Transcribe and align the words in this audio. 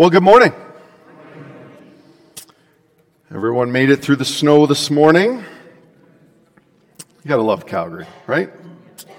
Well, 0.00 0.08
good 0.08 0.22
morning. 0.22 0.54
Everyone 3.30 3.70
made 3.70 3.90
it 3.90 3.96
through 3.96 4.16
the 4.16 4.24
snow 4.24 4.64
this 4.64 4.90
morning. 4.90 5.44
You 7.22 7.28
gotta 7.28 7.42
love 7.42 7.66
Calgary, 7.66 8.06
right? 8.26 8.50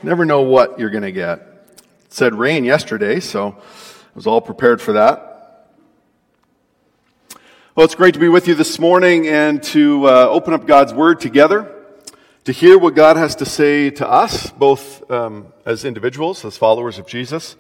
Never 0.02 0.26
know 0.26 0.42
what 0.42 0.80
you're 0.80 0.90
gonna 0.90 1.12
get. 1.12 1.38
It 2.06 2.12
said 2.12 2.34
rain 2.34 2.64
yesterday, 2.64 3.20
so 3.20 3.50
I 3.60 4.16
was 4.16 4.26
all 4.26 4.42
prepared 4.42 4.82
for 4.82 4.94
that. 4.94 5.70
Well, 7.76 7.86
it's 7.86 7.94
great 7.94 8.16
to 8.16 8.20
be 8.20 8.30
with 8.30 8.48
you 8.48 8.56
this 8.56 8.80
morning 8.80 9.28
and 9.28 9.62
to 9.66 10.08
uh, 10.08 10.26
open 10.32 10.56
up 10.56 10.66
God's 10.66 10.96
Word 10.96 11.20
together, 11.20 11.72
to 12.46 12.52
hear 12.52 12.80
what 12.80 12.96
God 12.96 13.18
has 13.18 13.36
to 13.36 13.46
say 13.46 13.92
to 13.92 14.10
us, 14.10 14.50
both 14.50 15.12
um, 15.12 15.54
as 15.64 15.86
individuals, 15.86 16.44
as 16.44 16.58
followers 16.58 16.98
of 16.98 17.06
Jesus, 17.06 17.56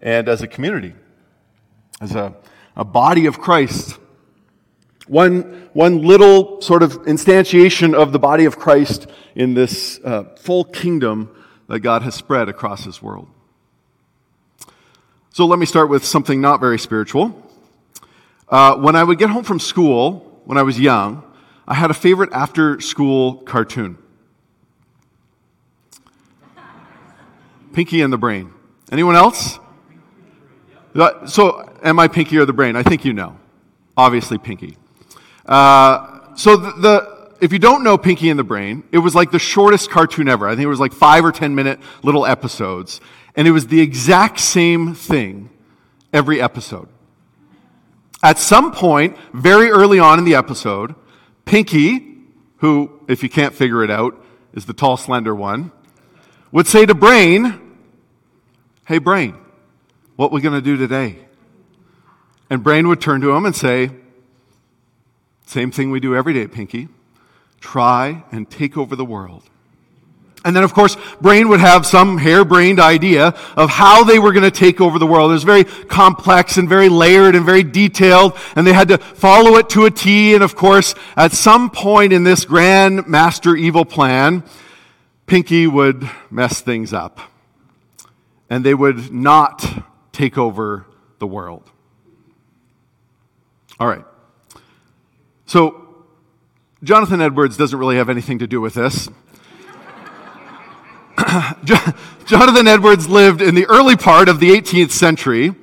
and 0.00 0.28
as 0.28 0.40
a 0.40 0.46
community, 0.46 0.94
as 2.00 2.14
a 2.14 2.36
a 2.76 2.84
body 2.84 3.26
of 3.26 3.38
Christ. 3.38 3.98
One, 5.06 5.68
one 5.72 6.02
little 6.02 6.60
sort 6.60 6.82
of 6.82 7.02
instantiation 7.02 7.94
of 7.94 8.12
the 8.12 8.18
body 8.18 8.44
of 8.44 8.58
Christ 8.58 9.06
in 9.34 9.54
this 9.54 9.98
uh, 10.04 10.24
full 10.36 10.64
kingdom 10.64 11.34
that 11.68 11.80
God 11.80 12.02
has 12.02 12.14
spread 12.14 12.48
across 12.48 12.84
his 12.84 13.02
world. 13.02 13.28
So 15.32 15.46
let 15.46 15.58
me 15.58 15.66
start 15.66 15.88
with 15.88 16.04
something 16.04 16.40
not 16.40 16.60
very 16.60 16.78
spiritual. 16.78 17.34
Uh, 18.48 18.76
when 18.76 18.96
I 18.96 19.04
would 19.04 19.18
get 19.18 19.30
home 19.30 19.44
from 19.44 19.60
school, 19.60 20.42
when 20.44 20.58
I 20.58 20.62
was 20.62 20.78
young, 20.78 21.22
I 21.68 21.74
had 21.74 21.90
a 21.90 21.94
favorite 21.94 22.30
after 22.32 22.80
school 22.80 23.34
cartoon 23.34 23.96
Pinky 27.72 28.02
and 28.02 28.12
the 28.12 28.18
Brain. 28.18 28.52
Anyone 28.90 29.14
else? 29.14 29.58
So, 31.26 31.69
am 31.82 31.98
I 31.98 32.08
Pinky 32.08 32.38
or 32.38 32.44
the 32.44 32.52
brain? 32.52 32.76
I 32.76 32.82
think 32.82 33.04
you 33.04 33.12
know. 33.12 33.36
Obviously, 33.96 34.38
Pinky. 34.38 34.76
Uh, 35.46 36.34
so, 36.34 36.56
the, 36.56 36.70
the, 36.72 37.30
if 37.40 37.52
you 37.52 37.58
don't 37.58 37.82
know 37.82 37.98
Pinky 37.98 38.30
and 38.30 38.38
the 38.38 38.44
Brain, 38.44 38.84
it 38.92 38.98
was 38.98 39.14
like 39.14 39.30
the 39.30 39.38
shortest 39.38 39.90
cartoon 39.90 40.28
ever. 40.28 40.46
I 40.46 40.52
think 40.52 40.64
it 40.64 40.68
was 40.68 40.80
like 40.80 40.92
five 40.92 41.24
or 41.24 41.32
ten 41.32 41.54
minute 41.54 41.80
little 42.02 42.24
episodes. 42.24 43.00
And 43.34 43.46
it 43.48 43.52
was 43.52 43.66
the 43.66 43.80
exact 43.80 44.40
same 44.40 44.94
thing 44.94 45.50
every 46.12 46.40
episode. 46.40 46.88
At 48.22 48.38
some 48.38 48.72
point, 48.72 49.16
very 49.32 49.70
early 49.70 49.98
on 49.98 50.18
in 50.18 50.24
the 50.24 50.34
episode, 50.34 50.94
Pinky, 51.44 52.18
who, 52.58 53.00
if 53.08 53.22
you 53.22 53.28
can't 53.28 53.54
figure 53.54 53.82
it 53.82 53.90
out, 53.90 54.22
is 54.52 54.66
the 54.66 54.74
tall, 54.74 54.96
slender 54.96 55.34
one, 55.34 55.72
would 56.52 56.66
say 56.66 56.84
to 56.84 56.94
Brain, 56.94 57.78
Hey, 58.86 58.98
Brain, 58.98 59.36
what 60.16 60.32
we 60.32 60.40
going 60.40 60.54
to 60.54 60.60
do 60.60 60.76
today? 60.76 61.18
And 62.50 62.64
Brain 62.64 62.88
would 62.88 63.00
turn 63.00 63.20
to 63.20 63.30
him 63.30 63.46
and 63.46 63.54
say, 63.54 63.90
Same 65.46 65.70
thing 65.70 65.90
we 65.90 66.00
do 66.00 66.16
every 66.16 66.34
day, 66.34 66.48
Pinky. 66.48 66.88
Try 67.60 68.24
and 68.32 68.50
take 68.50 68.76
over 68.76 68.96
the 68.96 69.04
world. 69.04 69.44
And 70.44 70.56
then, 70.56 70.62
of 70.62 70.72
course, 70.72 70.96
Brain 71.20 71.48
would 71.50 71.60
have 71.60 71.84
some 71.84 72.16
harebrained 72.16 72.80
idea 72.80 73.34
of 73.56 73.68
how 73.68 74.04
they 74.04 74.18
were 74.18 74.32
going 74.32 74.44
to 74.44 74.50
take 74.50 74.80
over 74.80 74.98
the 74.98 75.06
world. 75.06 75.30
It 75.30 75.34
was 75.34 75.44
very 75.44 75.64
complex 75.64 76.56
and 76.56 76.66
very 76.66 76.88
layered 76.88 77.34
and 77.34 77.44
very 77.44 77.62
detailed, 77.62 78.36
and 78.56 78.66
they 78.66 78.72
had 78.72 78.88
to 78.88 78.98
follow 78.98 79.56
it 79.56 79.68
to 79.70 79.84
a 79.84 79.90
T. 79.90 80.34
And 80.34 80.42
of 80.42 80.56
course, 80.56 80.94
at 81.14 81.32
some 81.32 81.68
point 81.68 82.14
in 82.14 82.24
this 82.24 82.46
grand 82.46 83.06
master 83.06 83.54
evil 83.54 83.84
plan, 83.84 84.42
Pinky 85.26 85.66
would 85.66 86.08
mess 86.30 86.62
things 86.62 86.94
up. 86.94 87.20
And 88.48 88.64
they 88.64 88.74
would 88.74 89.12
not 89.12 89.84
take 90.10 90.38
over 90.38 90.86
the 91.18 91.26
world. 91.26 91.70
All 93.80 93.88
right. 93.88 94.04
So, 95.46 96.04
Jonathan 96.84 97.20
Edwards 97.20 97.56
doesn't 97.56 97.78
really 97.78 97.96
have 97.96 98.08
anything 98.10 98.38
to 98.40 98.46
do 98.46 98.60
with 98.60 98.74
this. 98.74 99.08
Jonathan 102.26 102.68
Edwards 102.68 103.08
lived 103.08 103.42
in 103.42 103.54
the 103.54 103.66
early 103.66 103.96
part 103.96 104.28
of 104.28 104.38
the 104.38 104.50
18th 104.50 104.90
century. 104.90 105.54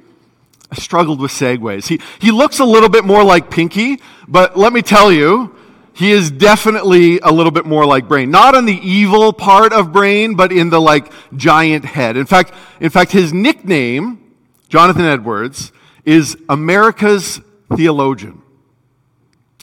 I 0.72 0.75
struggled 0.75 1.22
with 1.22 1.31
segues. 1.31 1.88
He, 1.88 2.01
he 2.19 2.31
looks 2.31 2.59
a 2.59 2.66
little 2.66 2.89
bit 2.89 3.05
more 3.05 3.23
like 3.23 3.50
Pinky, 3.50 4.01
but 4.28 4.57
let 4.57 4.73
me 4.73 4.81
tell 4.81 5.11
you, 5.11 5.55
he 5.94 6.11
is 6.11 6.29
definitely 6.29 7.19
a 7.19 7.31
little 7.31 7.51
bit 7.51 7.66
more 7.66 7.85
like 7.85 8.07
Brain. 8.07 8.29
Not 8.29 8.55
on 8.55 8.66
the 8.66 8.78
evil 8.78 9.31
part 9.31 9.72
of 9.73 9.94
Brain, 9.94 10.35
but 10.35 10.51
in 10.51 10.69
the 10.69 10.81
like 10.81 11.11
giant 11.35 11.85
head. 11.85 12.17
In 12.17 12.25
fact, 12.25 12.51
in 12.79 12.89
fact, 12.89 13.11
his 13.11 13.31
nickname 13.31 14.28
Jonathan 14.69 15.05
Edwards, 15.05 15.72
is 16.05 16.38
America's 16.47 17.41
theologian. 17.75 18.41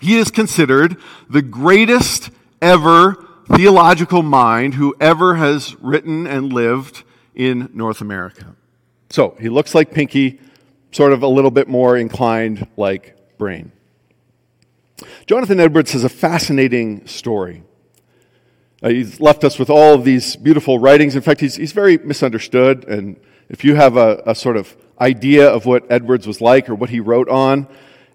He 0.00 0.18
is 0.18 0.30
considered 0.30 0.96
the 1.30 1.42
greatest 1.42 2.30
ever 2.60 3.26
theological 3.54 4.22
mind 4.22 4.74
who 4.74 4.94
ever 5.00 5.36
has 5.36 5.74
written 5.80 6.26
and 6.26 6.52
lived 6.52 7.04
in 7.34 7.70
North 7.72 8.00
America. 8.00 8.54
So 9.10 9.36
he 9.40 9.48
looks 9.48 9.74
like 9.74 9.92
Pinky, 9.92 10.40
sort 10.92 11.12
of 11.12 11.22
a 11.22 11.28
little 11.28 11.50
bit 11.50 11.68
more 11.68 11.96
inclined 11.96 12.66
like 12.76 13.16
Brain. 13.38 13.72
Jonathan 15.26 15.60
Edwards 15.60 15.92
has 15.92 16.04
a 16.04 16.08
fascinating 16.08 17.06
story. 17.06 17.62
Uh, 18.82 18.90
he's 18.90 19.20
left 19.20 19.44
us 19.44 19.58
with 19.58 19.70
all 19.70 19.94
of 19.94 20.04
these 20.04 20.36
beautiful 20.36 20.78
writings. 20.78 21.16
In 21.16 21.22
fact, 21.22 21.40
he's, 21.40 21.56
he's 21.56 21.72
very 21.72 21.98
misunderstood. 21.98 22.84
And 22.84 23.18
if 23.48 23.64
you 23.64 23.74
have 23.74 23.96
a, 23.96 24.22
a 24.26 24.34
sort 24.34 24.56
of 24.56 24.76
idea 25.00 25.48
of 25.48 25.66
what 25.66 25.84
Edwards 25.90 26.26
was 26.26 26.40
like 26.40 26.68
or 26.68 26.74
what 26.74 26.90
he 26.90 27.00
wrote 27.00 27.28
on, 27.28 27.66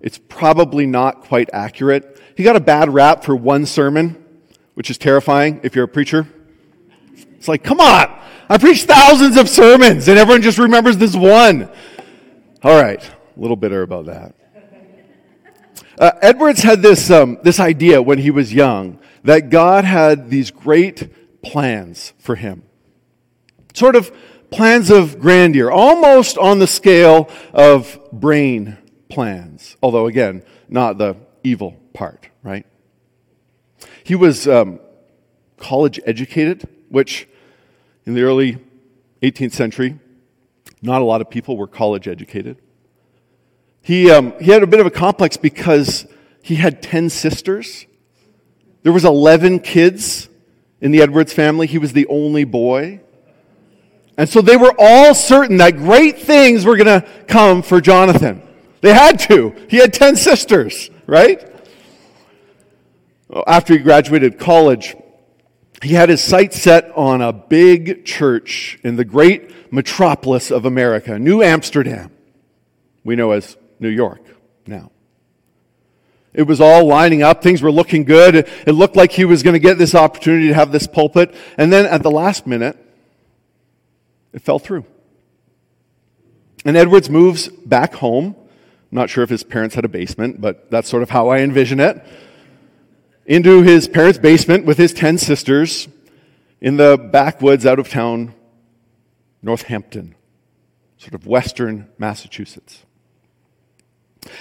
it's 0.01 0.17
probably 0.17 0.85
not 0.85 1.21
quite 1.21 1.49
accurate. 1.53 2.21
He 2.35 2.43
got 2.43 2.55
a 2.55 2.61
bad 2.61 2.93
rap 2.93 3.23
for 3.23 3.35
one 3.35 3.65
sermon, 3.65 4.23
which 4.73 4.89
is 4.89 4.97
terrifying 4.97 5.59
if 5.63 5.75
you're 5.75 5.85
a 5.85 5.89
preacher. 5.89 6.27
It's 7.35 7.47
like, 7.47 7.63
come 7.63 7.79
on, 7.79 8.17
I 8.49 8.57
preached 8.57 8.88
thousands 8.88 9.38
of 9.38 9.49
sermons 9.49 10.07
and 10.07 10.17
everyone 10.17 10.41
just 10.41 10.57
remembers 10.57 10.97
this 10.97 11.15
one. 11.15 11.69
All 12.63 12.81
right, 12.81 13.01
a 13.01 13.39
little 13.39 13.55
bitter 13.55 13.81
about 13.81 14.05
that. 14.07 14.35
Uh, 15.97 16.11
Edwards 16.21 16.61
had 16.61 16.81
this, 16.81 17.11
um, 17.11 17.38
this 17.43 17.59
idea 17.59 18.01
when 18.01 18.17
he 18.19 18.31
was 18.31 18.53
young 18.53 18.99
that 19.23 19.49
God 19.49 19.83
had 19.83 20.29
these 20.29 20.49
great 20.49 21.41
plans 21.41 22.13
for 22.19 22.35
him. 22.35 22.63
Sort 23.73 23.97
of 23.97 24.11
plans 24.49 24.89
of 24.89 25.19
grandeur, 25.19 25.69
almost 25.69 26.38
on 26.38 26.59
the 26.59 26.67
scale 26.67 27.29
of 27.53 27.99
brain 28.13 28.77
plans. 29.09 29.75
Although, 29.81 30.05
again, 30.05 30.43
not 30.69 30.97
the 30.97 31.17
evil 31.43 31.75
part, 31.93 32.29
right? 32.43 32.65
He 34.03 34.15
was 34.15 34.47
um, 34.47 34.79
college 35.57 35.99
educated, 36.05 36.67
which 36.89 37.27
in 38.05 38.13
the 38.13 38.21
early 38.21 38.57
18th 39.21 39.53
century, 39.53 39.99
not 40.81 41.01
a 41.01 41.05
lot 41.05 41.21
of 41.21 41.29
people 41.29 41.57
were 41.57 41.67
college 41.67 42.07
educated. 42.07 42.57
He, 43.81 44.09
um, 44.11 44.33
he 44.39 44.51
had 44.51 44.63
a 44.63 44.67
bit 44.67 44.79
of 44.79 44.85
a 44.85 44.91
complex 44.91 45.37
because 45.37 46.05
he 46.41 46.55
had 46.55 46.81
10 46.81 47.09
sisters. 47.09 47.85
There 48.83 48.93
was 48.93 49.05
11 49.05 49.59
kids 49.59 50.29
in 50.81 50.91
the 50.91 51.01
Edwards 51.01 51.33
family. 51.33 51.67
He 51.67 51.77
was 51.77 51.93
the 51.93 52.07
only 52.07 52.43
boy. 52.43 53.01
And 54.17 54.27
so 54.27 54.41
they 54.41 54.57
were 54.57 54.73
all 54.77 55.13
certain 55.13 55.57
that 55.57 55.77
great 55.77 56.19
things 56.19 56.65
were 56.65 56.77
going 56.77 57.01
to 57.01 57.07
come 57.27 57.61
for 57.61 57.79
Jonathan. 57.79 58.41
They 58.81 58.94
had 58.94 59.19
to. 59.22 59.56
He 59.69 59.78
had 59.78 59.94
10 59.94 60.16
sisters, 60.16 60.90
right? 61.06 61.45
After 63.45 63.73
he 63.73 63.79
graduated 63.79 64.40
college, 64.40 64.95
he 65.81 65.94
had 65.94 66.09
his 66.09 66.22
sights 66.22 66.62
set 66.62 66.91
on 66.95 67.22
a 67.22 67.31
big 67.31 68.06
church 68.06 68.79
in 68.84 68.95
the 68.95 69.06
great 69.06 69.72
metropolis 69.72 70.51
of 70.51 70.66
America, 70.66 71.19
New 71.19 71.41
Amsterdam. 71.41 72.12
We 73.03 73.16
know 73.16 73.31
as 73.31 73.57
New 73.79 73.89
York 73.89 74.22
now. 74.65 74.92
It 76.33 76.44
was 76.44 76.62
all 76.62 76.86
lining 76.86 77.24
up. 77.24 77.42
Things 77.42 77.62
were 77.62 77.71
looking 77.71 78.03
good. 78.03 78.36
It 78.36 78.74
looked 78.74 78.95
like 78.95 79.12
he 79.12 79.25
was 79.25 79.42
going 79.42 79.56
to 79.56 79.59
get 79.59 79.77
this 79.77 79.95
opportunity 79.95 80.48
to 80.48 80.53
have 80.53 80.71
this 80.71 80.86
pulpit. 80.86 81.33
And 81.57 81.74
then 81.74 81.86
at 81.86 82.03
the 82.03 82.12
last 82.12 82.45
minute, 82.45 82.77
it 84.31 84.42
fell 84.42 84.59
through. 84.59 84.86
And 86.65 86.77
Edwards 86.77 87.09
moves 87.09 87.48
back 87.48 87.95
home. 87.95 88.36
Not 88.91 89.09
sure 89.09 89.24
if 89.24 89.30
his 89.30 89.44
parents 89.44 89.75
had 89.75 89.86
a 89.86 89.89
basement, 89.89 90.41
but 90.41 90.69
that's 90.71 90.89
sort 90.89 91.03
of 91.03 91.09
how 91.09 91.30
I 91.30 91.39
envision 91.39 91.80
it. 91.80 92.03
Into 93.25 93.62
his 93.62 93.88
parents' 93.88 94.18
basement 94.18 94.65
with 94.65 94.77
his 94.77 94.94
10 94.94 95.19
sisters 95.19 95.88
in 96.62 96.77
the 96.77 96.97
backwoods 97.12 97.65
out 97.65 97.77
of 97.80 97.89
town, 97.89 98.33
Northampton, 99.41 100.15
sort 100.97 101.13
of 101.13 101.27
western 101.27 101.88
Massachusetts. 101.97 102.83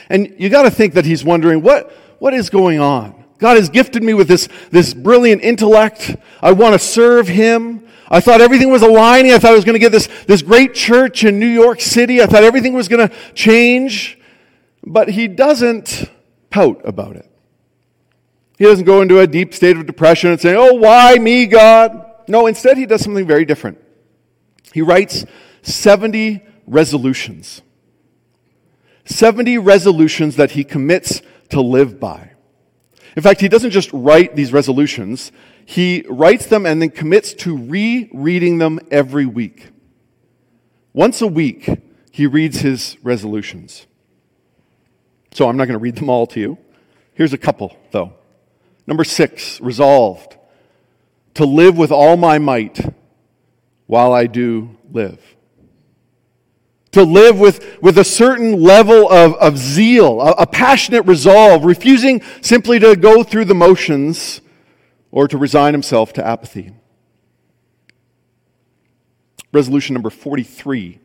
And 0.08 0.34
you 0.38 0.48
got 0.48 0.62
to 0.62 0.70
think 0.70 0.94
that 0.94 1.04
he's 1.04 1.24
wondering 1.24 1.62
what, 1.62 1.92
what 2.18 2.34
is 2.34 2.50
going 2.50 2.80
on? 2.80 3.24
God 3.38 3.56
has 3.56 3.68
gifted 3.68 4.02
me 4.02 4.14
with 4.14 4.26
this, 4.26 4.48
this 4.70 4.92
brilliant 4.92 5.42
intellect. 5.42 6.16
I 6.42 6.52
want 6.52 6.72
to 6.72 6.78
serve 6.78 7.28
him. 7.28 7.86
I 8.08 8.20
thought 8.20 8.40
everything 8.40 8.70
was 8.70 8.82
aligning. 8.82 9.32
I 9.32 9.38
thought 9.38 9.52
I 9.52 9.54
was 9.54 9.64
going 9.64 9.74
to 9.74 9.80
get 9.80 9.92
this, 9.92 10.08
this 10.26 10.42
great 10.42 10.74
church 10.74 11.24
in 11.24 11.38
New 11.38 11.46
York 11.46 11.80
City. 11.80 12.20
I 12.20 12.26
thought 12.26 12.42
everything 12.42 12.72
was 12.72 12.88
going 12.88 13.08
to 13.08 13.14
change. 13.34 14.17
But 14.88 15.10
he 15.10 15.28
doesn't 15.28 16.10
pout 16.50 16.80
about 16.84 17.14
it. 17.16 17.30
He 18.56 18.64
doesn't 18.64 18.86
go 18.86 19.02
into 19.02 19.20
a 19.20 19.26
deep 19.26 19.54
state 19.54 19.76
of 19.76 19.86
depression 19.86 20.30
and 20.30 20.40
say, 20.40 20.56
Oh, 20.56 20.74
why 20.74 21.14
me, 21.16 21.46
God? 21.46 22.06
No, 22.26 22.46
instead, 22.46 22.76
he 22.76 22.86
does 22.86 23.02
something 23.02 23.26
very 23.26 23.44
different. 23.44 23.78
He 24.72 24.82
writes 24.82 25.24
70 25.62 26.42
resolutions. 26.66 27.62
70 29.04 29.58
resolutions 29.58 30.36
that 30.36 30.52
he 30.52 30.64
commits 30.64 31.22
to 31.50 31.60
live 31.60 32.00
by. 32.00 32.32
In 33.16 33.22
fact, 33.22 33.40
he 33.40 33.48
doesn't 33.48 33.70
just 33.70 33.90
write 33.92 34.36
these 34.36 34.52
resolutions, 34.52 35.32
he 35.64 36.04
writes 36.08 36.46
them 36.46 36.66
and 36.66 36.80
then 36.80 36.90
commits 36.90 37.34
to 37.34 37.56
rereading 37.56 38.58
them 38.58 38.80
every 38.90 39.26
week. 39.26 39.68
Once 40.92 41.20
a 41.20 41.26
week, 41.26 41.68
he 42.10 42.26
reads 42.26 42.60
his 42.60 42.96
resolutions. 43.02 43.87
So 45.38 45.48
I'm 45.48 45.56
not 45.56 45.66
going 45.66 45.78
to 45.78 45.82
read 45.82 45.94
them 45.94 46.10
all 46.10 46.26
to 46.26 46.40
you. 46.40 46.58
Here's 47.14 47.32
a 47.32 47.38
couple, 47.38 47.76
though. 47.92 48.12
Number 48.88 49.04
six, 49.04 49.60
resolved 49.60 50.36
to 51.34 51.44
live 51.44 51.78
with 51.78 51.92
all 51.92 52.16
my 52.16 52.38
might 52.40 52.80
while 53.86 54.12
I 54.12 54.26
do 54.26 54.76
live. 54.90 55.22
To 56.90 57.04
live 57.04 57.38
with, 57.38 57.80
with 57.80 57.98
a 57.98 58.04
certain 58.04 58.60
level 58.60 59.08
of, 59.08 59.34
of 59.34 59.58
zeal, 59.58 60.20
a, 60.20 60.32
a 60.32 60.46
passionate 60.48 61.02
resolve, 61.02 61.64
refusing 61.64 62.20
simply 62.40 62.80
to 62.80 62.96
go 62.96 63.22
through 63.22 63.44
the 63.44 63.54
motions 63.54 64.40
or 65.12 65.28
to 65.28 65.38
resign 65.38 65.72
himself 65.72 66.12
to 66.14 66.26
apathy. 66.26 66.72
Resolution 69.52 69.94
number 69.94 70.10
43 70.10 70.98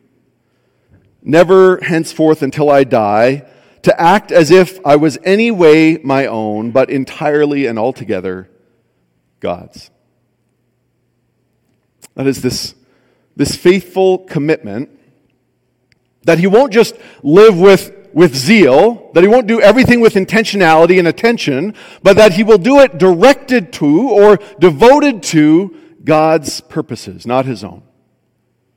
Never 1.22 1.78
henceforth 1.82 2.42
until 2.42 2.68
I 2.68 2.82
die 2.82 3.46
to 3.84 4.00
act 4.00 4.32
as 4.32 4.50
if 4.50 4.84
I 4.84 4.96
was 4.96 5.18
any 5.24 5.50
way 5.50 5.98
my 6.02 6.26
own, 6.26 6.70
but 6.70 6.90
entirely 6.90 7.66
and 7.66 7.78
altogether 7.78 8.50
God's. 9.40 9.90
That 12.14 12.26
is 12.26 12.40
this, 12.40 12.74
this 13.36 13.56
faithful 13.56 14.18
commitment 14.18 14.90
that 16.22 16.38
he 16.38 16.46
won't 16.46 16.72
just 16.72 16.96
live 17.22 17.58
with, 17.58 17.92
with 18.14 18.34
zeal, 18.34 19.10
that 19.12 19.22
he 19.22 19.28
won't 19.28 19.46
do 19.46 19.60
everything 19.60 20.00
with 20.00 20.14
intentionality 20.14 20.98
and 20.98 21.06
attention, 21.06 21.74
but 22.02 22.16
that 22.16 22.32
he 22.32 22.42
will 22.42 22.56
do 22.56 22.80
it 22.80 22.96
directed 22.96 23.70
to 23.74 24.08
or 24.08 24.38
devoted 24.58 25.22
to 25.24 25.76
God's 26.02 26.62
purposes, 26.62 27.26
not 27.26 27.44
his 27.44 27.62
own. 27.62 27.82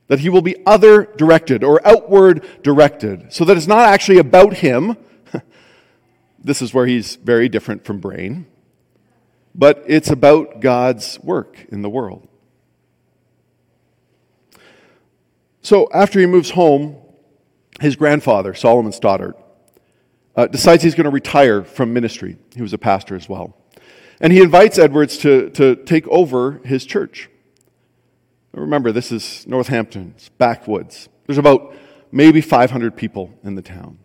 That 0.08 0.20
he 0.20 0.28
will 0.28 0.42
be 0.42 0.56
other 0.66 1.04
directed 1.04 1.62
or 1.62 1.86
outward 1.86 2.46
directed, 2.62 3.32
so 3.32 3.44
that 3.44 3.56
it's 3.56 3.66
not 3.66 3.88
actually 3.88 4.18
about 4.18 4.54
him. 4.54 4.96
this 6.38 6.60
is 6.60 6.74
where 6.74 6.86
he's 6.86 7.16
very 7.16 7.48
different 7.48 7.84
from 7.84 8.00
Brain. 8.00 8.46
But 9.54 9.84
it's 9.86 10.10
about 10.10 10.60
God's 10.60 11.18
work 11.20 11.66
in 11.70 11.82
the 11.82 11.90
world. 11.90 12.28
So 15.62 15.88
after 15.92 16.18
he 16.20 16.26
moves 16.26 16.50
home, 16.50 16.96
his 17.80 17.96
grandfather, 17.96 18.54
Solomon 18.54 18.92
Stoddard, 18.92 19.34
uh, 20.36 20.46
decides 20.46 20.82
he's 20.82 20.94
going 20.94 21.04
to 21.04 21.10
retire 21.10 21.64
from 21.64 21.92
ministry. 21.92 22.36
He 22.54 22.62
was 22.62 22.72
a 22.72 22.78
pastor 22.78 23.16
as 23.16 23.28
well. 23.28 23.56
And 24.20 24.32
he 24.32 24.40
invites 24.40 24.78
Edwards 24.78 25.18
to, 25.18 25.50
to 25.50 25.76
take 25.76 26.06
over 26.08 26.60
his 26.64 26.84
church. 26.84 27.28
Remember, 28.58 28.92
this 28.92 29.12
is 29.12 29.46
Northampton's 29.46 30.30
backwoods. 30.38 31.08
There's 31.26 31.38
about 31.38 31.74
maybe 32.10 32.40
500 32.40 32.96
people 32.96 33.32
in 33.42 33.54
the 33.54 33.62
town. 33.62 33.98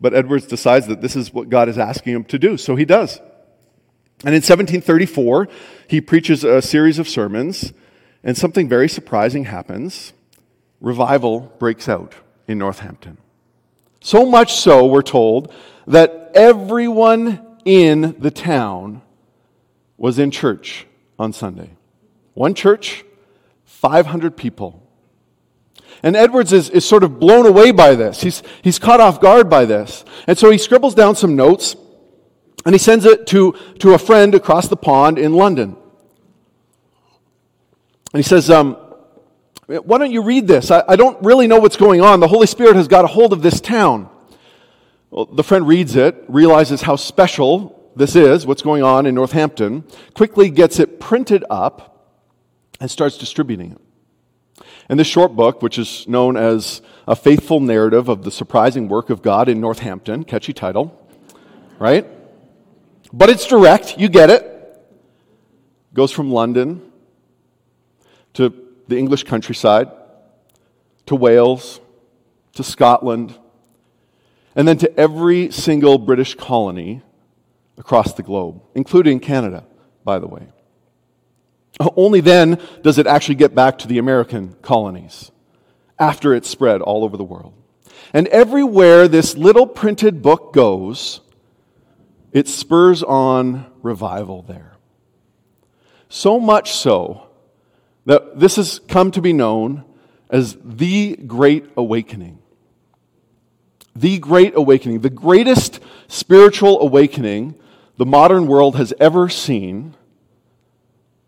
But 0.00 0.14
Edwards 0.14 0.46
decides 0.46 0.86
that 0.88 1.00
this 1.00 1.16
is 1.16 1.32
what 1.32 1.48
God 1.48 1.68
is 1.68 1.78
asking 1.78 2.14
him 2.14 2.24
to 2.24 2.38
do, 2.38 2.56
so 2.56 2.76
he 2.76 2.84
does. 2.84 3.18
And 4.24 4.34
in 4.34 4.42
1734, 4.42 5.48
he 5.88 6.00
preaches 6.00 6.44
a 6.44 6.62
series 6.62 6.98
of 6.98 7.08
sermons, 7.08 7.72
and 8.22 8.36
something 8.36 8.68
very 8.68 8.88
surprising 8.88 9.44
happens. 9.44 10.12
Revival 10.80 11.52
breaks 11.58 11.88
out 11.88 12.14
in 12.46 12.58
Northampton. 12.58 13.18
So 14.00 14.26
much 14.26 14.54
so, 14.54 14.86
we're 14.86 15.02
told, 15.02 15.52
that 15.86 16.30
everyone 16.34 17.58
in 17.64 18.16
the 18.18 18.30
town 18.30 19.02
was 19.96 20.18
in 20.18 20.30
church 20.30 20.86
on 21.18 21.32
Sunday. 21.32 21.70
One 22.34 22.54
church, 22.54 23.04
500 23.76 24.36
people. 24.36 24.82
And 26.02 26.16
Edwards 26.16 26.52
is, 26.52 26.70
is 26.70 26.84
sort 26.84 27.04
of 27.04 27.18
blown 27.18 27.46
away 27.46 27.72
by 27.72 27.94
this. 27.94 28.20
He's, 28.22 28.42
he's 28.62 28.78
caught 28.78 29.00
off 29.00 29.20
guard 29.20 29.48
by 29.48 29.64
this. 29.64 30.04
And 30.26 30.36
so 30.36 30.50
he 30.50 30.58
scribbles 30.58 30.94
down 30.94 31.16
some 31.16 31.36
notes 31.36 31.76
and 32.64 32.74
he 32.74 32.78
sends 32.78 33.04
it 33.04 33.26
to, 33.28 33.52
to 33.80 33.94
a 33.94 33.98
friend 33.98 34.34
across 34.34 34.68
the 34.68 34.76
pond 34.76 35.18
in 35.18 35.34
London. 35.34 35.76
And 38.12 38.22
he 38.22 38.22
says, 38.22 38.50
um, 38.50 38.76
Why 39.66 39.98
don't 39.98 40.10
you 40.10 40.22
read 40.22 40.46
this? 40.46 40.70
I, 40.70 40.82
I 40.88 40.96
don't 40.96 41.22
really 41.22 41.46
know 41.46 41.60
what's 41.60 41.76
going 41.76 42.00
on. 42.00 42.20
The 42.20 42.28
Holy 42.28 42.46
Spirit 42.46 42.76
has 42.76 42.88
got 42.88 43.04
a 43.04 43.08
hold 43.08 43.32
of 43.32 43.42
this 43.42 43.60
town. 43.60 44.08
Well, 45.10 45.26
the 45.26 45.44
friend 45.44 45.66
reads 45.66 45.96
it, 45.96 46.16
realizes 46.28 46.82
how 46.82 46.96
special 46.96 47.90
this 47.94 48.16
is, 48.16 48.46
what's 48.46 48.62
going 48.62 48.82
on 48.82 49.06
in 49.06 49.14
Northampton, 49.14 49.84
quickly 50.14 50.50
gets 50.50 50.78
it 50.78 50.98
printed 51.00 51.44
up 51.48 51.95
and 52.80 52.90
starts 52.90 53.16
distributing 53.18 53.72
it. 53.72 53.80
And 54.88 54.98
this 54.98 55.06
short 55.06 55.34
book, 55.34 55.62
which 55.62 55.78
is 55.78 56.06
known 56.08 56.36
as 56.36 56.80
A 57.06 57.16
Faithful 57.16 57.60
Narrative 57.60 58.08
of 58.08 58.22
the 58.22 58.30
Surprising 58.30 58.88
Work 58.88 59.10
of 59.10 59.22
God 59.22 59.48
in 59.48 59.60
Northampton, 59.60 60.24
catchy 60.24 60.52
title, 60.52 60.96
right? 61.78 62.06
But 63.12 63.30
it's 63.30 63.46
direct, 63.46 63.98
you 63.98 64.08
get 64.08 64.30
it. 64.30 64.52
Goes 65.92 66.12
from 66.12 66.30
London 66.30 66.92
to 68.34 68.52
the 68.86 68.98
English 68.98 69.24
countryside, 69.24 69.90
to 71.06 71.16
Wales, 71.16 71.80
to 72.52 72.62
Scotland, 72.62 73.38
and 74.54 74.66
then 74.66 74.78
to 74.78 74.98
every 74.98 75.50
single 75.50 75.98
British 75.98 76.34
colony 76.34 77.02
across 77.78 78.14
the 78.14 78.22
globe, 78.22 78.62
including 78.74 79.20
Canada, 79.20 79.64
by 80.04 80.18
the 80.18 80.26
way. 80.26 80.48
Only 81.78 82.20
then 82.20 82.60
does 82.82 82.98
it 82.98 83.06
actually 83.06 83.34
get 83.34 83.54
back 83.54 83.78
to 83.78 83.88
the 83.88 83.98
American 83.98 84.56
colonies, 84.62 85.30
after 85.98 86.34
it's 86.34 86.48
spread 86.48 86.80
all 86.80 87.04
over 87.04 87.16
the 87.16 87.24
world. 87.24 87.52
And 88.12 88.28
everywhere 88.28 89.08
this 89.08 89.36
little 89.36 89.66
printed 89.66 90.22
book 90.22 90.52
goes, 90.52 91.20
it 92.32 92.48
spurs 92.48 93.02
on 93.02 93.66
revival 93.82 94.42
there. 94.42 94.76
So 96.08 96.38
much 96.38 96.72
so 96.72 97.26
that 98.04 98.38
this 98.38 98.56
has 98.56 98.78
come 98.88 99.10
to 99.10 99.20
be 99.20 99.32
known 99.32 99.84
as 100.30 100.56
the 100.64 101.16
Great 101.16 101.66
Awakening. 101.76 102.38
The 103.94 104.18
Great 104.18 104.54
Awakening, 104.54 105.00
the 105.00 105.10
greatest 105.10 105.80
spiritual 106.08 106.80
awakening 106.80 107.54
the 107.96 108.06
modern 108.06 108.46
world 108.46 108.76
has 108.76 108.92
ever 109.00 109.28
seen 109.28 109.94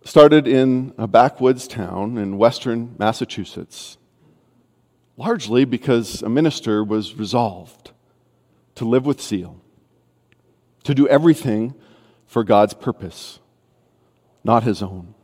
started 0.08 0.48
in 0.48 0.94
a 0.96 1.06
backwoods 1.06 1.68
town 1.68 2.16
in 2.16 2.38
western 2.38 2.94
Massachusetts, 2.98 3.98
largely 5.18 5.66
because 5.66 6.22
a 6.22 6.28
minister 6.30 6.82
was 6.82 7.14
resolved 7.16 7.90
to 8.74 8.86
live 8.86 9.04
with 9.04 9.20
zeal, 9.20 9.60
to 10.82 10.94
do 10.94 11.06
everything 11.08 11.74
for 12.26 12.42
God's 12.42 12.72
purpose, 12.72 13.38
not 14.42 14.62
his 14.62 14.82
own. 14.82 15.14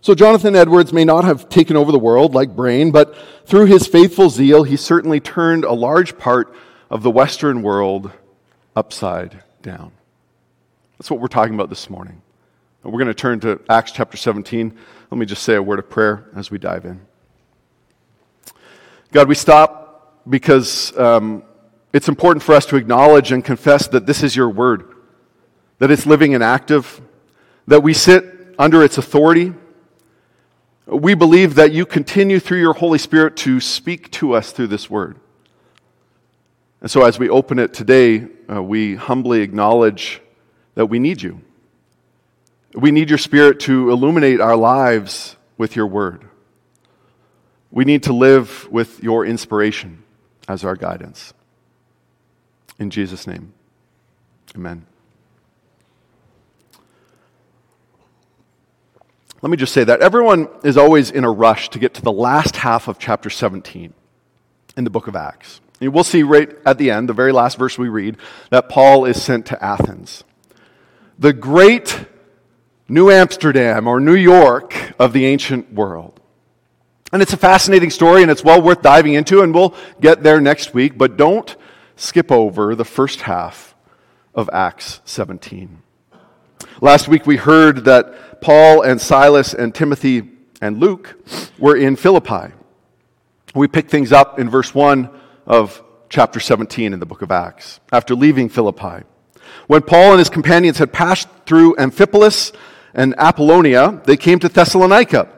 So, 0.00 0.14
Jonathan 0.14 0.56
Edwards 0.56 0.94
may 0.94 1.04
not 1.04 1.24
have 1.24 1.50
taken 1.50 1.76
over 1.76 1.92
the 1.92 1.98
world 1.98 2.34
like 2.34 2.56
Brain, 2.56 2.90
but 2.90 3.14
through 3.44 3.66
his 3.66 3.86
faithful 3.86 4.30
zeal, 4.30 4.62
he 4.62 4.78
certainly 4.78 5.20
turned 5.20 5.64
a 5.64 5.74
large 5.74 6.16
part 6.16 6.54
of 6.88 7.02
the 7.02 7.10
Western 7.10 7.60
world 7.60 8.10
upside 8.74 9.42
down. 9.60 9.92
That's 10.96 11.10
what 11.10 11.20
we're 11.20 11.28
talking 11.28 11.54
about 11.54 11.68
this 11.68 11.90
morning. 11.90 12.22
We're 12.82 12.92
going 12.92 13.08
to 13.08 13.14
turn 13.14 13.40
to 13.40 13.60
Acts 13.68 13.92
chapter 13.92 14.16
17. 14.16 14.74
Let 15.10 15.18
me 15.18 15.26
just 15.26 15.42
say 15.42 15.54
a 15.54 15.62
word 15.62 15.78
of 15.78 15.90
prayer 15.90 16.30
as 16.34 16.50
we 16.50 16.56
dive 16.56 16.86
in. 16.86 17.06
God, 19.12 19.28
we 19.28 19.34
stop 19.34 20.22
because 20.28 20.96
um, 20.96 21.42
it's 21.92 22.08
important 22.08 22.42
for 22.42 22.54
us 22.54 22.64
to 22.66 22.76
acknowledge 22.76 23.32
and 23.32 23.44
confess 23.44 23.86
that 23.88 24.06
this 24.06 24.22
is 24.22 24.34
your 24.34 24.48
word, 24.48 24.94
that 25.78 25.90
it's 25.90 26.06
living 26.06 26.34
and 26.34 26.42
active, 26.42 27.02
that 27.66 27.82
we 27.82 27.92
sit 27.92 28.54
under 28.58 28.82
its 28.82 28.96
authority. 28.96 29.52
We 30.86 31.12
believe 31.12 31.56
that 31.56 31.72
you 31.72 31.84
continue 31.84 32.40
through 32.40 32.60
your 32.60 32.74
Holy 32.74 32.98
Spirit 32.98 33.36
to 33.38 33.60
speak 33.60 34.10
to 34.12 34.32
us 34.32 34.52
through 34.52 34.68
this 34.68 34.88
word. 34.88 35.18
And 36.80 36.90
so 36.90 37.04
as 37.04 37.18
we 37.18 37.28
open 37.28 37.58
it 37.58 37.74
today, 37.74 38.26
uh, 38.50 38.62
we 38.62 38.94
humbly 38.94 39.42
acknowledge 39.42 40.22
that 40.76 40.86
we 40.86 40.98
need 40.98 41.20
you. 41.20 41.42
We 42.74 42.90
need 42.90 43.08
your 43.08 43.18
Spirit 43.18 43.60
to 43.60 43.90
illuminate 43.90 44.40
our 44.40 44.56
lives 44.56 45.36
with 45.58 45.74
your 45.74 45.86
word. 45.86 46.24
We 47.70 47.84
need 47.84 48.04
to 48.04 48.12
live 48.12 48.68
with 48.70 49.02
your 49.02 49.24
inspiration 49.24 50.02
as 50.48 50.64
our 50.64 50.76
guidance. 50.76 51.32
In 52.78 52.90
Jesus' 52.90 53.26
name, 53.26 53.52
amen. 54.56 54.86
Let 59.42 59.50
me 59.50 59.56
just 59.56 59.72
say 59.72 59.84
that 59.84 60.00
everyone 60.00 60.48
is 60.64 60.76
always 60.76 61.10
in 61.10 61.24
a 61.24 61.30
rush 61.30 61.70
to 61.70 61.78
get 61.78 61.94
to 61.94 62.02
the 62.02 62.12
last 62.12 62.56
half 62.56 62.88
of 62.88 62.98
chapter 62.98 63.30
17 63.30 63.94
in 64.76 64.84
the 64.84 64.90
book 64.90 65.08
of 65.08 65.16
Acts. 65.16 65.60
And 65.80 65.94
we'll 65.94 66.04
see 66.04 66.22
right 66.22 66.50
at 66.66 66.76
the 66.76 66.90
end, 66.90 67.08
the 67.08 67.14
very 67.14 67.32
last 67.32 67.56
verse 67.58 67.78
we 67.78 67.88
read, 67.88 68.18
that 68.50 68.68
Paul 68.68 69.06
is 69.06 69.22
sent 69.22 69.46
to 69.46 69.64
Athens. 69.64 70.24
The 71.18 71.32
great 71.32 72.06
New 72.90 73.08
Amsterdam 73.08 73.86
or 73.86 74.00
New 74.00 74.16
York 74.16 74.74
of 74.98 75.12
the 75.12 75.24
ancient 75.24 75.72
world. 75.72 76.18
And 77.12 77.22
it's 77.22 77.32
a 77.32 77.36
fascinating 77.36 77.90
story 77.90 78.22
and 78.22 78.30
it's 78.32 78.42
well 78.42 78.60
worth 78.60 78.82
diving 78.82 79.14
into, 79.14 79.42
and 79.42 79.54
we'll 79.54 79.76
get 80.00 80.24
there 80.24 80.40
next 80.40 80.74
week, 80.74 80.98
but 80.98 81.16
don't 81.16 81.54
skip 81.94 82.32
over 82.32 82.74
the 82.74 82.84
first 82.84 83.20
half 83.20 83.76
of 84.34 84.50
Acts 84.52 85.00
17. 85.04 85.82
Last 86.80 87.06
week 87.06 87.26
we 87.26 87.36
heard 87.36 87.84
that 87.84 88.40
Paul 88.40 88.82
and 88.82 89.00
Silas 89.00 89.54
and 89.54 89.72
Timothy 89.72 90.28
and 90.60 90.78
Luke 90.78 91.16
were 91.60 91.76
in 91.76 91.94
Philippi. 91.94 92.52
We 93.54 93.68
pick 93.68 93.88
things 93.88 94.10
up 94.10 94.40
in 94.40 94.50
verse 94.50 94.74
1 94.74 95.08
of 95.46 95.80
chapter 96.08 96.40
17 96.40 96.92
in 96.92 96.98
the 96.98 97.06
book 97.06 97.22
of 97.22 97.30
Acts, 97.30 97.78
after 97.92 98.16
leaving 98.16 98.48
Philippi. 98.48 99.04
When 99.68 99.82
Paul 99.82 100.10
and 100.10 100.18
his 100.18 100.28
companions 100.28 100.78
had 100.78 100.92
passed 100.92 101.28
through 101.46 101.76
Amphipolis 101.76 102.52
and 102.94 103.14
Apollonia, 103.18 104.00
they 104.04 104.16
came 104.16 104.38
to 104.40 104.48
Thessalonica, 104.48 105.28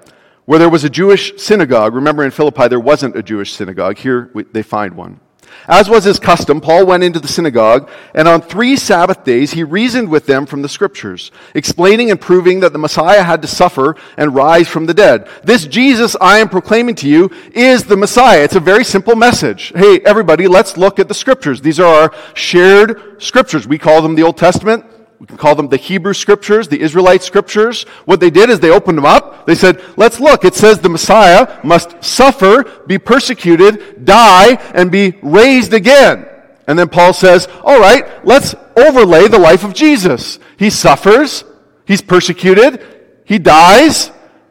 where 0.44 0.58
there 0.58 0.70
was 0.70 0.84
a 0.84 0.90
Jewish 0.90 1.40
synagogue. 1.40 1.94
Remember, 1.94 2.24
in 2.24 2.30
Philippi, 2.30 2.68
there 2.68 2.80
wasn't 2.80 3.16
a 3.16 3.22
Jewish 3.22 3.52
synagogue. 3.52 3.98
Here, 3.98 4.30
they 4.52 4.62
find 4.62 4.94
one. 4.94 5.20
As 5.68 5.88
was 5.88 6.04
his 6.04 6.18
custom, 6.18 6.60
Paul 6.60 6.86
went 6.86 7.04
into 7.04 7.20
the 7.20 7.28
synagogue, 7.28 7.88
and 8.14 8.26
on 8.26 8.40
three 8.40 8.76
Sabbath 8.76 9.22
days 9.22 9.52
he 9.52 9.62
reasoned 9.62 10.08
with 10.08 10.26
them 10.26 10.44
from 10.46 10.62
the 10.62 10.68
scriptures, 10.68 11.30
explaining 11.54 12.10
and 12.10 12.20
proving 12.20 12.60
that 12.60 12.72
the 12.72 12.78
Messiah 12.78 13.22
had 13.22 13.42
to 13.42 13.48
suffer 13.48 13.96
and 14.16 14.34
rise 14.34 14.68
from 14.68 14.86
the 14.86 14.94
dead. 14.94 15.28
This 15.44 15.66
Jesus 15.66 16.16
I 16.20 16.38
am 16.38 16.48
proclaiming 16.48 16.94
to 16.96 17.08
you 17.08 17.30
is 17.52 17.84
the 17.84 17.96
Messiah. 17.96 18.42
It's 18.42 18.56
a 18.56 18.60
very 18.60 18.84
simple 18.84 19.14
message. 19.14 19.72
Hey, 19.74 20.00
everybody, 20.00 20.48
let's 20.48 20.76
look 20.76 20.98
at 20.98 21.08
the 21.08 21.14
scriptures. 21.14 21.60
These 21.60 21.78
are 21.78 21.94
our 21.94 22.14
shared 22.34 23.22
scriptures. 23.22 23.66
We 23.66 23.78
call 23.78 24.02
them 24.02 24.14
the 24.14 24.24
Old 24.24 24.38
Testament. 24.38 24.84
We 25.22 25.26
can 25.28 25.36
call 25.36 25.54
them 25.54 25.68
the 25.68 25.76
Hebrew 25.76 26.14
scriptures, 26.14 26.66
the 26.66 26.80
Israelite 26.80 27.22
scriptures. 27.22 27.84
What 28.06 28.18
they 28.18 28.28
did 28.28 28.50
is 28.50 28.58
they 28.58 28.72
opened 28.72 28.98
them 28.98 29.04
up. 29.04 29.46
They 29.46 29.54
said, 29.54 29.80
let's 29.96 30.18
look. 30.18 30.44
It 30.44 30.56
says 30.56 30.80
the 30.80 30.88
Messiah 30.88 31.60
must 31.62 32.02
suffer, 32.02 32.64
be 32.88 32.98
persecuted, 32.98 34.04
die, 34.04 34.54
and 34.74 34.90
be 34.90 35.16
raised 35.22 35.74
again. 35.74 36.26
And 36.66 36.76
then 36.76 36.88
Paul 36.88 37.12
says, 37.12 37.46
all 37.62 37.78
right, 37.78 38.26
let's 38.26 38.56
overlay 38.76 39.28
the 39.28 39.38
life 39.38 39.62
of 39.62 39.74
Jesus. 39.74 40.40
He 40.56 40.70
suffers, 40.70 41.44
he's 41.86 42.02
persecuted, 42.02 42.84
he 43.24 43.38
dies, 43.38 44.10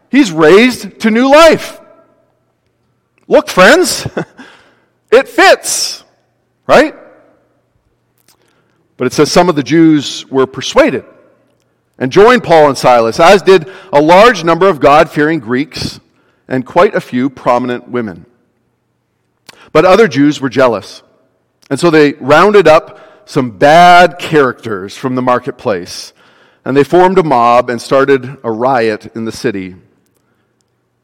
he's 0.10 0.32
raised 0.32 1.02
to 1.02 1.12
new 1.12 1.30
life. 1.30 1.82
Look, 3.28 3.50
friends, 3.50 4.08
it 5.12 5.28
fits, 5.28 6.06
right? 6.66 6.96
But 9.02 9.08
it 9.08 9.14
says 9.14 9.32
some 9.32 9.50
of 9.50 9.56
the 9.56 9.64
Jews 9.64 10.28
were 10.28 10.46
persuaded 10.46 11.06
and 11.98 12.12
joined 12.12 12.44
Paul 12.44 12.68
and 12.68 12.78
Silas, 12.78 13.20
as 13.20 13.42
did 13.42 13.68
a 13.92 14.00
large 14.00 14.44
number 14.44 14.70
of 14.70 14.80
God 14.80 15.10
fearing 15.10 15.40
Greeks 15.40 16.00
and 16.48 16.64
quite 16.64 16.94
a 16.94 17.02
few 17.02 17.28
prominent 17.28 17.88
women. 17.90 18.28
But 19.72 19.86
other 19.86 20.08
Jews 20.08 20.40
were 20.40 20.50
jealous. 20.50 21.02
And 21.72 21.80
so 21.80 21.90
they 21.90 22.14
rounded 22.14 22.68
up 22.68 23.28
some 23.28 23.58
bad 23.58 24.20
characters 24.20 24.96
from 24.96 25.16
the 25.16 25.24
marketplace 25.24 26.14
and 26.64 26.78
they 26.78 26.84
formed 26.84 27.18
a 27.18 27.24
mob 27.24 27.72
and 27.72 27.82
started 27.82 28.38
a 28.44 28.52
riot 28.52 29.16
in 29.16 29.26
the 29.26 29.32
city. 29.32 29.76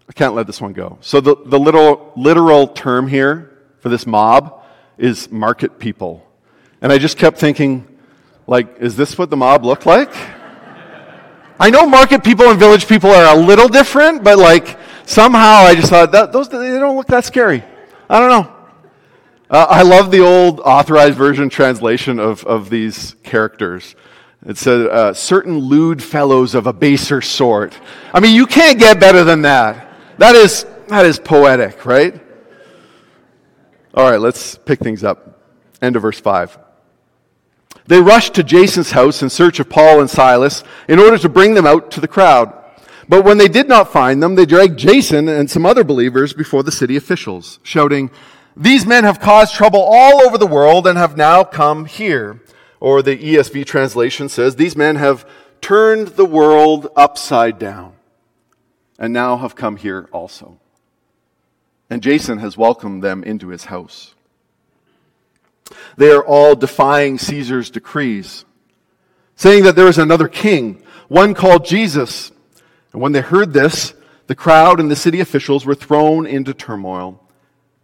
I 0.08 0.14
can't 0.14 0.36
let 0.36 0.46
this 0.46 0.62
one 0.62 0.74
go. 0.74 1.00
So 1.02 1.20
the, 1.20 1.36
the 1.36 1.58
literal, 1.58 2.14
literal 2.16 2.68
term 2.68 3.08
here 3.08 3.58
for 3.80 3.90
this 3.90 4.06
mob 4.06 4.64
is 5.00 5.32
market 5.32 5.80
people. 5.80 6.27
And 6.82 6.92
I 6.92 6.98
just 6.98 7.18
kept 7.18 7.40
thinking, 7.40 7.88
like, 8.46 8.78
is 8.80 8.96
this 8.96 9.18
what 9.18 9.30
the 9.30 9.38
mob 9.38 9.66
looked 9.66 9.86
like? 9.86 10.14
I 11.60 11.72
know 11.72 11.88
market 11.88 12.24
people 12.24 12.50
and 12.50 12.60
village 12.60 12.88
people 12.88 13.10
are 13.10 13.36
a 13.36 13.40
little 13.40 13.68
different, 13.68 14.24
but 14.24 14.38
like, 14.38 14.78
somehow 15.06 15.64
I 15.64 15.74
just 15.76 15.90
thought, 15.90 16.12
that, 16.12 16.32
those, 16.32 16.50
they 16.50 16.78
don't 16.78 16.96
look 16.96 17.08
that 17.08 17.26
scary. 17.26 17.64
I 18.10 18.20
don't 18.20 18.30
know. 18.30 18.54
Uh, 19.50 19.66
I 19.70 19.82
love 19.82 20.12
the 20.12 20.20
old 20.20 20.60
authorized 20.60 21.18
version 21.18 21.50
translation 21.50 22.20
of, 22.20 22.44
of 22.46 22.70
these 22.70 23.16
characters. 23.24 23.96
It 24.46 24.58
said, 24.58 24.88
uh, 24.88 25.14
certain 25.14 25.58
lewd 25.58 26.04
fellows 26.04 26.54
of 26.54 26.68
a 26.68 26.74
baser 26.74 27.22
sort. 27.22 27.78
I 28.14 28.20
mean, 28.20 28.36
you 28.36 28.46
can't 28.46 28.78
get 28.78 29.00
better 29.00 29.24
than 29.24 29.42
that. 29.42 29.94
That 30.20 30.36
is, 30.36 30.66
that 30.90 31.06
is 31.06 31.18
poetic, 31.18 31.86
right? 31.86 32.22
All 33.94 34.10
right, 34.10 34.20
let's 34.20 34.56
pick 34.58 34.80
things 34.80 35.04
up. 35.04 35.42
End 35.82 35.96
of 35.96 36.04
verse 36.04 36.20
5. 36.20 36.60
They 37.88 38.02
rushed 38.02 38.34
to 38.36 38.44
Jason's 38.44 38.92
house 38.92 39.22
in 39.24 39.30
search 39.30 39.60
of 39.60 39.70
Paul 39.70 40.00
and 40.00 40.10
Silas 40.10 40.64
in 40.88 41.00
order 41.00 41.18
to 41.18 41.30
bring 41.30 41.54
them 41.54 41.66
out 41.66 41.90
to 41.92 42.02
the 42.02 42.08
crowd. 42.08 42.54
But 43.10 43.24
when 43.24 43.38
they 43.38 43.48
did 43.48 43.70
not 43.70 43.92
find 43.92 44.22
them, 44.22 44.36
they 44.36 44.46
dragged 44.46 44.78
Jason 44.78 45.30
and 45.30 45.50
some 45.50 45.66
other 45.66 45.84
believers 45.84 46.34
before 46.34 46.64
the 46.64 46.72
city 46.72 46.98
officials, 46.98 47.60
shouting, 47.64 48.12
These 48.56 48.86
men 48.86 49.06
have 49.06 49.22
caused 49.22 49.56
trouble 49.56 49.82
all 49.82 50.22
over 50.22 50.38
the 50.38 50.46
world 50.46 50.86
and 50.86 50.98
have 50.98 51.16
now 51.16 51.44
come 51.46 51.86
here. 51.86 52.42
Or 52.80 53.02
the 53.02 53.18
ESV 53.18 53.66
translation 53.66 54.28
says, 54.28 54.56
These 54.58 54.76
men 54.76 54.98
have 54.98 55.28
turned 55.62 56.10
the 56.10 56.26
world 56.26 56.90
upside 56.96 57.58
down 57.58 57.94
and 59.00 59.14
now 59.14 59.38
have 59.38 59.56
come 59.56 59.78
here 59.78 60.10
also. 60.12 60.60
And 61.90 62.02
Jason 62.02 62.40
has 62.40 62.58
welcomed 62.58 63.04
them 63.04 63.24
into 63.24 63.48
his 63.48 63.66
house. 63.66 64.16
They 65.98 66.12
are 66.12 66.24
all 66.24 66.56
defying 66.56 67.18
Caesar's 67.18 67.70
decrees, 67.70 68.46
saying 69.36 69.64
that 69.64 69.76
there 69.76 69.88
is 69.88 69.98
another 69.98 70.28
king, 70.28 70.84
one 71.08 71.34
called 71.34 71.66
Jesus. 71.66 72.32
And 72.94 73.02
when 73.02 73.12
they 73.12 73.22
heard 73.22 73.54
this, 73.54 73.94
the 74.28 74.36
crowd 74.36 74.80
and 74.80 74.92
the 74.92 74.96
city 74.96 75.20
officials 75.20 75.66
were 75.66 75.76
thrown 75.76 76.26
into 76.26 76.54
turmoil, 76.54 77.24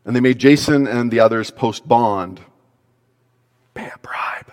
and 0.05 0.15
they 0.15 0.19
made 0.19 0.39
Jason 0.39 0.87
and 0.87 1.09
the 1.09 1.21
others 1.21 1.51
post 1.51 1.87
bond, 1.87 2.41
pay 3.73 3.87
a 3.87 3.97
bribe, 3.99 4.51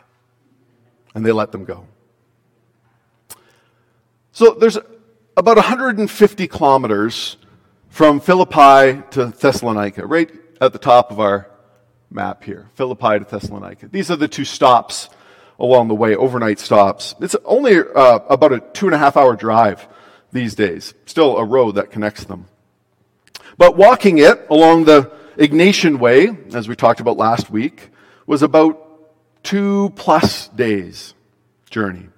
and 1.15 1.27
they 1.27 1.33
let 1.33 1.53
them 1.53 1.65
go. 1.65 1.87
So 4.33 4.53
there's 4.55 4.79
about 5.37 5.57
150 5.57 6.47
kilometers 6.47 7.37
from 7.89 8.21
Philippi 8.21 9.03
to 9.11 9.27
Thessalonica, 9.27 10.07
right 10.07 10.31
at 10.61 10.73
the 10.73 10.79
top 10.79 11.11
of 11.11 11.19
our 11.19 11.50
map 12.11 12.45
here 12.45 12.69
Philippi 12.75 13.19
to 13.19 13.25
Thessalonica. 13.25 13.89
These 13.89 14.11
are 14.11 14.17
the 14.17 14.29
two 14.29 14.45
stops 14.45 15.09
along 15.59 15.89
the 15.89 15.95
way, 15.95 16.17
overnight 16.17 16.59
stops. 16.59 17.15
It's 17.21 17.37
only 17.45 17.79
uh, 17.79 18.21
about 18.29 18.53
a 18.53 18.61
two 18.61 18.87
and 18.87 18.95
a 18.95 18.99
half 18.99 19.17
hour 19.17 19.37
drive 19.37 19.87
these 20.33 20.55
days, 20.55 20.95
still 21.07 21.37
a 21.37 21.45
road 21.45 21.73
that 21.73 21.91
connects 21.91 22.25
them. 22.25 22.47
But 23.59 23.77
walking 23.77 24.19
it 24.19 24.47
along 24.49 24.85
the 24.85 25.13
Egnatian 25.37 25.99
Way, 25.99 26.37
as 26.55 26.69
we 26.69 26.77
talked 26.77 27.01
about 27.01 27.17
last 27.17 27.51
week, 27.51 27.91
was 28.27 28.43
about 28.43 28.87
two 29.43 29.93
plus 29.97 30.49
days 30.49 31.15
journey. 31.69 32.09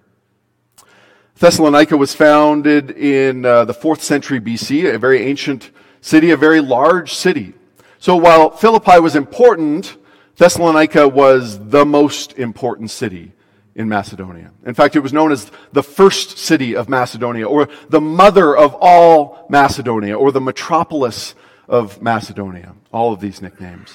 Thessalonica 1.36 1.96
was 1.96 2.14
founded 2.14 2.92
in 2.92 3.44
uh, 3.44 3.64
the 3.64 3.74
fourth 3.74 4.02
century 4.02 4.40
BC, 4.40 4.94
a 4.94 4.98
very 4.98 5.22
ancient 5.22 5.70
city, 6.00 6.30
a 6.30 6.36
very 6.36 6.60
large 6.60 7.14
city. 7.14 7.54
So 8.02 8.16
while 8.16 8.50
Philippi 8.50 8.98
was 8.98 9.14
important, 9.14 9.96
Thessalonica 10.36 11.06
was 11.06 11.68
the 11.68 11.86
most 11.86 12.36
important 12.36 12.90
city 12.90 13.30
in 13.76 13.88
Macedonia. 13.88 14.50
In 14.66 14.74
fact, 14.74 14.96
it 14.96 15.04
was 15.04 15.12
known 15.12 15.30
as 15.30 15.52
the 15.70 15.84
first 15.84 16.36
city 16.36 16.74
of 16.74 16.88
Macedonia, 16.88 17.46
or 17.46 17.68
the 17.90 18.00
mother 18.00 18.56
of 18.56 18.74
all 18.80 19.46
Macedonia, 19.48 20.18
or 20.18 20.32
the 20.32 20.40
metropolis 20.40 21.36
of 21.68 22.02
Macedonia. 22.02 22.74
All 22.92 23.12
of 23.12 23.20
these 23.20 23.40
nicknames. 23.40 23.92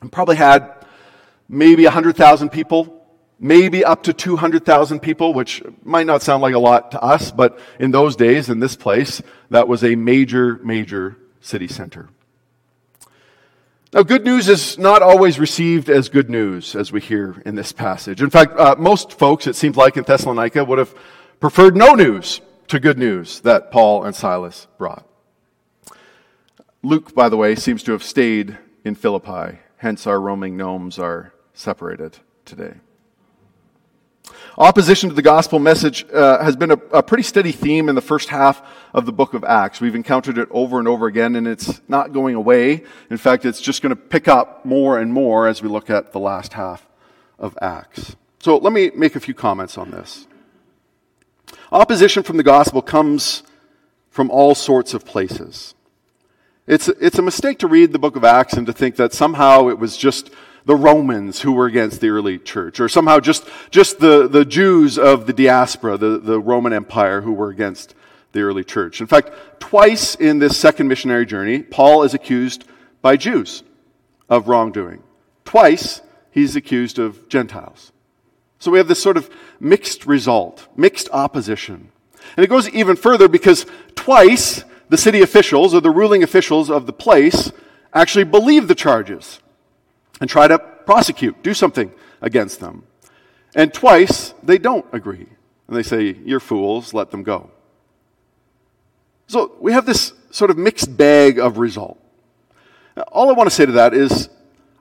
And 0.00 0.12
probably 0.12 0.36
had 0.36 0.72
maybe 1.48 1.82
100,000 1.82 2.50
people, 2.50 3.04
maybe 3.40 3.84
up 3.84 4.04
to 4.04 4.12
200,000 4.12 5.00
people, 5.00 5.34
which 5.34 5.60
might 5.82 6.06
not 6.06 6.22
sound 6.22 6.40
like 6.40 6.54
a 6.54 6.60
lot 6.60 6.92
to 6.92 7.02
us, 7.02 7.32
but 7.32 7.58
in 7.80 7.90
those 7.90 8.14
days, 8.14 8.48
in 8.48 8.60
this 8.60 8.76
place, 8.76 9.20
that 9.50 9.66
was 9.66 9.82
a 9.82 9.96
major, 9.96 10.60
major 10.62 11.16
city 11.40 11.66
center. 11.66 12.08
Now, 13.94 14.02
good 14.02 14.24
news 14.24 14.48
is 14.48 14.78
not 14.78 15.02
always 15.02 15.38
received 15.38 15.90
as 15.90 16.08
good 16.08 16.30
news, 16.30 16.74
as 16.74 16.90
we 16.90 17.00
hear 17.02 17.42
in 17.44 17.56
this 17.56 17.72
passage. 17.72 18.22
In 18.22 18.30
fact, 18.30 18.58
uh, 18.58 18.74
most 18.78 19.12
folks, 19.12 19.46
it 19.46 19.54
seems 19.54 19.76
like 19.76 19.98
in 19.98 20.04
Thessalonica, 20.04 20.64
would 20.64 20.78
have 20.78 20.94
preferred 21.40 21.76
no 21.76 21.92
news 21.92 22.40
to 22.68 22.80
good 22.80 22.98
news 22.98 23.40
that 23.40 23.70
Paul 23.70 24.04
and 24.04 24.16
Silas 24.16 24.66
brought. 24.78 25.06
Luke, 26.82 27.14
by 27.14 27.28
the 27.28 27.36
way, 27.36 27.54
seems 27.54 27.82
to 27.82 27.92
have 27.92 28.02
stayed 28.02 28.56
in 28.82 28.94
Philippi, 28.94 29.58
hence 29.76 30.06
our 30.06 30.18
roaming 30.18 30.56
gnomes 30.56 30.98
are 30.98 31.34
separated 31.52 32.16
today. 32.46 32.76
Opposition 34.58 35.08
to 35.08 35.14
the 35.14 35.22
gospel 35.22 35.58
message 35.58 36.04
uh, 36.12 36.42
has 36.44 36.56
been 36.56 36.72
a, 36.72 36.76
a, 36.92 37.02
pretty 37.02 37.22
steady 37.22 37.52
theme 37.52 37.88
in 37.88 37.94
the 37.94 38.02
first 38.02 38.28
half 38.28 38.62
of 38.92 39.06
the 39.06 39.12
book 39.12 39.32
of 39.32 39.44
Acts. 39.44 39.80
We've 39.80 39.94
encountered 39.94 40.36
it 40.36 40.48
over 40.50 40.78
and 40.78 40.86
over 40.86 41.06
again, 41.06 41.36
and 41.36 41.48
it's 41.48 41.80
not 41.88 42.12
going 42.12 42.34
away. 42.34 42.84
In 43.08 43.16
fact, 43.16 43.46
it's 43.46 43.62
just 43.62 43.80
going 43.80 43.90
to 43.90 43.96
pick 43.96 44.28
up 44.28 44.66
more 44.66 44.98
and 44.98 45.10
more 45.10 45.48
as 45.48 45.62
we 45.62 45.70
look 45.70 45.88
at 45.88 46.12
the 46.12 46.20
last 46.20 46.52
half 46.52 46.86
of 47.38 47.56
Acts. 47.62 48.14
So 48.40 48.58
let 48.58 48.74
me 48.74 48.90
make 48.94 49.16
a 49.16 49.20
few 49.20 49.32
comments 49.32 49.78
on 49.78 49.90
this. 49.90 50.26
Opposition 51.70 52.22
from 52.22 52.36
the 52.36 52.42
gospel 52.42 52.82
comes 52.82 53.44
from 54.10 54.30
all 54.30 54.54
sorts 54.54 54.92
of 54.92 55.06
places. 55.06 55.74
It's, 56.66 56.88
it's 56.88 57.18
a 57.18 57.22
mistake 57.22 57.58
to 57.60 57.66
read 57.66 57.92
the 57.92 57.98
book 57.98 58.16
of 58.16 58.24
Acts 58.24 58.52
and 58.52 58.66
to 58.66 58.72
think 58.74 58.96
that 58.96 59.14
somehow 59.14 59.68
it 59.68 59.78
was 59.78 59.96
just 59.96 60.30
the 60.64 60.76
Romans 60.76 61.40
who 61.40 61.52
were 61.52 61.66
against 61.66 62.00
the 62.00 62.08
early 62.08 62.38
church, 62.38 62.80
or 62.80 62.88
somehow 62.88 63.20
just, 63.20 63.48
just 63.70 63.98
the, 63.98 64.28
the 64.28 64.44
Jews 64.44 64.98
of 64.98 65.26
the 65.26 65.32
diaspora, 65.32 65.96
the, 65.96 66.18
the 66.18 66.40
Roman 66.40 66.72
Empire, 66.72 67.20
who 67.20 67.32
were 67.32 67.48
against 67.48 67.94
the 68.32 68.40
early 68.40 68.64
church. 68.64 69.00
In 69.00 69.06
fact, 69.06 69.30
twice 69.60 70.14
in 70.14 70.38
this 70.38 70.56
second 70.56 70.88
missionary 70.88 71.26
journey, 71.26 71.62
Paul 71.62 72.02
is 72.02 72.14
accused 72.14 72.64
by 73.00 73.16
Jews 73.16 73.62
of 74.28 74.48
wrongdoing. 74.48 75.02
Twice, 75.44 76.00
he's 76.30 76.56
accused 76.56 76.98
of 76.98 77.28
Gentiles. 77.28 77.92
So 78.58 78.70
we 78.70 78.78
have 78.78 78.88
this 78.88 79.02
sort 79.02 79.16
of 79.16 79.28
mixed 79.58 80.06
result, 80.06 80.68
mixed 80.76 81.08
opposition. 81.12 81.90
And 82.36 82.44
it 82.44 82.48
goes 82.48 82.68
even 82.68 82.96
further 82.96 83.28
because 83.28 83.66
twice 83.96 84.64
the 84.88 84.96
city 84.96 85.20
officials 85.20 85.74
or 85.74 85.80
the 85.80 85.90
ruling 85.90 86.22
officials 86.22 86.70
of 86.70 86.86
the 86.86 86.92
place 86.92 87.50
actually 87.92 88.24
believe 88.24 88.68
the 88.68 88.74
charges 88.74 89.40
and 90.22 90.30
try 90.30 90.46
to 90.46 90.56
prosecute, 90.56 91.42
do 91.42 91.52
something 91.52 91.92
against 92.20 92.60
them. 92.60 92.84
And 93.56 93.74
twice 93.74 94.34
they 94.40 94.56
don't 94.56 94.86
agree. 94.92 95.26
And 95.66 95.76
they 95.76 95.82
say, 95.82 96.16
You're 96.24 96.38
fools, 96.38 96.94
let 96.94 97.10
them 97.10 97.24
go. 97.24 97.50
So 99.26 99.56
we 99.60 99.72
have 99.72 99.84
this 99.84 100.12
sort 100.30 100.52
of 100.52 100.56
mixed 100.56 100.96
bag 100.96 101.40
of 101.40 101.58
result. 101.58 101.98
Now, 102.96 103.02
all 103.10 103.30
I 103.30 103.32
want 103.32 103.50
to 103.50 103.54
say 103.54 103.66
to 103.66 103.72
that 103.72 103.94
is 103.94 104.28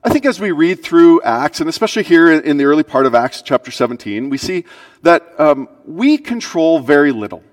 I 0.04 0.10
think 0.10 0.28
as 0.28 0.40
we 0.40 0.52
read 0.52 0.84
through 0.84 1.24
Acts, 1.24 1.60
and 1.60 1.68
especially 1.68 2.04
here 2.04 2.32
in 2.32 2.58
the 2.58 2.66
early 2.66 2.84
part 2.84 3.08
of 3.08 3.16
Acts 3.16 3.42
chapter 3.42 3.72
17, 3.72 4.30
we 4.30 4.38
see 4.38 4.66
that 5.02 5.28
um, 5.40 5.68
we 5.86 6.20
control 6.20 6.80
very 6.80 7.12
little. 7.12 7.44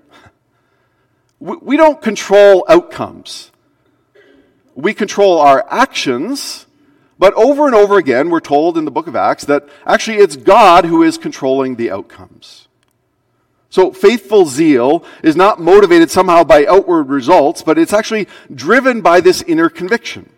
We, 1.39 1.57
we 1.57 1.77
don't 1.77 1.99
control 1.99 2.65
outcomes. 2.69 3.51
We 4.75 4.93
control 4.93 5.39
our 5.39 5.65
actions 5.71 6.67
but 7.19 7.33
over 7.33 7.67
and 7.67 7.75
over 7.75 7.97
again, 7.97 8.29
we're 8.29 8.39
told 8.39 8.77
in 8.77 8.85
the 8.85 8.91
book 8.91 9.05
of 9.05 9.15
Acts 9.15 9.43
that 9.45 9.67
actually 9.85 10.17
it's 10.17 10.37
God 10.37 10.85
who 10.85 11.03
is 11.03 11.17
controlling 11.17 11.75
the 11.75 11.91
outcomes. 11.91 12.69
So 13.69 13.91
faithful 13.91 14.45
zeal 14.45 15.03
is 15.21 15.35
not 15.35 15.59
motivated 15.59 16.09
somehow 16.09 16.43
by 16.43 16.65
outward 16.65 17.09
results, 17.09 17.61
but 17.61 17.77
it's 17.77 17.93
actually 17.93 18.27
driven 18.53 19.01
by 19.01 19.19
this 19.21 19.43
inner 19.43 19.69
conviction, 19.69 20.31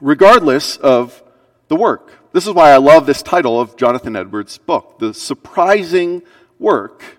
regardless 0.00 0.76
of 0.78 1.22
the 1.68 1.76
work. 1.76 2.12
This 2.32 2.46
is 2.46 2.52
why 2.52 2.70
I 2.70 2.76
love 2.76 3.04
this 3.04 3.22
title 3.22 3.60
of 3.60 3.76
Jonathan 3.76 4.14
Edwards' 4.14 4.58
book, 4.58 4.98
The 5.00 5.12
Surprising 5.12 6.22
Work 6.58 7.18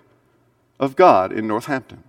of 0.80 0.96
God 0.96 1.30
in 1.30 1.46
Northampton. 1.46 2.04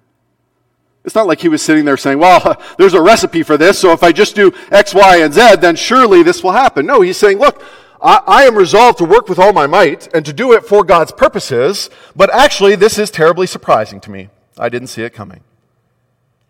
It's 1.09 1.15
not 1.15 1.25
like 1.25 1.41
he 1.41 1.49
was 1.49 1.63
sitting 1.63 1.85
there 1.85 1.97
saying, 1.97 2.19
well, 2.19 2.61
there's 2.77 2.93
a 2.93 3.01
recipe 3.01 3.41
for 3.41 3.57
this, 3.57 3.79
so 3.79 3.93
if 3.93 4.03
I 4.03 4.11
just 4.11 4.35
do 4.35 4.53
X, 4.69 4.93
Y, 4.93 5.17
and 5.17 5.33
Z, 5.33 5.55
then 5.55 5.75
surely 5.75 6.21
this 6.21 6.43
will 6.43 6.51
happen. 6.51 6.85
No, 6.85 7.01
he's 7.01 7.17
saying, 7.17 7.39
look, 7.39 7.63
I, 7.99 8.21
I, 8.27 8.43
am 8.43 8.55
resolved 8.55 8.99
to 8.99 9.05
work 9.05 9.27
with 9.27 9.39
all 9.39 9.51
my 9.51 9.65
might 9.65 10.07
and 10.13 10.23
to 10.27 10.31
do 10.31 10.53
it 10.53 10.63
for 10.63 10.83
God's 10.83 11.11
purposes, 11.11 11.89
but 12.15 12.31
actually, 12.31 12.75
this 12.75 12.99
is 12.99 13.09
terribly 13.09 13.47
surprising 13.47 13.99
to 14.01 14.11
me. 14.11 14.29
I 14.55 14.69
didn't 14.69 14.89
see 14.89 15.01
it 15.01 15.15
coming. 15.15 15.41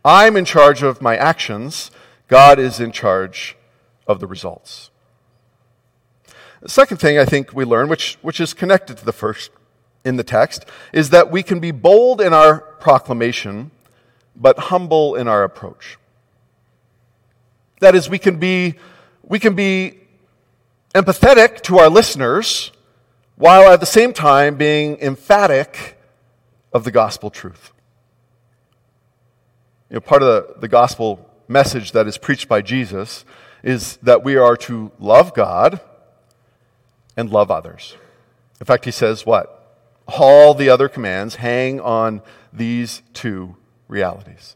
I'm 0.04 0.36
in 0.36 0.44
charge 0.44 0.84
of 0.84 1.02
my 1.02 1.16
actions, 1.16 1.90
God 2.28 2.60
is 2.60 2.82
in 2.82 2.92
charge 2.92 3.56
of 4.08 4.20
the 4.20 4.28
results. 4.28 4.92
The 6.62 6.68
second 6.68 6.98
thing 6.98 7.18
I 7.18 7.24
think 7.24 7.54
we 7.54 7.64
learn, 7.64 7.88
which, 7.88 8.18
which 8.22 8.42
is 8.42 8.54
connected 8.54 8.98
to 8.98 9.06
the 9.06 9.14
first 9.14 9.52
in 10.04 10.18
the 10.18 10.24
text, 10.26 10.66
is 10.92 11.12
that 11.12 11.32
we 11.32 11.44
can 11.44 11.62
be 11.62 11.72
bold 11.72 12.20
in 12.20 12.34
our 12.34 12.60
proclamation 12.60 13.72
but 14.36 14.58
humble 14.58 15.16
in 15.16 15.28
our 15.28 15.44
approach. 15.44 15.98
That 17.80 17.96
is, 17.96 18.10
we 18.10 18.20
can 18.20 18.40
be, 18.40 18.76
we 19.24 19.40
can 19.40 19.56
be 19.56 20.00
empathetic 20.94 21.62
to 21.62 21.80
our 21.80 21.90
listeners 21.90 22.72
while 23.36 23.72
at 23.72 23.80
the 23.80 23.86
same 23.86 24.12
time 24.12 24.56
being 24.56 24.98
emphatic 25.00 25.98
of 26.74 26.84
the 26.84 26.92
gospel 26.92 27.30
truth. 27.30 27.72
You 29.90 29.96
know, 29.96 30.02
part 30.02 30.22
of 30.22 30.28
the, 30.28 30.60
the 30.60 30.68
gospel 30.68 31.26
message 31.48 31.94
that 31.94 32.06
is 32.06 32.18
preached 32.18 32.48
by 32.48 32.62
Jesus 32.62 33.26
is 33.64 33.98
that 33.98 34.24
we 34.24 34.36
are 34.36 34.56
to 34.56 34.92
love 35.00 35.34
God 35.34 35.80
and 37.18 37.30
love 37.30 37.50
others. 37.50 37.96
In 38.60 38.66
fact, 38.66 38.86
he 38.86 38.92
says 38.92 39.26
what? 39.26 39.56
All 40.08 40.54
the 40.54 40.70
other 40.70 40.90
commands 40.90 41.36
hang 41.36 41.80
on 41.80 42.22
these 42.52 43.02
two 43.14 43.56
realities. 43.90 44.56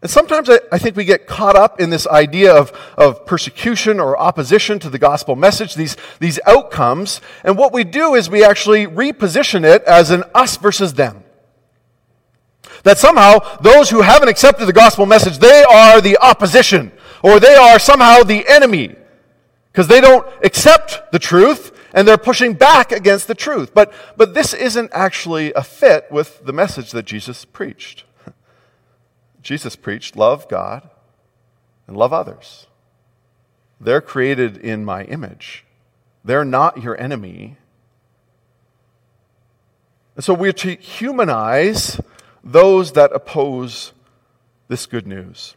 And 0.00 0.10
sometimes 0.10 0.48
I, 0.48 0.58
I, 0.72 0.78
think 0.78 0.96
we 0.96 1.04
get 1.04 1.26
caught 1.28 1.54
up 1.54 1.80
in 1.80 1.90
this 1.90 2.08
idea 2.08 2.52
of, 2.52 2.72
of 2.96 3.24
persecution 3.24 4.00
or 4.00 4.18
opposition 4.18 4.80
to 4.80 4.90
the 4.90 4.98
gospel 4.98 5.36
message, 5.36 5.74
these, 5.74 5.96
these 6.18 6.40
outcomes. 6.44 7.20
And 7.44 7.56
what 7.56 7.72
we 7.72 7.84
do 7.84 8.14
is 8.14 8.28
we 8.28 8.44
actually 8.44 8.86
reposition 8.86 9.64
it 9.64 9.84
as 9.84 10.10
an 10.10 10.24
us 10.34 10.56
versus 10.56 10.94
them. 10.94 11.22
That 12.82 12.98
somehow 12.98 13.58
those 13.58 13.90
who 13.90 14.00
haven't 14.00 14.28
accepted 14.28 14.66
the 14.66 14.72
gospel 14.72 15.06
message, 15.06 15.38
they 15.38 15.62
are 15.62 16.00
the 16.00 16.18
opposition, 16.18 16.90
or 17.22 17.38
they 17.38 17.54
are 17.54 17.78
somehow 17.78 18.24
the 18.24 18.44
enemy, 18.48 18.96
because 19.70 19.86
they 19.86 20.00
don't 20.00 20.26
accept 20.42 21.12
the 21.12 21.20
truth 21.20 21.71
and 21.92 22.06
they're 22.06 22.18
pushing 22.18 22.54
back 22.54 22.92
against 22.92 23.28
the 23.28 23.34
truth. 23.34 23.74
But, 23.74 23.92
but 24.16 24.34
this 24.34 24.54
isn't 24.54 24.90
actually 24.92 25.52
a 25.52 25.62
fit 25.62 26.10
with 26.10 26.44
the 26.44 26.52
message 26.52 26.90
that 26.92 27.04
Jesus 27.04 27.44
preached. 27.44 28.04
Jesus 29.42 29.76
preached 29.76 30.16
love 30.16 30.48
God 30.48 30.88
and 31.86 31.96
love 31.96 32.12
others. 32.12 32.66
They're 33.80 34.00
created 34.00 34.56
in 34.56 34.84
my 34.84 35.04
image, 35.04 35.64
they're 36.24 36.44
not 36.44 36.82
your 36.82 36.98
enemy. 37.00 37.56
And 40.14 40.22
so 40.22 40.34
we're 40.34 40.52
to 40.52 40.74
humanize 40.74 41.98
those 42.44 42.92
that 42.92 43.12
oppose 43.12 43.92
this 44.68 44.84
good 44.84 45.06
news. 45.06 45.54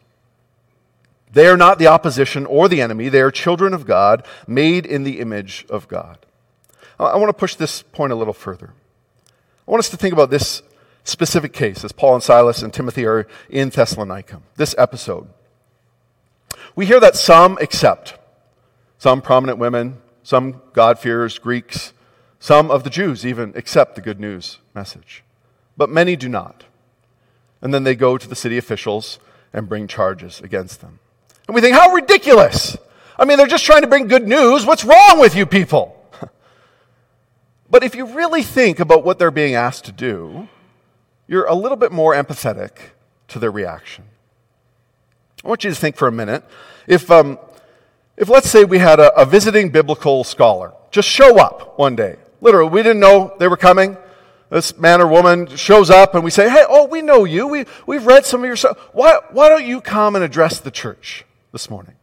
They 1.32 1.46
are 1.46 1.56
not 1.56 1.78
the 1.78 1.88
opposition 1.88 2.46
or 2.46 2.68
the 2.68 2.80
enemy. 2.80 3.08
They 3.08 3.20
are 3.20 3.30
children 3.30 3.74
of 3.74 3.86
God, 3.86 4.26
made 4.46 4.86
in 4.86 5.04
the 5.04 5.20
image 5.20 5.66
of 5.68 5.88
God. 5.88 6.25
I 6.98 7.16
want 7.16 7.28
to 7.28 7.38
push 7.38 7.54
this 7.56 7.82
point 7.82 8.12
a 8.12 8.16
little 8.16 8.34
further. 8.34 8.72
I 9.66 9.70
want 9.70 9.80
us 9.80 9.90
to 9.90 9.96
think 9.96 10.12
about 10.12 10.30
this 10.30 10.62
specific 11.04 11.52
case 11.52 11.84
as 11.84 11.92
Paul 11.92 12.14
and 12.14 12.22
Silas 12.22 12.62
and 12.62 12.72
Timothy 12.72 13.04
are 13.04 13.26
in 13.48 13.70
Thessalonica, 13.70 14.40
this 14.56 14.74
episode. 14.78 15.28
We 16.74 16.86
hear 16.86 17.00
that 17.00 17.16
some 17.16 17.58
accept, 17.60 18.14
some 18.98 19.22
prominent 19.22 19.58
women, 19.58 19.98
some 20.22 20.62
God-fearers, 20.72 21.38
Greeks, 21.38 21.92
some 22.38 22.70
of 22.70 22.84
the 22.84 22.90
Jews 22.90 23.26
even 23.26 23.52
accept 23.56 23.94
the 23.94 24.00
good 24.00 24.20
news 24.20 24.58
message. 24.74 25.22
But 25.76 25.90
many 25.90 26.16
do 26.16 26.28
not. 26.28 26.64
And 27.62 27.72
then 27.72 27.84
they 27.84 27.94
go 27.94 28.18
to 28.18 28.28
the 28.28 28.34
city 28.34 28.58
officials 28.58 29.18
and 29.52 29.68
bring 29.68 29.86
charges 29.86 30.40
against 30.40 30.80
them. 30.80 30.98
And 31.46 31.54
we 31.54 31.60
think, 31.60 31.76
how 31.76 31.92
ridiculous! 31.92 32.76
I 33.18 33.24
mean, 33.24 33.38
they're 33.38 33.46
just 33.46 33.64
trying 33.64 33.82
to 33.82 33.86
bring 33.86 34.08
good 34.08 34.26
news. 34.26 34.66
What's 34.66 34.84
wrong 34.84 35.18
with 35.18 35.34
you 35.34 35.46
people? 35.46 35.95
But 37.68 37.82
if 37.82 37.94
you 37.94 38.06
really 38.06 38.42
think 38.42 38.80
about 38.80 39.04
what 39.04 39.18
they're 39.18 39.30
being 39.30 39.54
asked 39.54 39.84
to 39.86 39.92
do, 39.92 40.48
you're 41.26 41.46
a 41.46 41.54
little 41.54 41.76
bit 41.76 41.92
more 41.92 42.14
empathetic 42.14 42.70
to 43.28 43.38
their 43.38 43.50
reaction. 43.50 44.04
I 45.44 45.48
want 45.48 45.64
you 45.64 45.70
to 45.70 45.76
think 45.76 45.96
for 45.96 46.08
a 46.08 46.12
minute. 46.12 46.44
If, 46.86 47.10
um, 47.10 47.38
if 48.16 48.28
let's 48.28 48.48
say 48.48 48.64
we 48.64 48.78
had 48.78 49.00
a, 49.00 49.14
a 49.20 49.24
visiting 49.24 49.70
biblical 49.70 50.24
scholar 50.24 50.72
just 50.90 51.08
show 51.08 51.38
up 51.38 51.78
one 51.78 51.96
day, 51.96 52.16
literally, 52.40 52.70
we 52.70 52.82
didn't 52.82 53.00
know 53.00 53.34
they 53.38 53.48
were 53.48 53.56
coming. 53.56 53.96
This 54.48 54.78
man 54.78 55.00
or 55.00 55.08
woman 55.08 55.48
shows 55.56 55.90
up 55.90 56.14
and 56.14 56.22
we 56.22 56.30
say, 56.30 56.48
Hey, 56.48 56.64
oh, 56.68 56.86
we 56.86 57.02
know 57.02 57.24
you. 57.24 57.48
We, 57.48 57.66
we've 57.86 58.06
read 58.06 58.24
some 58.24 58.40
of 58.42 58.46
your 58.46 58.56
stuff. 58.56 58.78
Why, 58.92 59.18
why 59.30 59.48
don't 59.48 59.66
you 59.66 59.80
come 59.80 60.14
and 60.14 60.24
address 60.24 60.60
the 60.60 60.70
church 60.70 61.24
this 61.52 61.68
morning? 61.68 61.94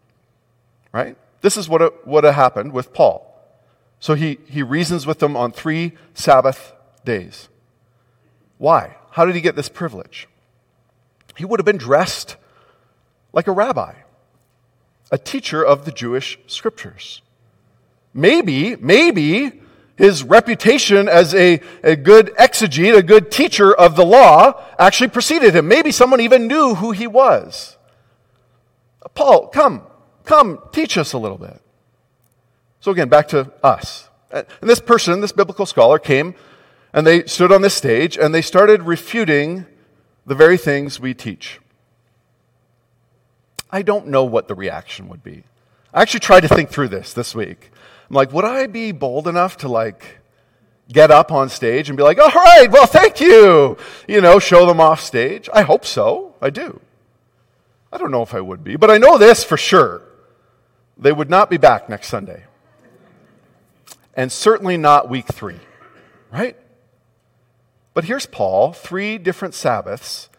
Right? 0.91 1.15
This 1.41 1.56
is 1.56 1.69
what, 1.69 2.06
what 2.06 2.26
happened 2.26 2.73
with 2.73 2.93
Paul. 2.93 3.33
So 4.04 4.16
he, 4.16 4.39
he 4.50 4.63
reasons 4.63 5.08
with 5.08 5.20
them 5.20 5.38
on 5.38 5.54
three 5.54 5.94
Sabbath 6.13 6.74
days. 7.06 7.48
Why? 8.58 8.98
How 9.12 9.24
did 9.24 9.34
he 9.34 9.39
get 9.39 9.56
this 9.56 9.70
privilege? 9.70 10.28
He 11.38 11.46
would 11.46 11.58
have 11.58 11.66
been 11.66 11.78
dressed 11.78 12.36
like 13.32 13.48
a 13.48 13.54
rabbi, 13.54 13.94
a 15.10 15.18
teacher 15.18 15.63
of 15.63 15.86
the 15.86 15.92
Jewish 15.94 16.38
scriptures. 16.48 17.22
Maybe, 18.13 18.76
maybe 18.76 19.62
his 19.96 20.22
reputation 20.22 21.08
as 21.08 21.34
a, 21.34 21.62
a 21.82 21.96
good 21.96 22.36
exegete, 22.38 22.98
a 22.98 23.04
good 23.04 23.32
teacher 23.32 23.74
of 23.74 23.96
the 23.96 24.06
law, 24.06 24.62
actually 24.78 25.12
preceded 25.12 25.56
him. 25.56 25.70
Maybe 25.70 25.94
someone 25.94 26.20
even 26.20 26.48
knew 26.48 26.76
who 26.76 26.92
he 26.92 27.08
was. 27.08 27.78
Paul, 29.16 29.48
come, 29.48 29.84
come, 30.26 30.60
teach 30.74 30.98
us 30.98 31.13
a 31.13 31.18
little 31.18 31.38
bit. 31.38 31.62
So 32.84 32.91
again, 32.91 33.08
back 33.08 33.30
to 33.30 33.50
us. 33.63 34.10
And 34.30 34.46
this 34.62 34.82
person, 34.82 35.22
this 35.22 35.32
biblical 35.32 35.65
scholar, 35.65 35.98
came 35.98 36.36
and 36.91 37.08
they 37.08 37.24
stood 37.28 37.50
on 37.50 37.62
this 37.62 37.74
stage 37.74 38.17
and 38.17 38.36
they 38.36 38.41
started 38.41 38.84
refuting 38.84 39.65
the 40.26 40.36
very 40.36 40.58
things 40.58 41.00
we 41.00 41.13
teach. 41.13 41.62
I 43.72 43.84
don't 43.84 44.08
know 44.08 44.26
what 44.26 44.50
the 44.50 44.54
reaction 44.54 45.08
would 45.08 45.24
be. 45.24 45.46
I 45.93 46.02
actually 46.02 46.19
tried 46.19 46.41
to 46.41 46.50
think 46.50 46.72
through 46.72 46.89
this 46.89 47.13
this 47.13 47.34
week. 47.34 47.72
I'm 48.10 48.17
like, 48.17 48.34
would 48.34 48.43
I 48.43 48.67
be 48.67 48.91
bold 48.91 49.30
enough 49.30 49.56
to 49.60 49.69
like 49.69 50.19
get 50.91 51.10
up 51.10 51.32
on 51.32 51.48
stage 51.48 51.88
and 51.88 51.96
be 51.96 52.04
like, 52.04 52.19
all 52.19 52.28
right, 52.28 52.69
well, 52.69 52.86
thank 52.86 53.22
you, 53.22 53.78
you 54.10 54.19
know, 54.19 54.39
show 54.39 54.65
them 54.65 54.82
off 54.82 55.00
stage? 55.00 55.48
I 55.54 55.62
hope 55.62 55.86
so. 55.86 56.36
I 56.41 56.50
do. 56.50 56.82
I 57.93 57.98
don't 57.98 58.12
know 58.12 58.24
if 58.24 58.34
I 58.34 58.41
would 58.41 58.62
be, 58.62 58.76
but 58.76 58.91
I 58.91 58.98
know 58.98 59.17
this 59.17 59.41
for 59.41 59.56
sure. 59.56 60.02
They 60.98 61.13
would 61.13 61.30
not 61.30 61.50
be 61.50 61.56
back 61.56 61.88
next 61.88 62.10
Sunday. 62.10 62.43
And 64.15 64.32
certainly 64.32 64.78
not 64.78 65.10
week 65.10 65.28
three, 65.28 65.60
right? 66.32 66.56
But 67.93 68.06
here's 68.06 68.26
Paul, 68.26 68.73
three 68.73 69.17
different 69.17 69.54
Sabbaths, 69.54 70.30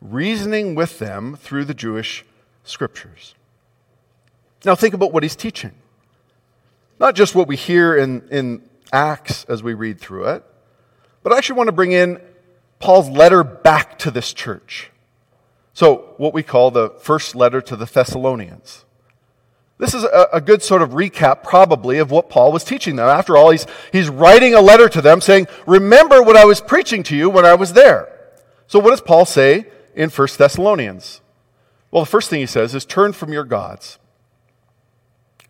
reasoning 0.00 0.74
with 0.74 0.98
them 0.98 1.36
through 1.36 1.64
the 1.64 1.74
Jewish 1.74 2.24
scriptures. 2.64 3.34
Now, 4.64 4.74
think 4.74 4.94
about 4.94 5.12
what 5.12 5.22
he's 5.22 5.36
teaching. 5.36 5.72
Not 6.98 7.14
just 7.14 7.34
what 7.34 7.48
we 7.48 7.56
hear 7.56 7.96
in, 7.96 8.28
in 8.30 8.62
Acts 8.92 9.44
as 9.44 9.62
we 9.62 9.74
read 9.74 10.00
through 10.00 10.26
it, 10.26 10.44
but 11.22 11.32
I 11.32 11.38
actually 11.38 11.56
want 11.56 11.68
to 11.68 11.72
bring 11.72 11.92
in 11.92 12.20
Paul's 12.78 13.08
letter 13.08 13.44
back 13.44 13.98
to 14.00 14.10
this 14.10 14.32
church. 14.32 14.90
So, 15.72 16.14
what 16.16 16.34
we 16.34 16.42
call 16.42 16.70
the 16.70 16.90
first 16.90 17.34
letter 17.34 17.60
to 17.62 17.76
the 17.76 17.86
Thessalonians. 17.86 18.84
This 19.80 19.94
is 19.94 20.04
a, 20.04 20.28
a, 20.34 20.40
good 20.42 20.62
sort 20.62 20.82
of 20.82 20.90
recap, 20.90 21.42
probably, 21.42 21.96
of 21.96 22.10
what 22.10 22.28
Paul 22.28 22.52
was 22.52 22.64
teaching 22.64 22.96
them. 22.96 23.08
After 23.08 23.34
all, 23.34 23.50
he's, 23.50 23.66
he's 23.92 24.10
writing 24.10 24.52
a 24.52 24.60
letter 24.60 24.90
to 24.90 25.00
them 25.00 25.22
saying, 25.22 25.48
Remember 25.66 26.22
what 26.22 26.36
I 26.36 26.44
was 26.44 26.60
preaching 26.60 27.02
to 27.04 27.16
you 27.16 27.30
when 27.30 27.46
I 27.46 27.54
was 27.54 27.72
there. 27.72 28.14
So, 28.66 28.78
what 28.78 28.90
does 28.90 29.00
Paul 29.00 29.24
say 29.24 29.64
in 29.94 30.10
1 30.10 30.28
Thessalonians? 30.36 31.22
Well, 31.90 32.02
the 32.02 32.10
first 32.10 32.28
thing 32.28 32.40
he 32.40 32.46
says 32.46 32.74
is, 32.74 32.84
Turn 32.84 33.14
from 33.14 33.32
your 33.32 33.44
gods. 33.44 33.98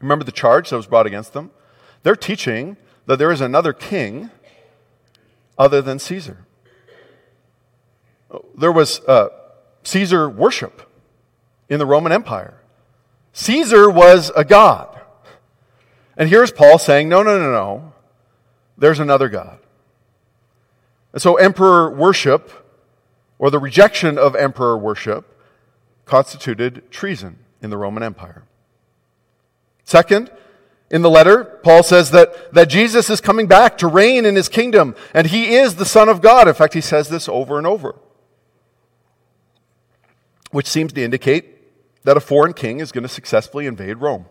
Remember 0.00 0.24
the 0.24 0.32
charge 0.32 0.70
that 0.70 0.76
was 0.76 0.86
brought 0.86 1.06
against 1.06 1.32
them? 1.32 1.50
They're 2.04 2.14
teaching 2.14 2.76
that 3.06 3.18
there 3.18 3.32
is 3.32 3.40
another 3.40 3.72
king 3.72 4.30
other 5.58 5.82
than 5.82 5.98
Caesar. 5.98 6.46
There 8.56 8.70
was 8.70 9.00
uh, 9.08 9.30
Caesar 9.82 10.30
worship 10.30 10.88
in 11.68 11.80
the 11.80 11.86
Roman 11.86 12.12
Empire. 12.12 12.60
Caesar 13.32 13.88
was 13.88 14.30
a 14.36 14.44
god. 14.44 15.00
And 16.16 16.28
here's 16.28 16.50
Paul 16.50 16.78
saying, 16.78 17.08
no, 17.08 17.22
no, 17.22 17.38
no, 17.38 17.50
no. 17.50 17.92
There's 18.76 19.00
another 19.00 19.28
God. 19.28 19.58
And 21.12 21.22
so 21.22 21.36
emperor 21.36 21.90
worship, 21.90 22.50
or 23.38 23.50
the 23.50 23.58
rejection 23.58 24.18
of 24.18 24.36
emperor 24.36 24.76
worship, 24.76 25.26
constituted 26.04 26.90
treason 26.90 27.38
in 27.62 27.70
the 27.70 27.76
Roman 27.76 28.02
Empire. 28.02 28.44
Second, 29.84 30.30
in 30.90 31.02
the 31.02 31.10
letter, 31.10 31.44
Paul 31.44 31.82
says 31.82 32.10
that, 32.10 32.52
that 32.52 32.68
Jesus 32.68 33.10
is 33.10 33.20
coming 33.20 33.46
back 33.46 33.78
to 33.78 33.86
reign 33.86 34.24
in 34.24 34.34
his 34.34 34.48
kingdom, 34.48 34.94
and 35.14 35.28
he 35.28 35.54
is 35.54 35.76
the 35.76 35.84
Son 35.84 36.08
of 36.08 36.20
God. 36.20 36.48
In 36.48 36.54
fact, 36.54 36.74
he 36.74 36.80
says 36.80 37.08
this 37.08 37.28
over 37.28 37.58
and 37.58 37.66
over, 37.66 37.94
which 40.50 40.66
seems 40.66 40.92
to 40.92 41.02
indicate 41.02 41.59
that 42.04 42.16
a 42.16 42.20
foreign 42.20 42.52
king 42.52 42.80
is 42.80 42.92
going 42.92 43.02
to 43.02 43.08
successfully 43.08 43.66
invade 43.66 43.98
Rome. 43.98 44.26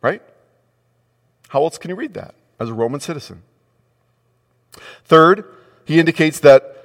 Right? 0.00 0.22
How 1.48 1.62
else 1.62 1.78
can 1.78 1.90
you 1.90 1.96
read 1.96 2.14
that 2.14 2.34
as 2.58 2.68
a 2.68 2.74
Roman 2.74 3.00
citizen? 3.00 3.42
Third, 5.04 5.44
he 5.84 6.00
indicates 6.00 6.40
that 6.40 6.76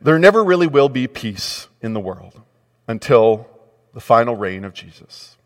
there 0.00 0.18
never 0.18 0.42
really 0.42 0.66
will 0.66 0.88
be 0.88 1.06
peace 1.06 1.68
in 1.80 1.92
the 1.92 2.00
world 2.00 2.40
until 2.88 3.48
the 3.92 4.00
final 4.00 4.34
reign 4.34 4.64
of 4.64 4.74
Jesus 4.74 5.36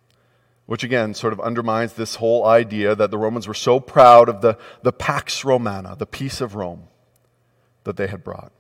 which 0.69 0.85
again 0.85 1.15
sort 1.15 1.33
of 1.33 1.41
undermines 1.41 1.95
this 1.95 2.17
whole 2.17 2.45
idea 2.45 2.95
that 2.95 3.11
the 3.11 3.17
Romans 3.17 3.49
were 3.49 3.55
so 3.55 3.81
proud 3.81 4.29
of 4.29 4.43
the, 4.43 4.59
the 4.83 4.93
Pax 4.93 5.43
Romana, 5.43 5.97
the 5.97 6.05
peace 6.05 6.43
of 6.43 6.55
Rome, 6.55 6.89
that 7.85 7.97
they 7.97 8.07
had 8.07 8.23
brought. 8.23 8.53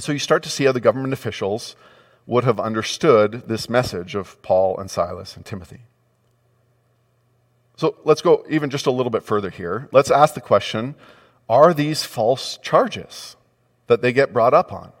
So 0.00 0.10
you 0.10 0.18
start 0.18 0.42
to 0.42 0.48
see 0.48 0.64
how 0.64 0.72
the 0.72 0.80
government 0.80 1.12
officials 1.12 1.76
would 2.26 2.44
have 2.44 2.60
understood 2.60 3.44
this 3.48 3.68
message 3.68 4.14
of 4.14 4.40
Paul 4.42 4.78
and 4.78 4.90
Silas 4.90 5.36
and 5.36 5.44
Timothy. 5.44 5.80
So 7.76 7.96
let's 8.04 8.22
go 8.22 8.44
even 8.48 8.70
just 8.70 8.86
a 8.86 8.90
little 8.90 9.10
bit 9.10 9.24
further 9.24 9.50
here. 9.50 9.88
Let's 9.92 10.10
ask 10.10 10.34
the 10.34 10.40
question 10.40 10.94
are 11.48 11.74
these 11.74 12.04
false 12.04 12.58
charges 12.58 13.36
that 13.88 14.00
they 14.00 14.12
get 14.12 14.32
brought 14.32 14.54
up 14.54 14.72
on? 14.72 14.92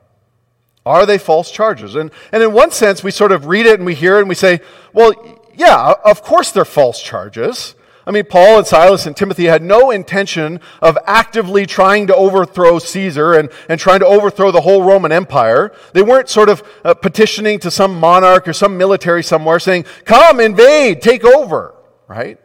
Are 0.84 1.06
they 1.06 1.16
false 1.16 1.50
charges? 1.50 1.94
And, 1.94 2.10
and 2.32 2.42
in 2.42 2.52
one 2.52 2.72
sense, 2.72 3.04
we 3.04 3.10
sort 3.10 3.32
of 3.32 3.46
read 3.46 3.66
it 3.66 3.78
and 3.78 3.86
we 3.86 3.94
hear 3.94 4.16
it 4.16 4.20
and 4.20 4.28
we 4.28 4.34
say, 4.34 4.60
well, 4.92 5.12
yeah, 5.54 5.94
of 6.04 6.22
course 6.22 6.50
they're 6.50 6.64
false 6.64 7.00
charges. 7.00 7.74
I 8.06 8.10
mean, 8.10 8.24
Paul 8.24 8.58
and 8.58 8.66
Silas 8.66 9.06
and 9.06 9.16
Timothy 9.16 9.44
had 9.44 9.62
no 9.62 9.90
intention 9.90 10.60
of 10.80 10.98
actively 11.06 11.66
trying 11.66 12.08
to 12.08 12.16
overthrow 12.16 12.78
Caesar 12.80 13.34
and, 13.34 13.48
and 13.68 13.78
trying 13.78 14.00
to 14.00 14.06
overthrow 14.06 14.50
the 14.50 14.60
whole 14.60 14.82
Roman 14.82 15.12
Empire. 15.12 15.72
They 15.92 16.02
weren't 16.02 16.28
sort 16.28 16.48
of 16.48 16.62
uh, 16.84 16.94
petitioning 16.94 17.60
to 17.60 17.70
some 17.70 17.98
monarch 17.98 18.48
or 18.48 18.52
some 18.52 18.76
military 18.76 19.22
somewhere 19.22 19.60
saying, 19.60 19.84
come, 20.04 20.40
invade, 20.40 21.00
take 21.00 21.24
over, 21.24 21.74
right? 22.08 22.40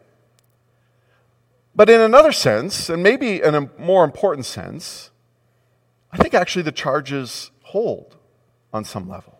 But 1.75 1.89
in 1.89 2.01
another 2.01 2.31
sense, 2.31 2.89
and 2.89 3.01
maybe 3.01 3.41
in 3.41 3.55
a 3.55 3.69
more 3.79 4.03
important 4.03 4.45
sense, 4.45 5.09
I 6.11 6.17
think 6.17 6.33
actually 6.33 6.63
the 6.63 6.71
charges 6.71 7.51
hold 7.63 8.15
on 8.73 8.83
some 8.83 9.09
level. 9.09 9.39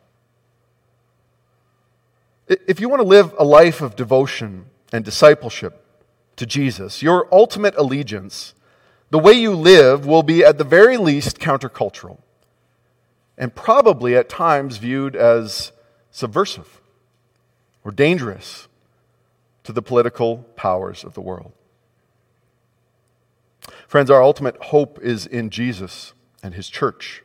If 2.48 2.80
you 2.80 2.90
want 2.90 3.02
to 3.02 3.08
live 3.08 3.36
a 3.38 3.44
life 3.44 3.82
of 3.82 3.96
devotion 3.96 4.66
and 4.92 5.06
discipleship 5.06 5.84
to 6.38 6.46
Jesus, 6.46 7.02
your 7.02 7.28
ultimate 7.32 7.76
allegiance, 7.76 8.54
the 9.10 9.20
way 9.20 9.34
you 9.34 9.54
live, 9.54 10.06
will 10.06 10.24
be 10.24 10.44
at 10.44 10.58
the 10.58 10.64
very 10.64 10.98
least 10.98 11.40
countercultural 11.40 12.20
and 13.38 13.54
probably 13.54 14.16
at 14.16 14.30
times 14.30 14.78
viewed 14.78 15.16
as 15.16 15.72
subversive 16.12 16.82
or 17.84 17.92
dangerous 17.92 18.68
to 19.64 19.74
the 19.74 19.82
political 19.82 20.38
powers 20.56 21.04
of 21.04 21.14
the 21.14 21.22
world. 21.22 21.52
Friends, 23.88 24.10
our 24.10 24.22
ultimate 24.22 24.58
hope 24.64 25.00
is 25.02 25.26
in 25.26 25.50
Jesus 25.50 26.14
and 26.44 26.54
his 26.54 26.70
church. 26.70 27.24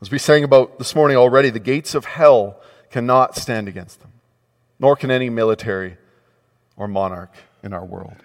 As 0.00 0.10
we 0.10 0.18
sang 0.18 0.44
about 0.44 0.78
this 0.78 0.94
morning 0.94 1.16
already, 1.16 1.50
the 1.50 1.58
gates 1.58 1.94
of 1.94 2.04
hell 2.04 2.60
cannot 2.90 3.36
stand 3.36 3.68
against 3.68 4.00
them, 4.00 4.12
nor 4.78 4.96
can 4.96 5.10
any 5.10 5.30
military 5.30 5.96
or 6.76 6.86
monarch 6.86 7.32
in 7.64 7.72
our 7.72 7.84
world. 7.84 8.16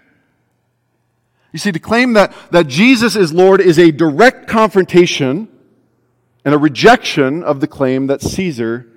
You 1.52 1.60
see, 1.60 1.72
to 1.72 1.80
claim 1.80 2.14
that, 2.14 2.34
that 2.52 2.68
Jesus 2.68 3.16
is 3.16 3.34
Lord 3.34 3.60
is 3.62 3.80
a 3.80 3.92
direct 3.92 4.48
confrontation 4.48 5.48
and 6.46 6.54
a 6.54 6.58
rejection 6.58 7.44
of 7.44 7.60
the 7.60 7.68
claim 7.68 8.08
that 8.08 8.22
Caesar 8.22 8.88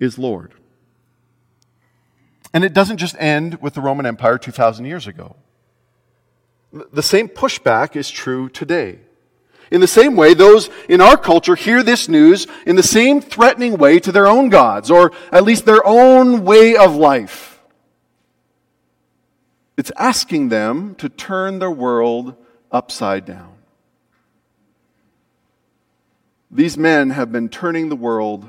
is 0.00 0.18
Lord. 0.18 0.54
And 2.52 2.64
it 2.64 2.72
doesn't 2.72 2.98
just 2.98 3.16
end 3.18 3.62
with 3.62 3.74
the 3.74 3.80
Roman 3.80 4.04
Empire 4.04 4.36
2,000 4.36 4.84
years 4.84 5.06
ago. 5.06 5.36
The 6.72 7.02
same 7.02 7.28
pushback 7.28 7.96
is 7.96 8.10
true 8.10 8.48
today. 8.48 8.98
In 9.70 9.80
the 9.80 9.86
same 9.86 10.16
way, 10.16 10.34
those 10.34 10.68
in 10.88 11.00
our 11.00 11.16
culture 11.16 11.54
hear 11.54 11.82
this 11.82 12.08
news 12.08 12.46
in 12.66 12.76
the 12.76 12.82
same 12.82 13.22
threatening 13.22 13.78
way 13.78 14.00
to 14.00 14.12
their 14.12 14.26
own 14.26 14.50
gods, 14.50 14.90
or 14.90 15.12
at 15.30 15.44
least 15.44 15.64
their 15.64 15.86
own 15.86 16.44
way 16.44 16.76
of 16.76 16.94
life. 16.94 17.51
It's 19.76 19.90
asking 19.96 20.48
them 20.50 20.94
to 20.96 21.08
turn 21.08 21.58
their 21.58 21.70
world 21.70 22.34
upside 22.70 23.24
down. 23.24 23.54
These 26.50 26.76
men 26.76 27.10
have 27.10 27.32
been 27.32 27.48
turning 27.48 27.88
the 27.88 27.96
world 27.96 28.48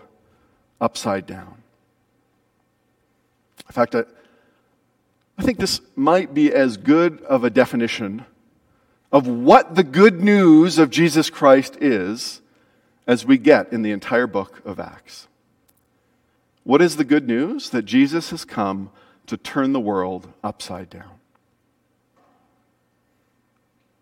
upside 0.81 1.25
down. 1.25 1.63
In 3.67 3.71
fact, 3.71 3.95
I, 3.95 4.03
I 5.37 5.43
think 5.43 5.57
this 5.57 5.79
might 5.95 6.33
be 6.33 6.51
as 6.51 6.75
good 6.75 7.21
of 7.21 7.45
a 7.45 7.49
definition 7.49 8.25
of 9.11 9.27
what 9.27 9.75
the 9.75 9.83
good 9.83 10.21
news 10.21 10.77
of 10.77 10.89
Jesus 10.89 11.29
Christ 11.29 11.77
is 11.79 12.41
as 13.07 13.25
we 13.25 13.37
get 13.37 13.71
in 13.71 13.81
the 13.81 13.91
entire 13.91 14.27
book 14.27 14.61
of 14.65 14.79
Acts. 14.79 15.27
What 16.63 16.81
is 16.81 16.97
the 16.97 17.03
good 17.03 17.27
news? 17.27 17.69
That 17.69 17.83
Jesus 17.83 18.31
has 18.31 18.43
come 18.43 18.89
to 19.27 19.37
turn 19.37 19.73
the 19.73 19.79
world 19.79 20.31
upside 20.43 20.89
down. 20.89 21.09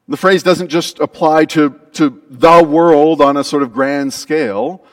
The 0.08 0.18
phrase 0.18 0.44
doesn't 0.44 0.68
just 0.68 1.00
apply 1.00 1.46
to, 1.46 1.80
to 1.94 2.22
the 2.30 2.64
world 2.64 3.22
on 3.22 3.38
a 3.38 3.44
sort 3.44 3.64
of 3.64 3.72
grand 3.72 4.14
scale, 4.14 4.84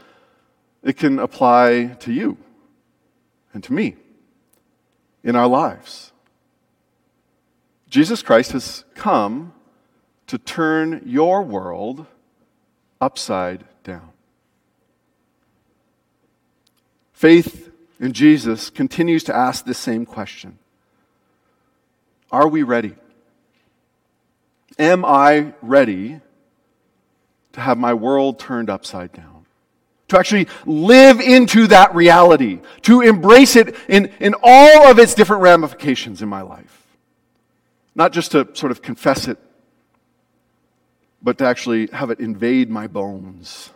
it 0.83 0.97
can 0.97 1.19
apply 1.19 1.97
to 2.01 2.13
you 2.13 2.37
and 3.53 3.65
to 3.65 3.73
me 3.73 3.97
in 5.25 5.35
our 5.35 5.49
lives. 5.49 6.13
Jesus 7.91 8.23
Christ 8.23 8.53
has 8.53 8.85
come 8.95 9.53
to 10.29 10.39
turn 10.39 11.03
your 11.05 11.43
world 11.43 12.07
upside 13.01 13.65
down. 13.83 14.11
Faith 17.13 17.68
in 18.01 18.13
Jesus 18.13 18.71
continues 18.71 19.25
to 19.25 19.35
ask 19.35 19.65
this 19.65 19.79
same 19.79 20.07
question 20.07 20.59
Are 22.31 22.49
we 22.49 22.63
ready? 22.63 22.95
Am 24.79 25.05
I 25.05 25.55
ready 25.61 26.21
to 27.53 27.61
have 27.61 27.79
my 27.79 27.95
world 27.95 28.39
turned 28.39 28.71
upside 28.71 29.13
down? 29.13 29.47
To 30.09 30.19
actually 30.19 30.49
live 30.65 31.21
into 31.21 31.67
that 31.67 31.95
reality, 31.95 32.61
to 32.83 33.03
embrace 33.03 33.57
it 33.57 33.77
in, 33.89 34.07
in 34.21 34.35
all 34.43 34.91
of 34.91 34.99
its 34.99 35.15
different 35.15 35.43
ramifications 35.43 36.23
in 36.23 36.29
my 36.29 36.41
life. 36.41 36.87
Not 37.95 38.13
just 38.13 38.31
to 38.31 38.49
sort 38.55 38.71
of 38.71 38.81
confess 38.81 39.29
it, 39.29 39.39
but 41.23 41.37
to 41.39 41.45
actually 41.45 41.89
have 41.89 42.11
it 42.11 42.21
invade 42.21 42.71
my 42.71 42.87
bones 42.87 43.71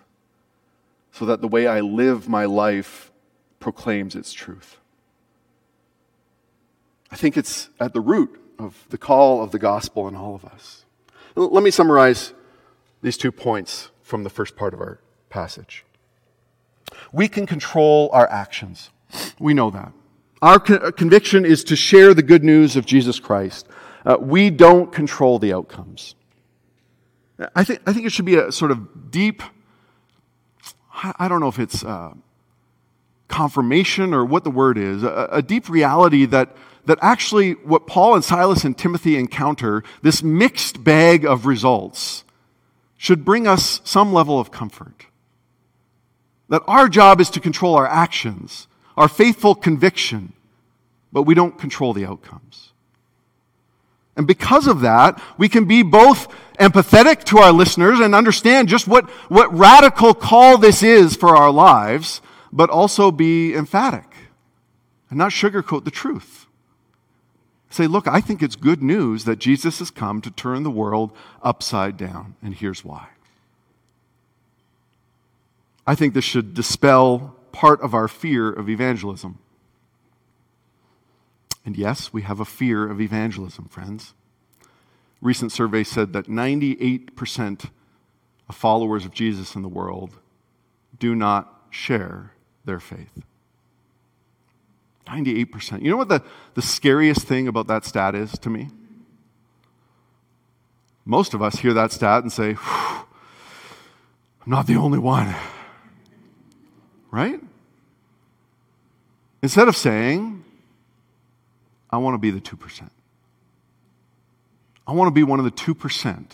so 1.10 1.26
that 1.26 1.40
the 1.40 1.48
way 1.48 1.66
I 1.66 1.80
live 1.80 2.28
my 2.28 2.46
life 2.46 3.11
proclaims 3.62 4.14
its 4.14 4.32
truth. 4.32 4.76
I 7.10 7.16
think 7.16 7.36
it's 7.36 7.70
at 7.78 7.94
the 7.94 8.00
root 8.00 8.38
of 8.58 8.84
the 8.90 8.98
call 8.98 9.42
of 9.42 9.52
the 9.52 9.58
gospel 9.58 10.08
in 10.08 10.16
all 10.16 10.34
of 10.34 10.44
us. 10.44 10.84
Let 11.36 11.62
me 11.62 11.70
summarize 11.70 12.34
these 13.02 13.16
two 13.16 13.32
points 13.32 13.90
from 14.02 14.24
the 14.24 14.30
first 14.30 14.56
part 14.56 14.74
of 14.74 14.80
our 14.80 14.98
passage. 15.30 15.84
We 17.12 17.28
can 17.28 17.46
control 17.46 18.10
our 18.12 18.28
actions. 18.28 18.90
We 19.38 19.54
know 19.54 19.70
that. 19.70 19.92
Our 20.42 20.58
conviction 20.58 21.46
is 21.46 21.62
to 21.64 21.76
share 21.76 22.14
the 22.14 22.22
good 22.22 22.42
news 22.42 22.76
of 22.76 22.84
Jesus 22.84 23.20
Christ. 23.20 23.68
Uh, 24.04 24.16
we 24.20 24.50
don't 24.50 24.92
control 24.92 25.38
the 25.38 25.52
outcomes. 25.52 26.16
I 27.54 27.62
think, 27.64 27.80
I 27.86 27.92
think 27.92 28.06
it 28.06 28.12
should 28.12 28.24
be 28.24 28.36
a 28.36 28.50
sort 28.50 28.70
of 28.72 29.10
deep, 29.10 29.42
I 31.18 31.28
don't 31.28 31.40
know 31.40 31.48
if 31.48 31.58
it's 31.58 31.84
uh, 31.84 32.14
confirmation 33.32 34.14
or 34.14 34.24
what 34.24 34.44
the 34.44 34.50
word 34.50 34.78
is, 34.78 35.02
a, 35.02 35.28
a 35.32 35.42
deep 35.42 35.68
reality 35.68 36.26
that 36.26 36.54
that 36.84 36.98
actually 37.00 37.52
what 37.52 37.86
Paul 37.86 38.14
and 38.14 38.24
Silas 38.24 38.64
and 38.64 38.76
Timothy 38.76 39.16
encounter, 39.16 39.84
this 40.02 40.22
mixed 40.22 40.82
bag 40.82 41.24
of 41.24 41.46
results, 41.46 42.24
should 42.96 43.24
bring 43.24 43.46
us 43.46 43.80
some 43.84 44.12
level 44.12 44.38
of 44.38 44.50
comfort. 44.50 45.06
That 46.48 46.62
our 46.66 46.88
job 46.88 47.20
is 47.20 47.30
to 47.30 47.40
control 47.40 47.76
our 47.76 47.86
actions, 47.86 48.66
our 48.96 49.08
faithful 49.08 49.54
conviction, 49.54 50.32
but 51.12 51.22
we 51.22 51.34
don't 51.34 51.58
control 51.58 51.92
the 51.92 52.04
outcomes. 52.04 52.72
And 54.16 54.26
because 54.26 54.66
of 54.66 54.80
that, 54.80 55.22
we 55.38 55.48
can 55.48 55.64
be 55.64 55.82
both 55.82 56.28
empathetic 56.58 57.24
to 57.24 57.38
our 57.38 57.52
listeners 57.52 57.98
and 58.00 58.14
understand 58.14 58.68
just 58.68 58.86
what, 58.86 59.08
what 59.30 59.56
radical 59.56 60.12
call 60.14 60.58
this 60.58 60.82
is 60.82 61.16
for 61.16 61.34
our 61.34 61.50
lives, 61.50 62.20
but 62.52 62.68
also 62.68 63.10
be 63.10 63.54
emphatic 63.54 64.14
and 65.08 65.18
not 65.18 65.30
sugarcoat 65.30 65.84
the 65.84 65.90
truth. 65.90 66.46
Say, 67.70 67.86
look, 67.86 68.06
I 68.06 68.20
think 68.20 68.42
it's 68.42 68.56
good 68.56 68.82
news 68.82 69.24
that 69.24 69.38
Jesus 69.38 69.78
has 69.78 69.90
come 69.90 70.20
to 70.20 70.30
turn 70.30 70.62
the 70.62 70.70
world 70.70 71.10
upside 71.42 71.96
down, 71.96 72.36
and 72.42 72.54
here's 72.54 72.84
why. 72.84 73.08
I 75.86 75.94
think 75.94 76.12
this 76.12 76.24
should 76.24 76.52
dispel 76.52 77.34
part 77.50 77.80
of 77.80 77.94
our 77.94 78.08
fear 78.08 78.52
of 78.52 78.68
evangelism. 78.68 79.38
And 81.64 81.76
yes, 81.76 82.12
we 82.12 82.22
have 82.22 82.40
a 82.40 82.44
fear 82.44 82.88
of 82.88 83.00
evangelism, 83.00 83.68
friends. 83.68 84.12
Recent 85.22 85.52
survey 85.52 85.84
said 85.84 86.12
that 86.12 86.26
98% 86.26 87.70
of 88.48 88.54
followers 88.54 89.04
of 89.04 89.12
Jesus 89.12 89.54
in 89.54 89.62
the 89.62 89.68
world 89.68 90.18
do 90.98 91.14
not 91.14 91.66
share 91.70 92.32
their 92.64 92.80
faith. 92.80 93.10
98%. 95.06 95.82
You 95.82 95.90
know 95.90 95.96
what 95.96 96.08
the, 96.08 96.22
the 96.54 96.62
scariest 96.62 97.22
thing 97.22 97.48
about 97.48 97.66
that 97.66 97.84
stat 97.84 98.14
is 98.14 98.32
to 98.38 98.50
me? 98.50 98.68
Most 101.04 101.34
of 101.34 101.42
us 101.42 101.56
hear 101.56 101.74
that 101.74 101.92
stat 101.92 102.22
and 102.22 102.32
say, 102.32 102.56
I'm 102.60 103.04
not 104.46 104.66
the 104.66 104.76
only 104.76 104.98
one. 104.98 105.34
Right? 107.10 107.40
Instead 109.42 109.68
of 109.68 109.76
saying, 109.76 110.44
I 111.90 111.98
want 111.98 112.14
to 112.14 112.18
be 112.18 112.30
the 112.30 112.40
2%. 112.40 112.88
I 114.86 114.92
want 114.92 115.08
to 115.08 115.12
be 115.12 115.22
one 115.22 115.38
of 115.38 115.44
the 115.44 115.50
2% 115.50 116.26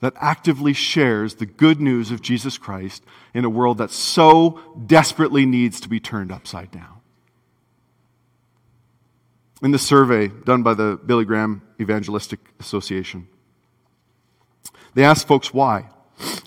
that 0.00 0.14
actively 0.16 0.72
shares 0.72 1.34
the 1.34 1.46
good 1.46 1.80
news 1.80 2.10
of 2.10 2.22
Jesus 2.22 2.56
Christ 2.56 3.02
in 3.34 3.44
a 3.44 3.50
world 3.50 3.78
that 3.78 3.90
so 3.90 4.60
desperately 4.86 5.44
needs 5.44 5.80
to 5.80 5.88
be 5.88 5.98
turned 5.98 6.30
upside 6.30 6.70
down. 6.70 7.00
In 9.60 9.72
the 9.72 9.78
survey 9.78 10.28
done 10.28 10.62
by 10.62 10.74
the 10.74 11.00
Billy 11.04 11.24
Graham 11.24 11.62
Evangelistic 11.80 12.38
Association, 12.60 13.26
they 14.94 15.02
asked 15.04 15.26
folks 15.26 15.52
why. 15.52 15.88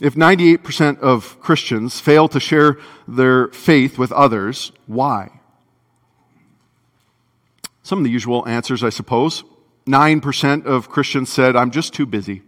If 0.01 0.15
98% 0.15 0.99
of 0.99 1.39
Christians 1.41 1.99
fail 1.99 2.27
to 2.29 2.39
share 2.39 2.77
their 3.07 3.49
faith 3.49 3.97
with 3.97 4.11
others, 4.11 4.71
why? 4.87 5.41
Some 7.83 7.99
of 7.99 8.03
the 8.03 8.09
usual 8.09 8.47
answers, 8.47 8.83
I 8.83 8.89
suppose. 8.89 9.43
9% 9.87 10.65
of 10.65 10.89
Christians 10.89 11.29
said, 11.29 11.55
I'm 11.55 11.71
just 11.71 11.93
too 11.93 12.05
busy. 12.05 12.43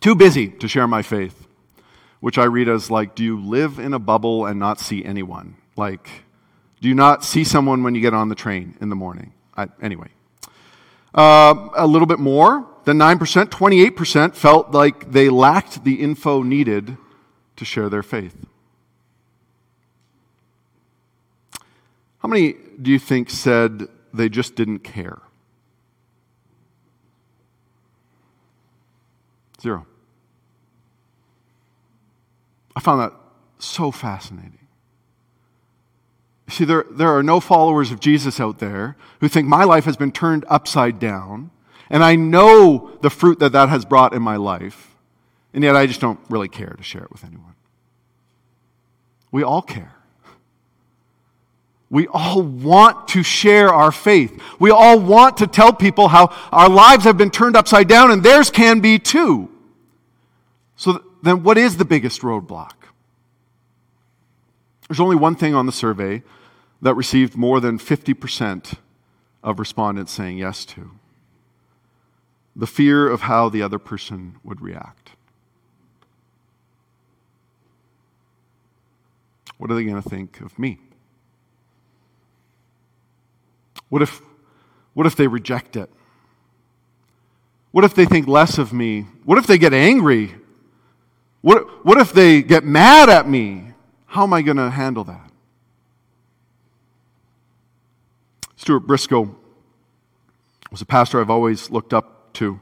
Too 0.00 0.14
busy 0.14 0.48
to 0.48 0.68
share 0.68 0.86
my 0.86 1.02
faith. 1.02 1.46
Which 2.20 2.38
I 2.38 2.44
read 2.44 2.68
as 2.68 2.90
like, 2.90 3.14
do 3.14 3.22
you 3.22 3.38
live 3.40 3.78
in 3.78 3.92
a 3.92 3.98
bubble 3.98 4.46
and 4.46 4.58
not 4.58 4.80
see 4.80 5.04
anyone? 5.04 5.56
Like, 5.76 6.08
do 6.80 6.88
you 6.88 6.94
not 6.94 7.24
see 7.24 7.44
someone 7.44 7.82
when 7.82 7.94
you 7.94 8.00
get 8.00 8.14
on 8.14 8.28
the 8.28 8.34
train 8.34 8.74
in 8.80 8.88
the 8.88 8.96
morning? 8.96 9.32
I, 9.56 9.68
anyway. 9.80 10.08
Uh, 11.14 11.68
a 11.74 11.86
little 11.86 12.06
bit 12.06 12.18
more 12.18 12.66
than 12.84 12.98
9%, 12.98 13.46
28% 13.46 14.34
felt 14.34 14.70
like 14.70 15.10
they 15.10 15.28
lacked 15.28 15.84
the 15.84 15.94
info 15.94 16.42
needed 16.42 16.96
to 17.56 17.64
share 17.64 17.88
their 17.88 18.02
faith. 18.02 18.36
How 22.18 22.28
many 22.28 22.54
do 22.80 22.90
you 22.90 22.98
think 22.98 23.30
said 23.30 23.88
they 24.12 24.28
just 24.28 24.54
didn't 24.54 24.80
care? 24.80 25.18
Zero. 29.66 29.84
I 32.76 32.78
found 32.78 33.00
that 33.00 33.12
so 33.58 33.90
fascinating. 33.90 34.68
See, 36.48 36.64
there, 36.64 36.84
there 36.88 37.08
are 37.08 37.22
no 37.24 37.40
followers 37.40 37.90
of 37.90 37.98
Jesus 37.98 38.38
out 38.38 38.60
there 38.60 38.96
who 39.18 39.26
think 39.26 39.48
my 39.48 39.64
life 39.64 39.84
has 39.84 39.96
been 39.96 40.12
turned 40.12 40.44
upside 40.46 41.00
down, 41.00 41.50
and 41.90 42.04
I 42.04 42.14
know 42.14 42.96
the 43.00 43.10
fruit 43.10 43.40
that 43.40 43.50
that 43.50 43.68
has 43.68 43.84
brought 43.84 44.14
in 44.14 44.22
my 44.22 44.36
life, 44.36 44.94
and 45.52 45.64
yet 45.64 45.74
I 45.74 45.86
just 45.86 46.00
don't 46.00 46.20
really 46.28 46.48
care 46.48 46.74
to 46.76 46.82
share 46.84 47.02
it 47.02 47.10
with 47.10 47.24
anyone. 47.24 47.56
We 49.32 49.42
all 49.42 49.62
care. 49.62 49.96
We 51.90 52.06
all 52.06 52.40
want 52.40 53.08
to 53.08 53.24
share 53.24 53.74
our 53.74 53.90
faith. 53.90 54.40
We 54.60 54.70
all 54.70 55.00
want 55.00 55.38
to 55.38 55.48
tell 55.48 55.72
people 55.72 56.06
how 56.06 56.32
our 56.52 56.68
lives 56.68 57.02
have 57.02 57.18
been 57.18 57.32
turned 57.32 57.56
upside 57.56 57.88
down, 57.88 58.12
and 58.12 58.22
theirs 58.22 58.48
can 58.48 58.78
be 58.78 59.00
too. 59.00 59.50
So, 60.76 61.02
then 61.22 61.42
what 61.42 61.56
is 61.58 61.78
the 61.78 61.84
biggest 61.84 62.20
roadblock? 62.20 62.74
There's 64.88 65.00
only 65.00 65.16
one 65.16 65.34
thing 65.34 65.54
on 65.54 65.66
the 65.66 65.72
survey 65.72 66.22
that 66.82 66.94
received 66.94 67.36
more 67.36 67.60
than 67.60 67.78
50% 67.78 68.74
of 69.42 69.58
respondents 69.58 70.12
saying 70.12 70.38
yes 70.38 70.64
to 70.66 70.90
the 72.54 72.66
fear 72.66 73.06
of 73.08 73.22
how 73.22 73.48
the 73.50 73.62
other 73.62 73.78
person 73.78 74.36
would 74.42 74.62
react. 74.62 75.10
What 79.58 79.70
are 79.70 79.74
they 79.74 79.84
going 79.84 80.02
to 80.02 80.08
think 80.08 80.40
of 80.40 80.58
me? 80.58 80.78
What 83.88 84.02
if, 84.02 84.20
what 84.94 85.06
if 85.06 85.16
they 85.16 85.26
reject 85.26 85.76
it? 85.76 85.90
What 87.72 87.84
if 87.84 87.94
they 87.94 88.06
think 88.06 88.26
less 88.26 88.56
of 88.58 88.72
me? 88.72 89.02
What 89.24 89.38
if 89.38 89.46
they 89.46 89.58
get 89.58 89.74
angry? 89.74 90.34
What, 91.46 91.86
what 91.86 91.98
if 91.98 92.12
they 92.12 92.42
get 92.42 92.64
mad 92.64 93.08
at 93.08 93.28
me? 93.28 93.68
How 94.06 94.24
am 94.24 94.32
I 94.32 94.42
going 94.42 94.56
to 94.56 94.68
handle 94.68 95.04
that? 95.04 95.30
Stuart 98.56 98.80
Briscoe 98.80 99.32
was 100.72 100.80
a 100.80 100.84
pastor 100.84 101.20
I've 101.20 101.30
always 101.30 101.70
looked 101.70 101.94
up 101.94 102.32
to. 102.32 102.58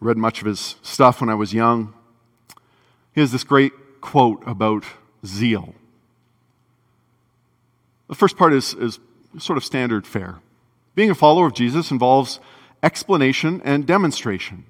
read 0.00 0.16
much 0.16 0.40
of 0.40 0.46
his 0.46 0.76
stuff 0.80 1.20
when 1.20 1.28
I 1.28 1.34
was 1.34 1.52
young. 1.52 1.92
He 3.14 3.20
has 3.20 3.32
this 3.32 3.44
great 3.44 3.74
quote 4.00 4.42
about 4.46 4.84
zeal. 5.26 5.74
The 8.08 8.14
first 8.14 8.38
part 8.38 8.54
is, 8.54 8.72
is 8.72 8.98
sort 9.38 9.58
of 9.58 9.64
standard 9.64 10.06
fare. 10.06 10.40
Being 10.94 11.10
a 11.10 11.14
follower 11.14 11.48
of 11.48 11.52
Jesus 11.52 11.90
involves 11.90 12.40
explanation 12.82 13.60
and 13.62 13.86
demonstration, 13.86 14.64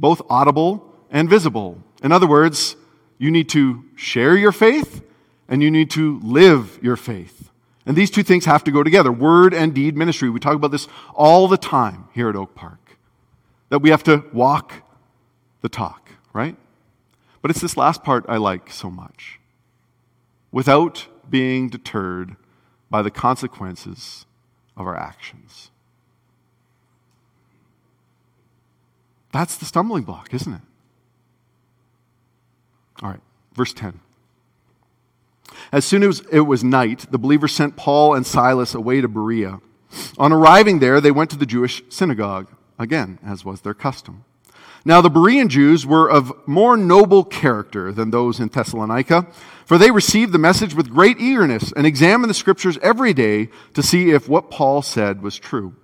both 0.00 0.20
audible 0.28 0.92
and 1.08 1.30
visible. 1.30 1.84
In 2.02 2.12
other 2.12 2.26
words, 2.26 2.76
you 3.18 3.30
need 3.30 3.48
to 3.50 3.84
share 3.96 4.36
your 4.36 4.52
faith 4.52 5.02
and 5.48 5.62
you 5.62 5.70
need 5.70 5.90
to 5.92 6.20
live 6.20 6.78
your 6.82 6.96
faith. 6.96 7.50
And 7.86 7.96
these 7.96 8.10
two 8.10 8.22
things 8.22 8.44
have 8.44 8.62
to 8.64 8.70
go 8.70 8.82
together 8.82 9.10
word 9.10 9.54
and 9.54 9.74
deed 9.74 9.96
ministry. 9.96 10.28
We 10.28 10.40
talk 10.40 10.54
about 10.54 10.70
this 10.70 10.88
all 11.14 11.48
the 11.48 11.56
time 11.56 12.08
here 12.12 12.28
at 12.28 12.36
Oak 12.36 12.54
Park. 12.54 12.98
That 13.70 13.80
we 13.80 13.90
have 13.90 14.04
to 14.04 14.24
walk 14.32 14.72
the 15.62 15.68
talk, 15.68 16.10
right? 16.32 16.56
But 17.40 17.50
it's 17.50 17.60
this 17.60 17.76
last 17.76 18.02
part 18.02 18.24
I 18.28 18.36
like 18.36 18.70
so 18.70 18.90
much. 18.90 19.40
Without 20.52 21.06
being 21.28 21.68
deterred 21.68 22.36
by 22.90 23.02
the 23.02 23.10
consequences 23.10 24.26
of 24.76 24.86
our 24.86 24.96
actions. 24.96 25.70
That's 29.32 29.56
the 29.56 29.64
stumbling 29.64 30.04
block, 30.04 30.32
isn't 30.32 30.52
it? 30.52 30.62
All 33.02 33.10
right, 33.10 33.20
verse 33.54 33.72
10. 33.72 34.00
As 35.72 35.84
soon 35.84 36.02
as 36.02 36.20
it 36.32 36.40
was 36.40 36.64
night, 36.64 37.06
the 37.10 37.18
believers 37.18 37.52
sent 37.52 37.76
Paul 37.76 38.14
and 38.14 38.26
Silas 38.26 38.74
away 38.74 39.00
to 39.00 39.08
Berea. 39.08 39.60
On 40.18 40.32
arriving 40.32 40.78
there, 40.78 41.00
they 41.00 41.10
went 41.10 41.30
to 41.30 41.36
the 41.36 41.46
Jewish 41.46 41.82
synagogue, 41.88 42.48
again, 42.78 43.18
as 43.24 43.44
was 43.44 43.62
their 43.62 43.74
custom. 43.74 44.24
Now, 44.84 45.00
the 45.00 45.10
Berean 45.10 45.48
Jews 45.48 45.86
were 45.86 46.10
of 46.10 46.32
more 46.46 46.76
noble 46.76 47.24
character 47.24 47.92
than 47.92 48.10
those 48.10 48.40
in 48.40 48.48
Thessalonica, 48.48 49.26
for 49.64 49.76
they 49.76 49.90
received 49.90 50.32
the 50.32 50.38
message 50.38 50.74
with 50.74 50.90
great 50.90 51.20
eagerness 51.20 51.72
and 51.72 51.86
examined 51.86 52.30
the 52.30 52.34
scriptures 52.34 52.78
every 52.80 53.12
day 53.12 53.48
to 53.74 53.82
see 53.82 54.10
if 54.10 54.28
what 54.28 54.50
Paul 54.50 54.82
said 54.82 55.20
was 55.20 55.38
true. 55.38 55.74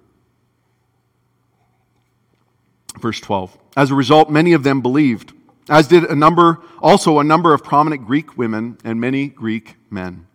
Verse 2.98 3.20
12. 3.20 3.58
As 3.76 3.90
a 3.90 3.94
result, 3.94 4.30
many 4.30 4.52
of 4.52 4.62
them 4.62 4.80
believed, 4.80 5.32
as 5.68 5.88
did 5.88 6.04
a 6.04 6.14
number, 6.14 6.60
also 6.80 7.18
a 7.18 7.24
number 7.24 7.54
of 7.54 7.64
prominent 7.64 8.06
Greek 8.06 8.36
women 8.36 8.78
and 8.84 9.00
many 9.00 9.28
Greek 9.28 9.76
men. 9.90 10.26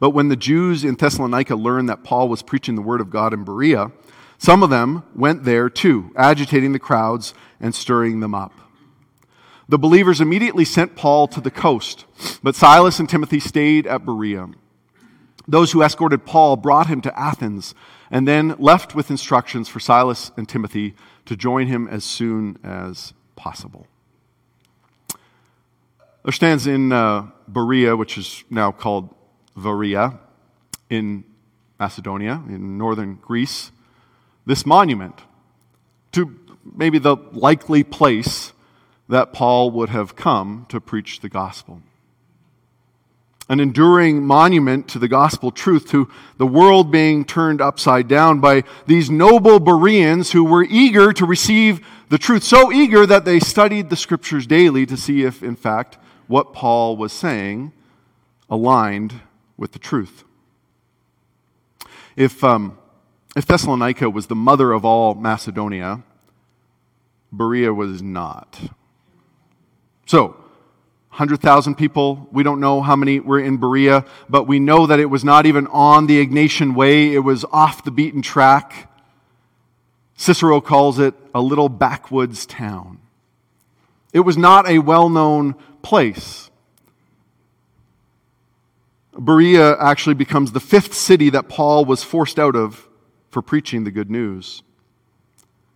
But 0.00 0.10
when 0.10 0.28
the 0.28 0.36
Jews 0.36 0.84
in 0.84 0.94
Thessalonica 0.94 1.56
learned 1.56 1.88
that 1.88 2.04
Paul 2.04 2.28
was 2.28 2.42
preaching 2.42 2.76
the 2.76 2.82
word 2.82 3.00
of 3.00 3.10
God 3.10 3.34
in 3.34 3.44
Berea, 3.44 3.90
some 4.38 4.62
of 4.62 4.70
them 4.70 5.02
went 5.14 5.44
there 5.44 5.68
too, 5.68 6.12
agitating 6.16 6.72
the 6.72 6.78
crowds 6.78 7.34
and 7.60 7.74
stirring 7.74 8.20
them 8.20 8.34
up. 8.34 8.52
The 9.68 9.78
believers 9.78 10.20
immediately 10.20 10.64
sent 10.64 10.96
Paul 10.96 11.26
to 11.28 11.40
the 11.40 11.50
coast, 11.50 12.06
but 12.42 12.54
Silas 12.54 13.00
and 13.00 13.08
Timothy 13.08 13.40
stayed 13.40 13.86
at 13.86 14.06
Berea. 14.06 14.48
Those 15.46 15.72
who 15.72 15.82
escorted 15.82 16.24
Paul 16.24 16.56
brought 16.56 16.86
him 16.86 17.00
to 17.02 17.18
Athens 17.18 17.74
and 18.10 18.26
then 18.28 18.54
left 18.58 18.94
with 18.94 19.10
instructions 19.10 19.68
for 19.68 19.80
Silas 19.80 20.30
and 20.36 20.48
Timothy 20.48 20.94
to 21.26 21.36
join 21.36 21.66
him 21.66 21.88
as 21.88 22.04
soon 22.04 22.58
as 22.62 23.12
possible. 23.48 23.86
There 26.22 26.32
stands 26.32 26.66
in 26.66 26.92
uh, 26.92 27.28
Berea, 27.48 27.96
which 27.96 28.18
is 28.18 28.44
now 28.50 28.72
called 28.72 29.14
Varia, 29.56 30.18
in 30.90 31.24
Macedonia, 31.80 32.42
in 32.46 32.76
northern 32.76 33.14
Greece, 33.14 33.72
this 34.44 34.66
monument 34.66 35.22
to 36.12 36.38
maybe 36.76 36.98
the 36.98 37.16
likely 37.32 37.82
place 37.82 38.52
that 39.08 39.32
Paul 39.32 39.70
would 39.70 39.88
have 39.88 40.14
come 40.14 40.66
to 40.68 40.78
preach 40.78 41.20
the 41.20 41.30
gospel. 41.30 41.80
An 43.48 43.60
enduring 43.60 44.24
monument 44.24 44.88
to 44.88 44.98
the 44.98 45.08
gospel 45.08 45.50
truth, 45.50 45.88
to 45.90 46.10
the 46.36 46.46
world 46.46 46.90
being 46.90 47.24
turned 47.24 47.60
upside 47.62 48.06
down 48.06 48.40
by 48.40 48.64
these 48.86 49.08
noble 49.08 49.58
Bereans 49.58 50.32
who 50.32 50.44
were 50.44 50.64
eager 50.64 51.12
to 51.14 51.24
receive 51.24 51.80
the 52.10 52.18
truth, 52.18 52.42
so 52.42 52.72
eager 52.72 53.06
that 53.06 53.24
they 53.24 53.38
studied 53.38 53.90
the 53.90 53.96
scriptures 53.96 54.46
daily 54.46 54.86
to 54.86 54.96
see 54.96 55.22
if, 55.22 55.42
in 55.42 55.56
fact, 55.56 55.98
what 56.26 56.52
Paul 56.52 56.96
was 56.96 57.12
saying 57.12 57.72
aligned 58.50 59.20
with 59.56 59.72
the 59.72 59.78
truth. 59.78 60.24
If, 62.16 62.42
um, 62.42 62.78
if 63.36 63.46
Thessalonica 63.46 64.10
was 64.10 64.26
the 64.26 64.34
mother 64.34 64.72
of 64.72 64.84
all 64.84 65.14
Macedonia, 65.14 66.02
Berea 67.30 67.72
was 67.72 68.02
not. 68.02 68.58
So, 70.06 70.36
100,000 71.18 71.74
people. 71.74 72.28
We 72.30 72.44
don't 72.44 72.60
know 72.60 72.80
how 72.80 72.94
many 72.94 73.18
were 73.18 73.40
in 73.40 73.56
Berea, 73.56 74.04
but 74.28 74.46
we 74.46 74.60
know 74.60 74.86
that 74.86 75.00
it 75.00 75.06
was 75.06 75.24
not 75.24 75.46
even 75.46 75.66
on 75.66 76.06
the 76.06 76.24
Egnatian 76.24 76.76
Way. 76.76 77.12
It 77.12 77.24
was 77.24 77.44
off 77.50 77.82
the 77.82 77.90
beaten 77.90 78.22
track. 78.22 78.88
Cicero 80.16 80.60
calls 80.60 81.00
it 81.00 81.14
a 81.34 81.40
little 81.40 81.68
backwoods 81.68 82.46
town. 82.46 83.00
It 84.12 84.20
was 84.20 84.38
not 84.38 84.68
a 84.68 84.78
well 84.78 85.08
known 85.08 85.56
place. 85.82 86.50
Berea 89.18 89.76
actually 89.80 90.14
becomes 90.14 90.52
the 90.52 90.60
fifth 90.60 90.94
city 90.94 91.30
that 91.30 91.48
Paul 91.48 91.84
was 91.84 92.04
forced 92.04 92.38
out 92.38 92.54
of 92.54 92.88
for 93.32 93.42
preaching 93.42 93.82
the 93.82 93.90
good 93.90 94.08
news. 94.08 94.62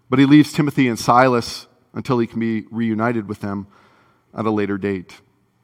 But 0.09 0.21
he 0.21 0.25
leaves 0.25 0.53
Timothy 0.53 0.87
and 0.87 0.97
Silas 0.97 1.67
until 1.93 2.21
he 2.21 2.29
can 2.29 2.39
be 2.39 2.65
reunited 2.71 3.27
with 3.27 3.41
them 3.41 3.67
at 4.33 4.47
a 4.47 4.51
later 4.53 4.79
date. 4.79 5.21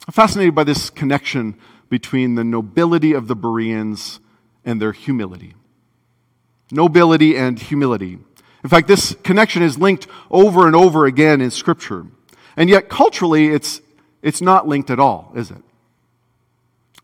I'm 0.09 0.13
fascinated 0.13 0.55
by 0.55 0.65
this 0.65 0.89
connection 0.89 1.55
between 1.91 2.35
the 2.35 2.43
nobility 2.43 3.13
of 3.13 3.29
the 3.29 3.37
Bereans 3.37 4.21
and 4.65 4.81
their 4.81 4.93
humility. 4.93 5.55
Nobility 6.71 7.37
and 7.37 7.59
humility. 7.59 8.19
In 8.65 8.71
fact, 8.71 8.89
this 8.89 9.15
connection 9.23 9.63
is 9.63 9.77
linked 9.77 10.07
over 10.31 10.67
and 10.67 10.75
over 10.75 11.05
again 11.05 11.43
in 11.43 11.51
Scripture. 11.51 12.07
And 12.57 12.71
yet, 12.71 12.89
culturally, 12.89 13.49
it's, 13.49 13.83
it's 14.23 14.41
not 14.41 14.67
linked 14.67 14.89
at 14.89 14.99
all, 14.99 15.31
is 15.37 15.51
it? 15.51 15.59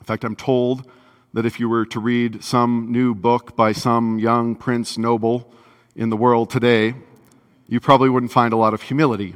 In 0.00 0.04
fact, 0.04 0.24
I'm 0.24 0.34
told 0.34 0.90
that 1.34 1.44
if 1.44 1.60
you 1.60 1.68
were 1.68 1.84
to 1.84 2.00
read 2.00 2.42
some 2.42 2.90
new 2.90 3.14
book 3.14 3.54
by 3.54 3.72
some 3.72 4.18
young 4.18 4.54
prince 4.54 4.96
noble 4.96 5.52
in 5.94 6.08
the 6.08 6.16
world 6.16 6.48
today, 6.48 6.94
you 7.68 7.80
probably 7.80 8.08
wouldn't 8.08 8.32
find 8.32 8.54
a 8.54 8.56
lot 8.56 8.72
of 8.72 8.80
humility 8.80 9.34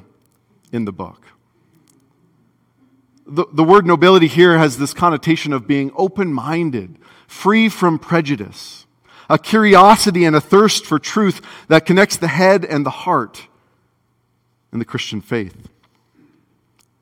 in 0.73 0.87
the 0.87 0.93
book. 0.93 1.27
The, 3.29 3.45
the 3.53 3.63
word 3.63 3.87
nobility 3.87 4.27
here 4.27 4.57
has 4.57 4.79
this 4.79 4.95
connotation 4.95 5.53
of 5.53 5.67
being 5.67 5.93
open 5.95 6.33
minded, 6.33 6.97
free 7.27 7.69
from 7.69 7.99
prejudice, 7.99 8.87
a 9.29 9.39
curiosity 9.39 10.25
and 10.25 10.35
a 10.35 10.41
thirst 10.41 10.87
for 10.87 10.99
truth 10.99 11.43
that 11.69 11.85
connects 11.85 12.17
the 12.17 12.29
head 12.29 12.65
and 12.65 12.87
the 12.87 12.91
heart 12.91 13.47
in 14.73 14.79
the 14.79 14.85
Christian 14.87 15.21
faith. 15.21 15.69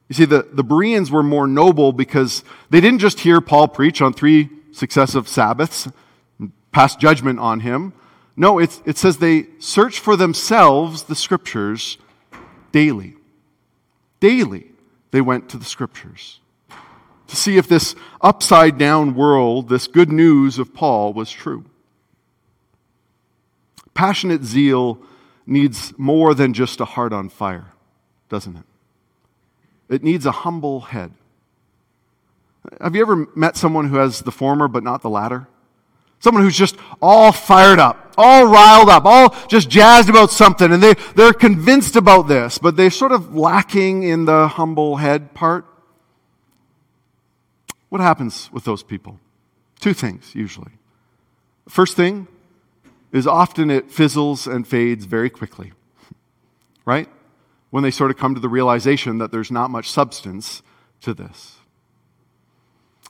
You 0.09 0.15
see, 0.15 0.25
the, 0.25 0.49
the 0.53 0.65
Bereans 0.65 1.13
were 1.13 1.23
more 1.23 1.47
noble 1.47 1.93
because 1.93 2.43
they 2.71 2.81
didn't 2.81 2.99
just 3.01 3.21
hear 3.21 3.41
Paul 3.41 3.69
preach 3.69 4.03
on 4.03 4.13
three 4.13 4.51
successive 4.73 5.29
Sabbaths, 5.29 5.89
pass 6.73 6.97
judgment 6.97 7.39
on 7.39 7.61
him. 7.61 7.93
No, 8.37 8.59
it, 8.59 8.81
it 8.85 8.99
says 8.99 9.19
they 9.19 9.47
search 9.59 10.01
for 10.01 10.17
themselves 10.17 11.05
the 11.05 11.15
scriptures 11.15 11.99
daily. 12.73 13.15
Daily, 14.21 14.73
they 15.11 15.21
went 15.21 15.49
to 15.51 15.57
the 15.57 15.65
scriptures 15.65 16.41
to 17.29 17.37
see 17.37 17.57
if 17.57 17.69
this 17.69 17.95
upside 18.21 18.79
down 18.79 19.15
world, 19.15 19.69
this 19.69 19.87
good 19.87 20.11
news 20.11 20.59
of 20.59 20.75
Paul, 20.75 21.13
was 21.13 21.31
true. 21.31 21.65
Passionate 23.95 24.45
zeal 24.45 24.99
needs 25.47 25.93
more 25.97 26.35
than 26.35 26.53
just 26.53 26.81
a 26.81 26.85
heart 26.85 27.13
on 27.13 27.29
fire, 27.29 27.73
doesn't 28.29 28.57
it? 28.57 28.65
It 29.89 30.03
needs 30.03 30.27
a 30.27 30.33
humble 30.33 30.81
head. 30.81 31.13
Have 32.81 32.95
you 32.97 33.03
ever 33.03 33.29
met 33.35 33.57
someone 33.57 33.89
who 33.89 33.97
has 33.97 34.23
the 34.23 34.33
former 34.33 34.69
but 34.69 34.83
not 34.83 35.03
the 35.03 35.11
latter? 35.11 35.49
Someone 36.27 36.43
who's 36.43 36.59
just 36.59 36.77
all 37.01 37.31
fired 37.31 37.79
up, 37.79 38.13
all 38.19 38.49
riled 38.49 38.89
up, 38.89 39.05
all 39.05 39.33
just 39.47 39.71
jazzed 39.71 40.09
about 40.09 40.33
something, 40.33 40.73
and 40.73 40.83
they, 40.83 40.95
they're 41.15 41.33
convinced 41.33 41.95
about 41.95 42.27
this, 42.27 42.59
but 42.59 42.77
they're 42.77 42.91
sort 42.91 43.13
of 43.13 43.37
lacking 43.37 44.03
in 44.03 44.25
the 44.25 44.49
humble 44.49 44.97
head 44.97 45.35
part. 45.35 45.65
What 47.91 48.01
happens 48.01 48.51
with 48.53 48.65
those 48.65 48.83
people? 48.83 49.21
Two 49.79 49.95
things, 49.95 50.35
usually. 50.35 50.73
First 51.69 51.95
thing 51.95 52.27
is 53.13 53.29
often 53.29 53.71
it 53.71 53.93
fizzles 53.93 54.49
and 54.49 54.67
fades 54.67 55.05
very 55.05 55.31
quickly, 55.31 55.75
right? 56.85 57.09
When 57.71 57.85
they 57.85 57.93
sort 57.93 58.11
of 58.11 58.17
come 58.17 58.35
to 58.35 58.41
the 58.41 58.49
realization 58.49 59.19
that 59.19 59.31
there's 59.31 59.53
not 59.53 59.71
much 59.71 59.89
substance 59.89 60.65
to 61.03 61.15
this. 61.15 61.56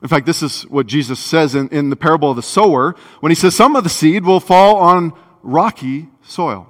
In 0.03 0.09
fact, 0.09 0.27
this 0.27 0.43
is 0.43 0.63
what 0.63 0.87
Jesus 0.87 1.19
says 1.19 1.55
in, 1.55 1.69
in 1.71 1.91
the 1.91 1.97
parable 1.97 2.31
of 2.31 2.37
the 2.37 2.43
sower 2.43 2.95
when 3.21 3.31
he 3.31 3.37
says, 3.37 3.57
Some 3.57 3.77
of 3.77 3.85
the 3.85 3.91
seed 3.91 4.25
will 4.25 4.41
fall 4.41 4.77
on 4.77 5.13
rocky 5.43 6.09
soil. 6.23 6.69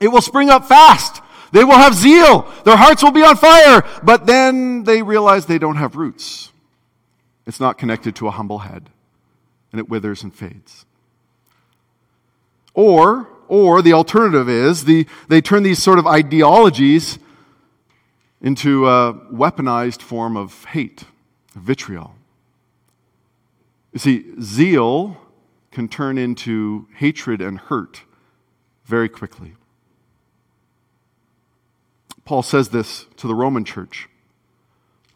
It 0.00 0.08
will 0.08 0.22
spring 0.22 0.50
up 0.50 0.66
fast. 0.66 1.22
They 1.52 1.64
will 1.64 1.76
have 1.76 1.94
zeal. 1.94 2.50
Their 2.64 2.76
hearts 2.76 3.02
will 3.02 3.12
be 3.12 3.22
on 3.22 3.36
fire. 3.36 3.82
But 4.02 4.26
then 4.26 4.82
they 4.84 5.02
realize 5.02 5.46
they 5.46 5.58
don't 5.58 5.76
have 5.76 5.96
roots. 5.96 6.52
It's 7.46 7.60
not 7.60 7.78
connected 7.78 8.16
to 8.16 8.26
a 8.26 8.32
humble 8.32 8.58
head, 8.58 8.90
and 9.70 9.78
it 9.78 9.88
withers 9.88 10.22
and 10.22 10.34
fades. 10.34 10.84
Or, 12.74 13.28
or 13.48 13.80
the 13.80 13.92
alternative 13.92 14.48
is 14.48 14.84
the, 14.84 15.06
they 15.28 15.40
turn 15.40 15.62
these 15.62 15.82
sort 15.82 15.98
of 15.98 16.06
ideologies 16.06 17.18
into 18.42 18.86
a 18.86 19.14
weaponized 19.32 20.02
form 20.02 20.36
of 20.36 20.64
hate, 20.66 21.04
vitriol. 21.60 22.14
You 23.92 23.98
see, 23.98 24.24
zeal 24.40 25.16
can 25.70 25.88
turn 25.88 26.18
into 26.18 26.86
hatred 26.96 27.40
and 27.40 27.58
hurt 27.58 28.02
very 28.84 29.08
quickly. 29.08 29.54
Paul 32.24 32.42
says 32.42 32.70
this 32.70 33.06
to 33.16 33.26
the 33.26 33.34
Roman 33.34 33.64
church. 33.64 34.08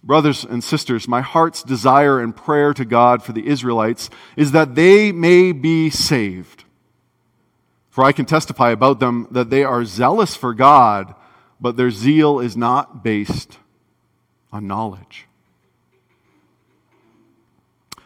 Brothers 0.02 0.44
and 0.44 0.64
sisters, 0.64 1.06
my 1.06 1.20
heart's 1.20 1.62
desire 1.62 2.20
and 2.20 2.34
prayer 2.34 2.72
to 2.72 2.84
God 2.84 3.22
for 3.22 3.32
the 3.32 3.46
Israelites 3.46 4.08
is 4.36 4.52
that 4.52 4.74
they 4.74 5.12
may 5.12 5.52
be 5.52 5.90
saved. 5.90 6.64
For 7.90 8.04
I 8.04 8.12
can 8.12 8.24
testify 8.24 8.70
about 8.70 9.00
them 9.00 9.28
that 9.30 9.50
they 9.50 9.62
are 9.64 9.84
zealous 9.84 10.36
for 10.36 10.54
God, 10.54 11.14
but 11.60 11.76
their 11.76 11.90
zeal 11.90 12.40
is 12.40 12.56
not 12.56 13.04
based 13.04 13.58
on 14.52 14.66
knowledge. 14.66 15.26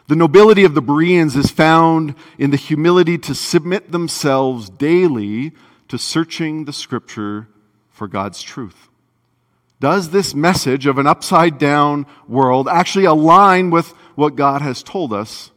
The 0.07 0.15
nobility 0.15 0.63
of 0.63 0.75
the 0.75 0.81
Bereans 0.81 1.35
is 1.35 1.49
found 1.49 2.13
in 2.37 2.51
the 2.51 2.57
humility 2.57 3.17
to 3.19 3.33
submit 3.33 3.91
themselves 3.91 4.69
daily 4.69 5.51
to 5.87 5.97
searching 5.97 6.65
the 6.65 6.73
Scripture 6.73 7.47
for 7.89 8.07
God's 8.07 8.43
truth. 8.43 8.89
Does 9.79 10.11
this 10.11 10.35
message 10.35 10.85
of 10.85 10.99
an 10.99 11.07
upside 11.07 11.57
down 11.57 12.05
world 12.27 12.67
actually 12.67 13.05
align 13.05 13.71
with 13.71 13.89
what 14.15 14.35
God 14.35 14.61
has 14.61 14.83
told 14.83 15.11
us 15.11 15.51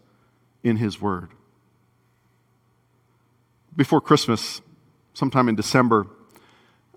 in 0.63 0.77
His 0.77 1.01
Word? 1.01 1.29
Before 3.77 4.01
Christmas, 4.01 4.63
sometime 5.13 5.49
in 5.49 5.57
December, 5.57 6.07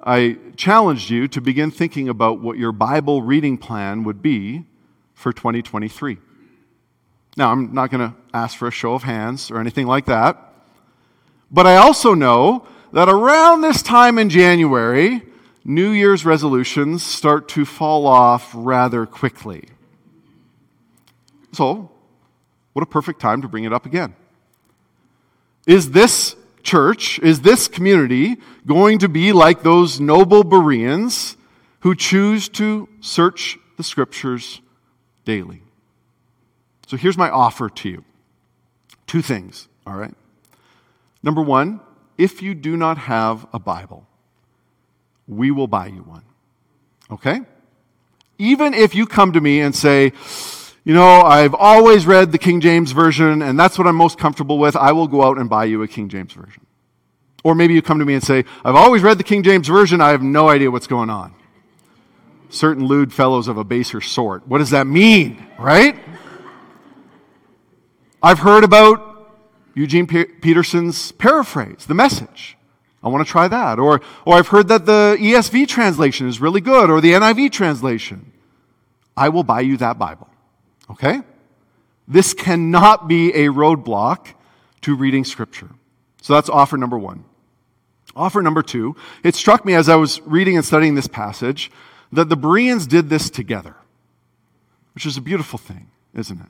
I 0.01 0.37
challenged 0.55 1.09
you 1.09 1.27
to 1.27 1.41
begin 1.41 1.69
thinking 1.69 2.07
about 2.07 2.39
what 2.39 2.57
your 2.57 2.71
Bible 2.71 3.21
reading 3.21 3.57
plan 3.57 4.03
would 4.03 4.21
be 4.21 4.65
for 5.13 5.31
2023. 5.33 6.17
Now, 7.37 7.51
I'm 7.51 7.73
not 7.73 7.89
going 7.89 8.09
to 8.09 8.15
ask 8.33 8.57
for 8.57 8.67
a 8.67 8.71
show 8.71 8.93
of 8.93 9.03
hands 9.03 9.49
or 9.51 9.59
anything 9.59 9.87
like 9.87 10.05
that, 10.05 10.37
but 11.49 11.65
I 11.65 11.77
also 11.77 12.13
know 12.13 12.67
that 12.91 13.07
around 13.07 13.61
this 13.61 13.81
time 13.81 14.17
in 14.17 14.29
January, 14.29 15.23
New 15.63 15.91
Year's 15.91 16.25
resolutions 16.25 17.03
start 17.03 17.47
to 17.49 17.65
fall 17.65 18.05
off 18.05 18.51
rather 18.53 19.05
quickly. 19.05 19.69
So, 21.53 21.91
what 22.73 22.83
a 22.83 22.85
perfect 22.85 23.21
time 23.21 23.41
to 23.41 23.47
bring 23.47 23.63
it 23.63 23.73
up 23.73 23.85
again. 23.85 24.15
Is 25.67 25.91
this 25.91 26.35
church, 26.63 27.19
is 27.19 27.41
this 27.41 27.67
community 27.67 28.37
going 28.65 28.99
to 28.99 29.09
be 29.09 29.31
like 29.31 29.63
those 29.63 29.99
noble 29.99 30.43
Bereans 30.43 31.37
who 31.81 31.95
choose 31.95 32.49
to 32.49 32.89
search 32.99 33.57
the 33.77 33.83
scriptures 33.83 34.61
daily? 35.25 35.63
So 36.91 36.97
here's 36.97 37.17
my 37.17 37.29
offer 37.29 37.69
to 37.69 37.89
you 37.89 38.03
two 39.07 39.21
things, 39.21 39.69
all 39.87 39.95
right? 39.95 40.13
Number 41.23 41.41
one, 41.41 41.79
if 42.17 42.41
you 42.41 42.53
do 42.53 42.75
not 42.75 42.97
have 42.97 43.47
a 43.53 43.59
Bible, 43.59 44.05
we 45.25 45.51
will 45.51 45.67
buy 45.67 45.87
you 45.87 46.01
one. 46.01 46.23
Okay? 47.09 47.39
Even 48.37 48.73
if 48.73 48.93
you 48.93 49.05
come 49.05 49.31
to 49.31 49.39
me 49.39 49.61
and 49.61 49.73
say, 49.73 50.11
you 50.83 50.93
know, 50.93 51.21
I've 51.21 51.53
always 51.53 52.05
read 52.05 52.33
the 52.33 52.37
King 52.37 52.59
James 52.59 52.91
Version 52.91 53.41
and 53.41 53.57
that's 53.57 53.77
what 53.77 53.87
I'm 53.87 53.95
most 53.95 54.19
comfortable 54.19 54.59
with, 54.59 54.75
I 54.75 54.91
will 54.91 55.07
go 55.07 55.23
out 55.23 55.37
and 55.37 55.49
buy 55.49 55.63
you 55.63 55.81
a 55.83 55.87
King 55.87 56.09
James 56.09 56.33
Version. 56.33 56.65
Or 57.45 57.55
maybe 57.55 57.73
you 57.73 57.81
come 57.81 57.99
to 57.99 58.05
me 58.05 58.15
and 58.15 58.23
say, 58.23 58.43
I've 58.65 58.75
always 58.75 59.01
read 59.01 59.17
the 59.17 59.23
King 59.23 59.43
James 59.43 59.69
Version, 59.69 60.01
I 60.01 60.09
have 60.09 60.23
no 60.23 60.49
idea 60.49 60.69
what's 60.69 60.87
going 60.87 61.09
on. 61.09 61.33
Certain 62.49 62.85
lewd 62.85 63.13
fellows 63.13 63.47
of 63.47 63.57
a 63.57 63.63
baser 63.63 64.01
sort. 64.01 64.45
What 64.45 64.57
does 64.57 64.71
that 64.71 64.87
mean, 64.87 65.47
right? 65.57 65.95
I've 68.23 68.39
heard 68.39 68.63
about 68.63 69.11
Eugene 69.73 70.05
Peterson's 70.05 71.11
paraphrase, 71.13 71.85
the 71.87 71.93
message. 71.93 72.57
I 73.03 73.07
want 73.07 73.25
to 73.25 73.31
try 73.31 73.47
that. 73.47 73.79
Or, 73.79 74.01
or 74.25 74.35
I've 74.35 74.49
heard 74.49 74.67
that 74.67 74.85
the 74.85 75.17
ESV 75.19 75.67
translation 75.67 76.27
is 76.27 76.39
really 76.39 76.61
good, 76.61 76.89
or 76.89 77.01
the 77.01 77.13
NIV 77.13 77.51
translation. 77.51 78.31
I 79.17 79.29
will 79.29 79.43
buy 79.43 79.61
you 79.61 79.77
that 79.77 79.97
Bible. 79.97 80.29
Okay? 80.89 81.21
This 82.07 82.33
cannot 82.33 83.07
be 83.07 83.33
a 83.33 83.47
roadblock 83.47 84.33
to 84.81 84.95
reading 84.95 85.23
Scripture. 85.23 85.69
So 86.21 86.33
that's 86.33 86.49
offer 86.49 86.77
number 86.77 86.99
one. 86.99 87.25
Offer 88.15 88.41
number 88.41 88.61
two, 88.61 88.95
it 89.23 89.35
struck 89.35 89.65
me 89.65 89.73
as 89.73 89.89
I 89.89 89.95
was 89.95 90.21
reading 90.21 90.57
and 90.57 90.65
studying 90.65 90.95
this 90.95 91.07
passage 91.07 91.71
that 92.11 92.29
the 92.29 92.35
Bereans 92.35 92.85
did 92.85 93.09
this 93.09 93.29
together, 93.29 93.77
which 94.93 95.05
is 95.05 95.17
a 95.17 95.21
beautiful 95.21 95.57
thing, 95.57 95.89
isn't 96.13 96.39
it? 96.39 96.49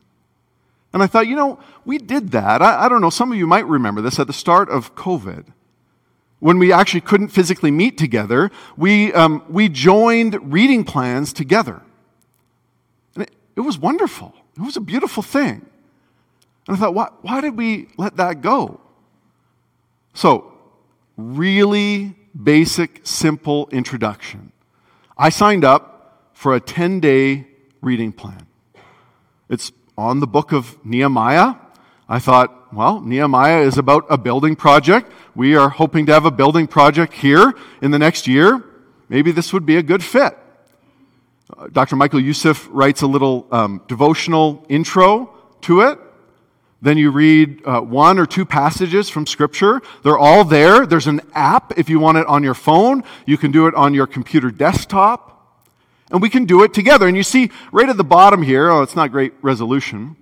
And 0.93 1.01
I 1.01 1.07
thought, 1.07 1.27
you 1.27 1.35
know, 1.35 1.59
we 1.85 1.97
did 1.97 2.31
that. 2.31 2.61
I, 2.61 2.85
I 2.85 2.89
don't 2.89 3.01
know, 3.01 3.09
some 3.09 3.31
of 3.31 3.37
you 3.37 3.47
might 3.47 3.65
remember 3.65 4.01
this 4.01 4.19
at 4.19 4.27
the 4.27 4.33
start 4.33 4.69
of 4.69 4.95
COVID 4.95 5.45
when 6.41 6.57
we 6.57 6.73
actually 6.73 7.01
couldn't 7.01 7.27
physically 7.27 7.69
meet 7.69 7.99
together, 7.99 8.51
we, 8.75 9.13
um, 9.13 9.43
we 9.47 9.69
joined 9.69 10.51
reading 10.51 10.83
plans 10.83 11.31
together. 11.31 11.83
And 13.13 13.23
it, 13.23 13.31
it, 13.55 13.59
was 13.61 13.77
wonderful. 13.77 14.33
It 14.57 14.63
was 14.63 14.75
a 14.75 14.81
beautiful 14.81 15.21
thing. 15.21 15.63
And 16.67 16.75
I 16.75 16.79
thought, 16.79 16.95
why, 16.95 17.09
why 17.21 17.41
did 17.41 17.55
we 17.55 17.89
let 17.95 18.17
that 18.17 18.41
go? 18.41 18.81
So, 20.15 20.51
really 21.15 22.15
basic, 22.43 23.01
simple 23.03 23.69
introduction. 23.71 24.51
I 25.15 25.29
signed 25.29 25.63
up 25.63 26.31
for 26.33 26.55
a 26.55 26.59
10 26.59 27.01
day 27.01 27.45
reading 27.81 28.11
plan. 28.11 28.47
It's 29.47 29.71
on 30.01 30.19
the 30.19 30.25
book 30.25 30.51
of 30.51 30.83
Nehemiah. 30.83 31.53
I 32.09 32.17
thought, 32.17 32.73
well, 32.73 32.99
Nehemiah 33.01 33.61
is 33.61 33.77
about 33.77 34.03
a 34.09 34.17
building 34.17 34.55
project. 34.55 35.11
We 35.35 35.55
are 35.55 35.69
hoping 35.69 36.07
to 36.07 36.13
have 36.13 36.25
a 36.25 36.31
building 36.31 36.65
project 36.65 37.13
here 37.13 37.53
in 37.83 37.91
the 37.91 37.99
next 37.99 38.27
year. 38.27 38.63
Maybe 39.09 39.31
this 39.31 39.53
would 39.53 39.63
be 39.63 39.77
a 39.77 39.83
good 39.83 40.03
fit. 40.03 40.35
Uh, 41.55 41.67
Dr. 41.67 41.95
Michael 41.95 42.19
Youssef 42.19 42.67
writes 42.71 43.03
a 43.03 43.07
little 43.07 43.45
um, 43.51 43.81
devotional 43.87 44.65
intro 44.69 45.37
to 45.61 45.81
it. 45.81 45.99
Then 46.81 46.97
you 46.97 47.11
read 47.11 47.61
uh, 47.63 47.81
one 47.81 48.17
or 48.17 48.25
two 48.25 48.43
passages 48.43 49.07
from 49.07 49.27
Scripture. 49.27 49.83
They're 50.01 50.17
all 50.17 50.43
there. 50.43 50.87
There's 50.87 51.05
an 51.05 51.21
app 51.35 51.77
if 51.77 51.89
you 51.89 51.99
want 51.99 52.17
it 52.17 52.25
on 52.25 52.41
your 52.41 52.55
phone. 52.55 53.03
You 53.27 53.37
can 53.37 53.51
do 53.51 53.67
it 53.67 53.75
on 53.75 53.93
your 53.93 54.07
computer 54.07 54.49
desktop. 54.49 55.40
And 56.11 56.21
we 56.21 56.29
can 56.29 56.45
do 56.45 56.63
it 56.63 56.73
together. 56.73 57.07
And 57.07 57.15
you 57.15 57.23
see 57.23 57.49
right 57.71 57.87
at 57.87 57.97
the 57.97 58.03
bottom 58.03 58.43
here, 58.43 58.69
oh, 58.69 58.81
it's 58.81 58.95
not 58.95 59.11
great 59.11 59.33
resolution. 59.41 60.17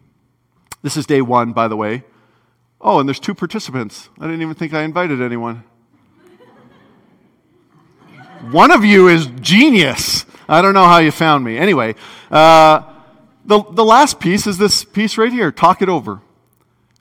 This 0.81 0.95
is 0.95 1.05
day 1.05 1.21
one, 1.21 1.51
by 1.51 1.67
the 1.67 1.75
way. 1.75 2.03
Oh, 2.79 2.99
and 2.99 3.09
there's 3.09 3.19
two 3.19 3.33
participants. 3.33 4.09
I 4.19 4.25
didn't 4.25 4.41
even 4.41 4.55
think 4.55 4.73
I 4.73 4.83
invited 4.83 5.21
anyone. 5.21 5.63
One 8.51 8.71
of 8.71 8.85
you 8.85 9.09
is 9.09 9.27
genius. 9.41 10.25
I 10.47 10.61
don't 10.61 10.73
know 10.73 10.85
how 10.85 10.99
you 10.99 11.11
found 11.11 11.43
me. 11.43 11.57
Anyway, 11.57 11.95
uh, 12.31 12.83
the, 13.43 13.61
the 13.71 13.83
last 13.83 14.19
piece 14.19 14.47
is 14.47 14.57
this 14.57 14.85
piece 14.85 15.17
right 15.17 15.31
here 15.31 15.51
talk 15.51 15.81
it 15.81 15.89
over. 15.89 16.21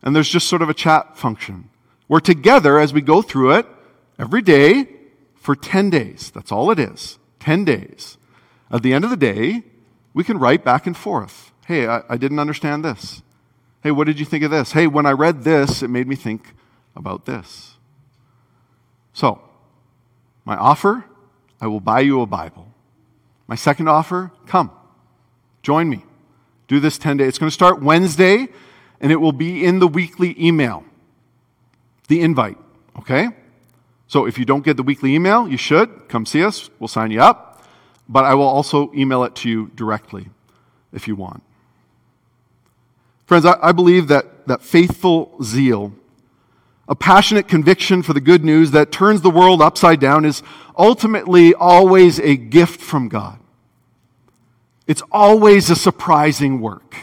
And 0.03 0.17
there's 0.17 0.29
just 0.29 0.49
sort 0.49 0.63
of 0.63 0.69
a 0.69 0.75
chat 0.75 1.17
function. 1.17 1.71
We're 2.09 2.21
together 2.21 2.79
as 2.79 2.93
we 2.93 3.01
go 3.01 3.23
through 3.23 3.53
it 3.53 3.67
every 4.19 4.43
day 4.43 4.89
for 5.35 5.55
10 5.55 5.91
days. 5.91 6.31
That's 6.35 6.51
all 6.51 6.71
it 6.71 6.79
is 6.79 7.19
10 7.41 7.65
days. 7.65 8.18
At 8.71 8.83
the 8.83 8.93
end 8.93 9.05
of 9.05 9.11
the 9.11 9.17
day, 9.17 9.63
we 10.15 10.25
can 10.25 10.39
write 10.39 10.65
back 10.65 10.87
and 10.87 10.97
forth. 10.97 11.53
Hey, 11.67 11.87
I, 11.87 12.03
I 12.09 12.17
didn't 12.17 12.39
understand 12.39 12.85
this. 12.85 13.23
Hey, 13.83 13.91
what 13.91 14.07
did 14.07 14.19
you 14.19 14.27
think 14.27 14.45
of 14.45 14.51
this? 14.51 14.73
Hey, 14.73 14.87
when 14.87 15.07
I 15.07 15.13
read 15.13 15.45
this, 15.45 15.83
it 15.83 15.89
made 15.89 16.09
me 16.09 16.17
think 16.17 16.55
about 16.97 17.25
this. 17.27 17.77
So, 19.13 19.41
my 20.45 20.57
offer, 20.57 21.05
I 21.61 21.67
will 21.67 21.81
buy 21.81 22.01
you 22.01 22.21
a 22.21 22.27
Bible. 22.27 22.73
My 23.47 23.55
second 23.55 23.89
offer, 23.89 24.33
come, 24.47 24.71
join 25.63 25.89
me. 25.89 26.05
Do 26.67 26.81
this 26.81 26.99
10 26.99 27.17
days. 27.17 27.29
It's 27.29 27.39
going 27.39 27.49
to 27.49 27.55
start 27.55 27.83
Wednesday, 27.83 28.49
and 29.01 29.11
it 29.11 29.17
will 29.17 29.33
be 29.33 29.65
in 29.65 29.79
the 29.79 29.89
weekly 29.89 30.37
email, 30.39 30.85
the 32.09 32.21
invite, 32.21 32.59
okay? 32.99 33.29
So 34.07 34.27
if 34.27 34.39
you 34.39 34.45
don't 34.45 34.65
get 34.65 34.77
the 34.77 34.83
weekly 34.83 35.15
email, 35.15 35.49
you 35.49 35.57
should. 35.57 36.09
Come 36.09 36.27
see 36.27 36.43
us. 36.43 36.69
We'll 36.79 36.89
sign 36.89 37.11
you 37.11 37.23
up. 37.23 37.48
But 38.09 38.25
I 38.25 38.35
will 38.35 38.47
also 38.47 38.93
email 38.95 39.25
it 39.25 39.35
to 39.37 39.51
you 39.51 39.71
directly 39.75 40.29
if 40.93 41.07
you 41.07 41.15
want. 41.15 41.43
Friends, 43.27 43.45
I, 43.45 43.59
I 43.61 43.73
believe 43.73 44.09
that, 44.09 44.47
that 44.47 44.63
faithful 44.63 45.37
zeal 45.43 45.93
a 46.89 46.95
passionate 46.95 47.47
conviction 47.47 48.03
for 48.03 48.15
the 48.15 48.21
good 48.21 48.43
news 48.43 48.71
that 48.71 48.91
turns 48.91 49.21
the 49.21 49.31
world 49.31 49.61
upside 49.61 50.01
down 50.01 50.25
is 50.25 50.43
ultimately 50.77 51.53
always 51.53 52.19
a 52.19 52.35
gift 52.35 52.81
from 52.81 53.09
God. 53.09 53.39
It's 54.87 55.03
always 55.13 55.69
a 55.69 55.77
surprising 55.77 56.61
work. 56.63 56.97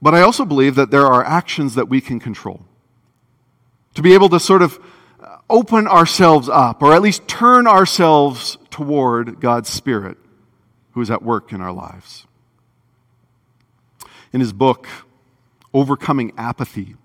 But 0.00 0.14
I 0.14 0.20
also 0.20 0.44
believe 0.44 0.76
that 0.76 0.92
there 0.92 1.06
are 1.06 1.24
actions 1.24 1.74
that 1.74 1.88
we 1.88 2.00
can 2.00 2.20
control. 2.20 2.64
To 3.94 4.02
be 4.02 4.14
able 4.14 4.28
to 4.28 4.38
sort 4.38 4.62
of 4.62 4.78
open 5.52 5.86
ourselves 5.86 6.48
up, 6.48 6.82
or 6.82 6.94
at 6.94 7.02
least 7.02 7.28
turn 7.28 7.66
ourselves 7.68 8.58
toward 8.70 9.38
God's 9.38 9.68
Spirit 9.68 10.16
who 10.92 11.00
is 11.00 11.10
at 11.10 11.22
work 11.22 11.52
in 11.52 11.60
our 11.60 11.72
lives. 11.72 12.26
In 14.32 14.40
his 14.40 14.52
book, 14.52 14.88
Overcoming 15.74 16.32
Apathy, 16.36 16.96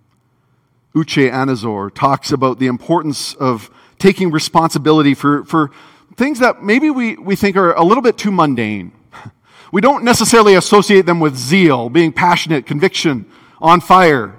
Uche 0.95 1.29
Anizor 1.31 1.93
talks 1.93 2.31
about 2.31 2.59
the 2.59 2.67
importance 2.67 3.33
of 3.35 3.69
taking 3.99 4.31
responsibility 4.31 5.13
for, 5.13 5.43
for 5.43 5.71
things 6.15 6.39
that 6.39 6.63
maybe 6.63 6.89
we, 6.89 7.17
we 7.17 7.35
think 7.35 7.55
are 7.57 7.73
a 7.73 7.83
little 7.83 8.01
bit 8.01 8.17
too 8.17 8.31
mundane. 8.31 8.91
We 9.69 9.81
don't 9.81 10.05
necessarily 10.05 10.55
associate 10.55 11.05
them 11.05 11.19
with 11.19 11.35
zeal, 11.35 11.89
being 11.89 12.13
passionate, 12.13 12.65
conviction, 12.65 13.25
on 13.59 13.81
fire. 13.81 14.33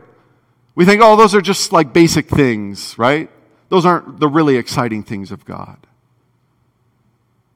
We 0.75 0.87
think, 0.87 1.03
oh, 1.05 1.17
those 1.17 1.35
are 1.35 1.43
just 1.43 1.71
like 1.71 1.93
basic 1.93 2.29
things, 2.29 2.97
right? 2.97 3.31
Those 3.69 3.85
aren't 3.85 4.21
the 4.21 4.29
really 4.29 4.57
exciting 4.57 5.03
things 5.03 5.31
of 5.31 5.45
God. 5.45 5.79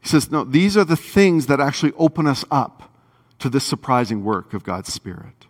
He 0.02 0.08
says, 0.08 0.30
no, 0.30 0.44
these 0.44 0.76
are 0.76 0.84
the 0.84 0.96
things 0.96 1.46
that 1.46 1.60
actually 1.60 1.92
open 1.96 2.26
us 2.26 2.44
up 2.50 2.90
to 3.38 3.48
this 3.48 3.64
surprising 3.64 4.24
work 4.24 4.52
of 4.52 4.64
God's 4.64 4.92
Spirit. 4.92 5.46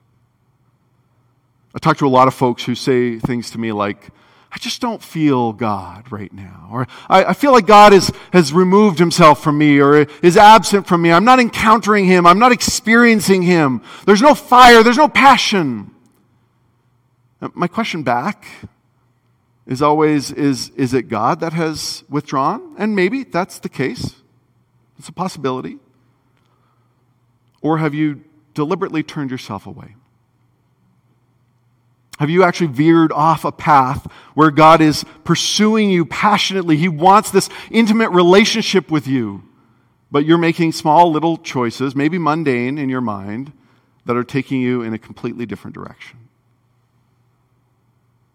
I 1.74 1.78
talk 1.78 1.96
to 1.98 2.06
a 2.06 2.08
lot 2.08 2.28
of 2.28 2.34
folks 2.34 2.64
who 2.64 2.74
say 2.74 3.18
things 3.18 3.50
to 3.52 3.58
me 3.58 3.72
like, 3.72 4.10
I 4.54 4.58
just 4.58 4.82
don't 4.82 5.02
feel 5.02 5.54
God 5.54 6.12
right 6.12 6.32
now. 6.32 6.68
Or 6.70 6.86
I, 7.08 7.24
I, 7.24 7.32
feel 7.32 7.52
like 7.52 7.66
God 7.66 7.94
is, 7.94 8.12
has 8.34 8.52
removed 8.52 8.98
himself 8.98 9.42
from 9.42 9.56
me 9.56 9.80
or 9.80 10.06
is 10.22 10.36
absent 10.36 10.86
from 10.86 11.00
me. 11.00 11.10
I'm 11.10 11.24
not 11.24 11.40
encountering 11.40 12.04
him. 12.04 12.26
I'm 12.26 12.38
not 12.38 12.52
experiencing 12.52 13.40
him. 13.42 13.80
There's 14.04 14.20
no 14.20 14.34
fire. 14.34 14.82
There's 14.82 14.98
no 14.98 15.08
passion. 15.08 15.90
My 17.54 17.66
question 17.66 18.02
back 18.02 18.44
is 19.66 19.80
always 19.80 20.30
is, 20.32 20.70
is 20.70 20.92
it 20.94 21.08
God 21.08 21.40
that 21.40 21.52
has 21.52 22.04
withdrawn? 22.08 22.74
And 22.78 22.96
maybe 22.96 23.24
that's 23.24 23.58
the 23.58 23.68
case. 23.68 24.16
It's 24.98 25.08
a 25.08 25.12
possibility. 25.12 25.78
Or 27.60 27.78
have 27.78 27.94
you 27.94 28.24
deliberately 28.54 29.02
turned 29.02 29.30
yourself 29.30 29.66
away? 29.66 29.94
Have 32.18 32.30
you 32.30 32.44
actually 32.44 32.68
veered 32.68 33.10
off 33.10 33.44
a 33.44 33.52
path 33.52 34.06
where 34.34 34.50
God 34.50 34.80
is 34.80 35.04
pursuing 35.24 35.90
you 35.90 36.04
passionately? 36.04 36.76
He 36.76 36.88
wants 36.88 37.30
this 37.30 37.48
intimate 37.70 38.10
relationship 38.10 38.90
with 38.90 39.08
you, 39.08 39.42
but 40.10 40.24
you're 40.24 40.38
making 40.38 40.72
small 40.72 41.10
little 41.10 41.36
choices, 41.36 41.96
maybe 41.96 42.18
mundane 42.18 42.78
in 42.78 42.88
your 42.88 43.00
mind, 43.00 43.52
that 44.04 44.16
are 44.16 44.24
taking 44.24 44.60
you 44.60 44.82
in 44.82 44.92
a 44.92 44.98
completely 44.98 45.46
different 45.46 45.74
direction. 45.74 46.18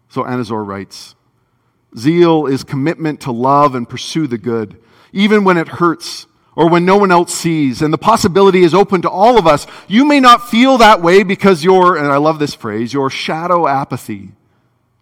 So 0.08 0.22
Anizor 0.24 0.66
writes 0.66 1.14
Zeal 1.96 2.46
is 2.46 2.64
commitment 2.64 3.20
to 3.22 3.32
love 3.32 3.74
and 3.74 3.88
pursue 3.88 4.26
the 4.26 4.38
good, 4.38 4.80
even 5.12 5.44
when 5.44 5.56
it 5.56 5.68
hurts 5.68 6.26
or 6.54 6.68
when 6.68 6.84
no 6.84 6.96
one 6.96 7.12
else 7.12 7.32
sees, 7.32 7.80
and 7.82 7.94
the 7.94 7.98
possibility 7.98 8.64
is 8.64 8.74
open 8.74 9.00
to 9.02 9.08
all 9.08 9.38
of 9.38 9.46
us. 9.46 9.64
You 9.86 10.04
may 10.04 10.18
not 10.18 10.50
feel 10.50 10.76
that 10.78 11.00
way 11.00 11.22
because 11.22 11.62
your, 11.62 11.96
and 11.96 12.08
I 12.08 12.16
love 12.16 12.40
this 12.40 12.52
phrase, 12.52 12.92
your 12.92 13.10
shadow 13.10 13.68
apathy 13.68 14.32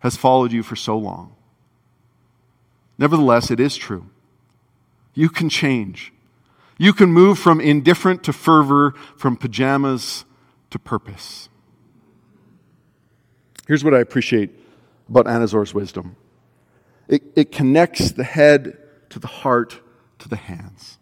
has 0.01 0.17
followed 0.19 0.53
you 0.53 0.63
for 0.63 0.77
so 0.77 0.99
long. 0.99 1.35
Nevertheless, 2.99 3.51
it 3.51 3.59
is 3.59 3.75
true. 3.75 4.11
You 5.15 5.31
can 5.31 5.49
change. 5.49 6.13
You 6.77 6.93
can 6.93 7.11
move 7.11 7.39
from 7.39 7.59
indifferent 7.61 8.23
to 8.25 8.35
fervor, 8.35 8.93
from 9.17 9.39
pajamas 9.39 10.27
to 10.69 10.79
purpose. 10.79 11.49
Here's 13.67 13.83
what 13.83 13.95
I 13.95 14.01
appreciate 14.01 14.51
about 15.09 15.25
Anizor's 15.25 15.73
wisdom 15.73 16.17
it, 17.09 17.23
it 17.35 17.53
connects 17.53 18.13
the 18.13 18.25
head 18.25 18.79
to 19.11 19.19
the 19.19 19.27
heart 19.29 19.81
to 20.19 20.29
the 20.29 20.37
hands 20.37 20.99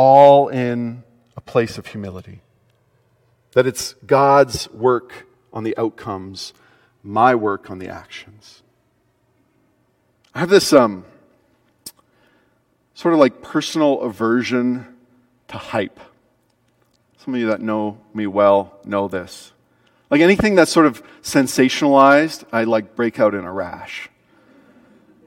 all 0.00 0.46
in 0.46 1.02
a 1.36 1.40
place 1.40 1.76
of 1.76 1.88
humility. 1.88 2.40
That 3.54 3.66
it's 3.66 3.94
God's 4.06 4.70
work 4.70 5.26
on 5.52 5.64
the 5.64 5.76
outcomes, 5.76 6.54
my 7.02 7.34
work 7.34 7.68
on 7.68 7.80
the 7.80 7.88
actions. 7.88 8.62
I 10.36 10.38
have 10.38 10.50
this 10.50 10.72
um, 10.72 11.04
sort 12.94 13.12
of 13.12 13.18
like 13.18 13.42
personal 13.42 14.02
aversion 14.02 14.86
to 15.48 15.58
hype. 15.58 15.98
Some 17.16 17.34
of 17.34 17.40
you 17.40 17.48
that 17.48 17.60
know 17.60 17.98
me 18.14 18.28
well 18.28 18.78
know 18.84 19.08
this. 19.08 19.50
Like 20.10 20.20
anything 20.20 20.54
that's 20.54 20.70
sort 20.70 20.86
of 20.86 21.02
sensationalized, 21.22 22.44
I 22.52 22.62
like 22.62 22.94
break 22.94 23.18
out 23.18 23.34
in 23.34 23.44
a 23.44 23.52
rash. 23.52 24.10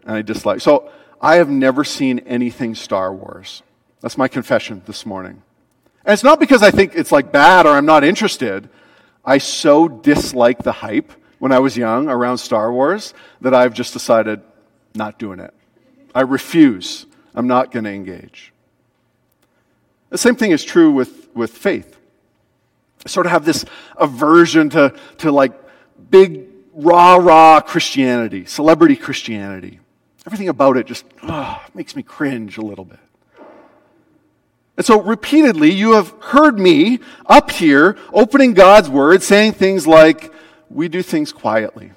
And 0.06 0.16
I 0.16 0.22
dislike. 0.22 0.62
So 0.62 0.91
I 1.22 1.36
have 1.36 1.49
never 1.49 1.84
seen 1.84 2.20
anything 2.20 2.76
Star 2.76 3.14
Wars. 3.14 3.62
That's 4.02 4.18
my 4.18 4.28
confession 4.28 4.82
this 4.86 5.06
morning. 5.06 5.43
And 6.06 6.14
it's 6.14 6.24
not 6.24 6.39
because 6.39 6.64
I 6.64 6.72
think 6.72 6.95
it's 6.95 7.12
like 7.12 7.32
bad 7.32 7.66
or 7.66 7.70
I'm 7.70 7.86
not 7.86 8.04
interested. 8.04 8.70
I 9.24 9.38
so 9.38 9.88
dislike 9.88 10.64
the 10.64 10.72
hype 10.72 11.12
when 11.38 11.52
I 11.52 11.60
was 11.60 11.78
young 11.78 12.10
around 12.10 12.39
Star 12.39 12.74
Wars 12.74 13.14
that 13.41 13.54
I've 13.54 13.74
just 13.74 13.93
decided 13.93 14.41
not 14.95 15.20
doing 15.20 15.39
it. 15.39 15.54
I 16.14 16.22
refuse. 16.22 17.06
I'm 17.36 17.47
not 17.47 17.72
going 17.72 17.86
to 17.86 17.91
engage. 17.91 18.52
The 20.10 20.18
same 20.18 20.36
thing 20.36 20.52
is 20.52 20.64
true 20.64 20.91
with, 20.91 21.34
with 21.36 21.52
faith. 21.52 21.97
I 23.06 23.10
sort 23.10 23.26
of 23.26 23.32
have 23.32 23.45
this 23.45 23.64
aversion 23.97 24.70
to, 24.72 24.93
to 25.20 25.32
like 25.32 25.54
big, 26.10 26.47
rah 26.74 27.16
rah 27.16 27.62
Christianity, 27.62 28.45
celebrity 28.45 28.95
Christianity. 28.95 29.80
Everything 30.26 30.50
about 30.50 30.78
it 30.78 30.86
just 30.86 31.06
oh, 31.24 31.62
makes 31.74 31.96
me 31.96 32.04
cringe 32.04 32.58
a 32.58 32.62
little 32.62 32.86
bit. 32.86 33.00
And 34.78 34.86
so 34.86 35.02
repeatedly, 35.02 35.72
you 35.72 35.94
have 35.94 36.14
heard 36.22 36.60
me 36.60 37.00
up 37.26 37.52
here 37.52 37.98
opening 38.14 38.54
God's 38.54 38.90
word 38.90 39.22
saying 39.22 39.54
things 39.54 39.86
like, 39.86 40.34
we 40.70 40.88
do 40.88 41.04
things 41.04 41.34
quietly. 41.34 41.92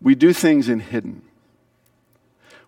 We 0.00 0.14
do 0.14 0.32
things 0.32 0.68
in 0.68 0.80
hidden. 0.80 1.22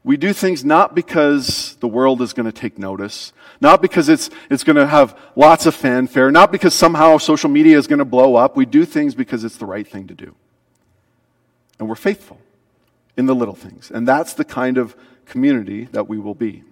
We 0.02 0.16
do 0.16 0.32
things 0.32 0.64
not 0.64 0.94
because 0.94 1.76
the 1.76 1.88
world 1.88 2.22
is 2.22 2.32
going 2.32 2.46
to 2.46 2.52
take 2.52 2.78
notice, 2.78 3.32
not 3.60 3.82
because 3.82 4.08
it's, 4.08 4.30
it's 4.50 4.64
going 4.64 4.76
to 4.76 4.86
have 4.86 5.18
lots 5.36 5.66
of 5.66 5.74
fanfare, 5.74 6.30
not 6.30 6.50
because 6.50 6.74
somehow 6.74 7.18
social 7.18 7.50
media 7.50 7.76
is 7.76 7.86
going 7.86 7.98
to 7.98 8.04
blow 8.04 8.34
up. 8.34 8.56
We 8.56 8.64
do 8.64 8.84
things 8.84 9.14
because 9.14 9.44
it's 9.44 9.56
the 9.56 9.66
right 9.66 9.86
thing 9.86 10.06
to 10.08 10.14
do. 10.14 10.34
And 11.78 11.88
we're 11.88 11.94
faithful 11.94 12.40
in 13.18 13.26
the 13.26 13.34
little 13.34 13.56
things. 13.56 13.90
And 13.90 14.08
that's 14.08 14.32
the 14.32 14.44
kind 14.44 14.78
of 14.78 14.96
community 15.26 15.84
that 15.92 16.08
we 16.08 16.18
will 16.18 16.36
be. 16.36 16.62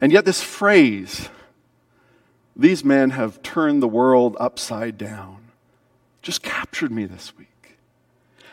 And 0.00 0.12
yet, 0.12 0.24
this 0.24 0.42
phrase, 0.42 1.28
these 2.54 2.84
men 2.84 3.10
have 3.10 3.42
turned 3.42 3.82
the 3.82 3.88
world 3.88 4.36
upside 4.38 4.98
down, 4.98 5.38
just 6.20 6.42
captured 6.42 6.92
me 6.92 7.06
this 7.06 7.36
week. 7.38 7.48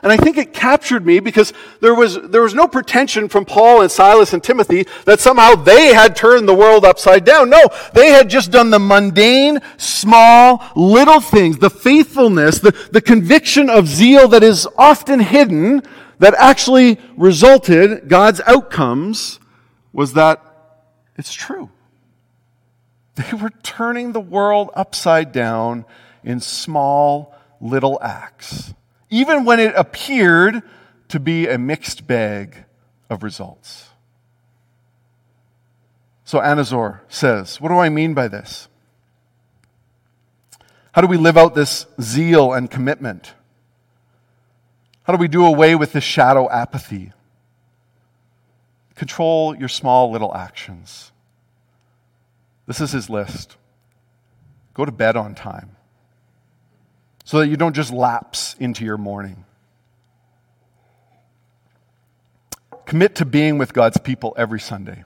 And 0.06 0.12
I 0.12 0.18
think 0.18 0.38
it 0.38 0.54
captured 0.54 1.04
me 1.04 1.20
because 1.20 1.52
there 1.80 1.96
was, 1.96 2.22
there 2.30 2.44
was 2.44 2.54
no 2.54 2.68
pretension 2.68 3.28
from 3.28 3.44
Paul 3.44 3.82
and 3.82 3.90
Silas 3.90 4.34
and 4.34 4.44
Timothy 4.44 4.86
that 5.06 5.20
somehow 5.20 5.56
they 5.56 5.96
had 5.96 6.16
turned 6.16 6.48
the 6.48 6.54
world 6.54 6.86
upside 6.86 7.26
down. 7.26 7.50
No, 7.50 7.60
they 7.96 8.10
had 8.10 8.30
just 8.30 8.52
done 8.52 8.70
the 8.70 8.78
mundane, 8.78 9.62
small, 9.78 10.64
little 10.76 11.20
things, 11.20 11.58
the 11.58 11.72
faithfulness, 11.72 12.60
the, 12.60 12.72
the 12.92 13.02
conviction 13.02 13.68
of 13.68 13.88
zeal 13.88 14.28
that 14.28 14.44
is 14.44 14.68
often 14.78 15.22
hidden 15.22 15.82
that 16.20 16.36
actually 16.36 17.00
resulted, 17.18 18.08
God's 18.08 18.42
outcomes 18.42 19.40
was 19.92 20.14
that 20.14 20.40
it's 21.18 21.34
true. 21.34 21.72
They 23.16 23.36
were 23.36 23.52
turning 23.64 24.12
the 24.12 24.22
world 24.22 24.70
upside 24.76 25.32
down 25.32 25.84
in 26.24 26.42
small 26.42 27.34
little 27.60 27.98
acts, 28.04 28.76
even 29.10 29.46
when 29.46 29.60
it 29.60 29.74
appeared 29.76 30.62
to 31.10 31.20
be 31.20 31.48
a 31.48 31.58
mixed 31.58 32.08
bag 32.08 32.66
of 33.10 33.24
results. 33.24 33.90
So 36.24 36.40
Anizor 36.40 37.02
says, 37.08 37.62
What 37.62 37.70
do 37.70 37.78
I 37.78 37.90
mean 37.90 38.14
by 38.14 38.28
this? 38.28 38.68
How 40.92 41.02
do 41.02 41.08
we 41.08 41.18
live 41.18 41.38
out 41.38 41.56
this 41.56 41.86
zeal 42.02 42.54
and 42.54 42.72
commitment? 42.72 43.34
How 45.04 45.14
do 45.14 45.20
we 45.20 45.28
do 45.28 45.46
away 45.46 45.76
with 45.76 45.92
this 45.92 46.04
shadow 46.04 46.50
apathy? 46.50 47.12
Control 48.96 49.56
your 49.56 49.68
small 49.68 50.10
little 50.10 50.34
actions. 50.34 51.12
This 52.66 52.82
is 52.82 52.92
his 52.92 53.10
list. 53.10 53.58
Go 54.74 54.86
to 54.86 54.92
bed 54.92 55.16
on 55.16 55.36
time. 55.36 55.75
So 57.26 57.40
that 57.40 57.48
you 57.48 57.58
don't 57.58 57.76
just 57.76 57.92
lapse 57.92 58.56
into 58.60 58.86
your 58.86 58.98
morning. 58.98 59.44
Commit 62.86 63.16
to 63.16 63.26
being 63.26 63.58
with 63.58 63.74
God's 63.74 63.98
people 63.98 64.34
every 64.38 64.60
Sunday. 64.60 65.04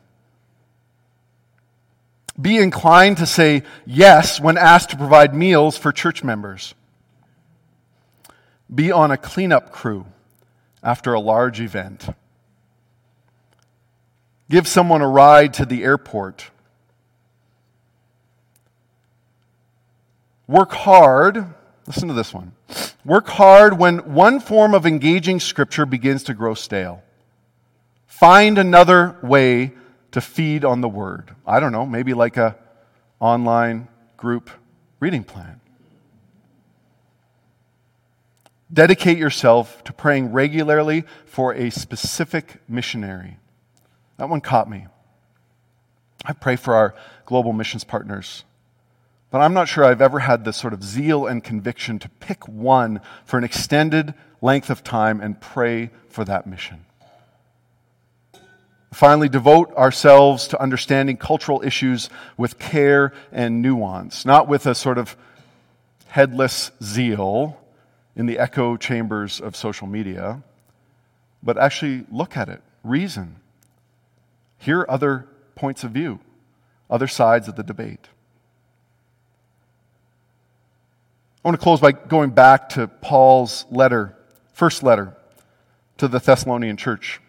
Be 2.39 2.57
inclined 2.57 3.17
to 3.17 3.25
say 3.25 3.63
yes 3.85 4.39
when 4.39 4.57
asked 4.57 4.91
to 4.91 4.97
provide 4.97 5.33
meals 5.33 5.77
for 5.77 5.91
church 5.91 6.23
members. 6.23 6.75
Be 8.73 8.91
on 8.91 9.11
a 9.11 9.17
cleanup 9.17 9.71
crew 9.71 10.05
after 10.83 11.13
a 11.13 11.19
large 11.19 11.59
event. 11.59 12.07
Give 14.49 14.67
someone 14.67 15.01
a 15.01 15.07
ride 15.07 15.53
to 15.55 15.65
the 15.65 15.83
airport. 15.83 16.49
Work 20.47 20.71
hard. 20.71 21.53
Listen 21.89 22.07
to 22.07 22.13
this 22.13 22.35
one. 22.35 22.51
Work 23.03 23.27
hard 23.29 23.79
when 23.79 24.13
one 24.13 24.39
form 24.39 24.75
of 24.75 24.85
engaging 24.85 25.39
scripture 25.39 25.87
begins 25.87 26.21
to 26.25 26.35
grow 26.35 26.53
stale. 26.53 27.01
Find 28.05 28.59
another 28.59 29.17
way 29.23 29.73
to 30.11 30.21
feed 30.21 30.63
on 30.63 30.81
the 30.81 30.87
word. 30.87 31.35
I 31.47 31.59
don't 31.59 31.71
know, 31.71 31.87
maybe 31.87 32.13
like 32.13 32.37
a 32.37 32.55
online 33.19 33.87
group 34.17 34.51
reading 34.99 35.23
plan. 35.23 35.61
Dedicate 38.71 39.17
yourself 39.17 39.83
to 39.85 39.91
praying 39.91 40.31
regularly 40.31 41.05
for 41.25 41.55
a 41.55 41.71
specific 41.71 42.61
missionary. 42.67 43.37
That 44.17 44.29
one 44.29 44.41
caught 44.41 44.69
me. 44.69 44.85
I 46.23 46.33
pray 46.33 46.55
for 46.55 46.75
our 46.75 46.93
global 47.25 47.51
missions 47.51 47.83
partners. 47.83 48.43
But 49.31 49.41
I'm 49.41 49.53
not 49.53 49.67
sure 49.67 49.85
I've 49.85 50.01
ever 50.01 50.19
had 50.19 50.43
the 50.43 50.53
sort 50.53 50.73
of 50.73 50.83
zeal 50.83 51.27
and 51.27 51.43
conviction 51.43 51.99
to 51.99 52.09
pick 52.09 52.47
one 52.47 53.01
for 53.25 53.37
an 53.37 53.43
extended 53.43 54.15
length 54.41 54.69
of 54.69 54.83
time 54.83 55.21
and 55.21 55.39
pray 55.39 55.91
for 56.07 56.25
that 56.25 56.47
mission. 56.47 56.85
Finally, 58.91 59.29
devote 59.29 59.71
ourselves 59.75 60.47
to 60.47 60.59
understanding 60.59 61.15
cultural 61.15 61.61
issues 61.63 62.09
with 62.37 62.57
care 62.57 63.13
and 63.31 63.61
nuance, 63.61 64.25
not 64.25 64.47
with 64.47 64.65
a 64.65 64.73
sort 64.73 64.97
of 64.97 65.15
headless 66.07 66.71
zeal 66.81 67.59
in 68.15 68.25
the 68.25 68.39
echo 68.39 68.77
chambers 68.77 69.39
of 69.39 69.55
social 69.55 69.85
media, 69.85 70.41
but 71.43 71.55
actually 71.55 72.03
look 72.11 72.35
at 72.35 72.49
it, 72.49 72.61
reason, 72.83 73.35
hear 74.57 74.85
other 74.89 75.27
points 75.53 75.83
of 75.83 75.91
view, 75.91 76.19
other 76.89 77.07
sides 77.07 77.47
of 77.47 77.55
the 77.55 77.63
debate. 77.63 78.07
I 81.38 81.38
want 81.49 81.59
to 81.59 81.63
close 81.63 81.79
by 81.79 81.91
going 81.91 82.29
back 82.29 82.69
to 82.69 82.87
Paul's 82.87 83.65
letter, 83.71 84.15
first 84.53 84.83
letter 84.83 85.17
to 85.97 86.07
the 86.07 86.19
Thessalonian 86.19 86.77
church. 86.77 87.19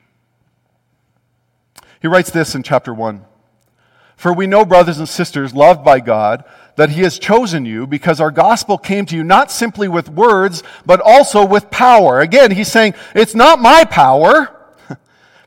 He 2.03 2.09
writes 2.09 2.31
this 2.31 2.55
in 2.55 2.63
chapter 2.63 2.93
1 2.93 3.25
For 4.17 4.35
we 4.35 4.47
know, 4.47 4.67
brothers 4.67 4.99
and 4.99 5.09
sisters, 5.09 5.55
loved 5.55 5.83
by 5.87 6.01
God, 6.01 6.45
that 6.77 6.91
He 6.91 7.01
has 7.01 7.19
chosen 7.19 7.65
you 7.65 7.87
because 7.87 8.21
our 8.21 8.31
gospel 8.31 8.77
came 8.77 9.07
to 9.07 9.17
you 9.17 9.25
not 9.25 9.51
simply 9.51 9.89
with 9.89 10.11
words, 10.11 10.63
but 10.85 11.01
also 11.01 11.47
with 11.47 11.71
power. 11.71 12.21
Again, 12.21 12.51
he's 12.51 12.71
saying, 12.71 12.93
It's 13.15 13.35
not 13.35 13.59
my 13.59 13.85
power, 13.85 14.55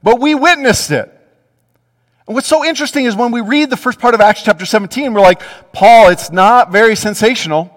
but 0.01 0.19
we 0.19 0.33
witnessed 0.33 0.89
it. 0.89 1.11
And 2.25 2.33
what's 2.33 2.47
so 2.47 2.65
interesting 2.65 3.05
is 3.05 3.15
when 3.15 3.31
we 3.31 3.41
read 3.41 3.69
the 3.69 3.77
first 3.77 3.99
part 3.99 4.15
of 4.15 4.21
Acts 4.21 4.41
chapter 4.41 4.65
17, 4.65 5.13
we're 5.13 5.21
like, 5.21 5.43
Paul, 5.73 6.09
it's 6.09 6.31
not 6.31 6.71
very 6.71 6.95
sensational. 6.95 7.72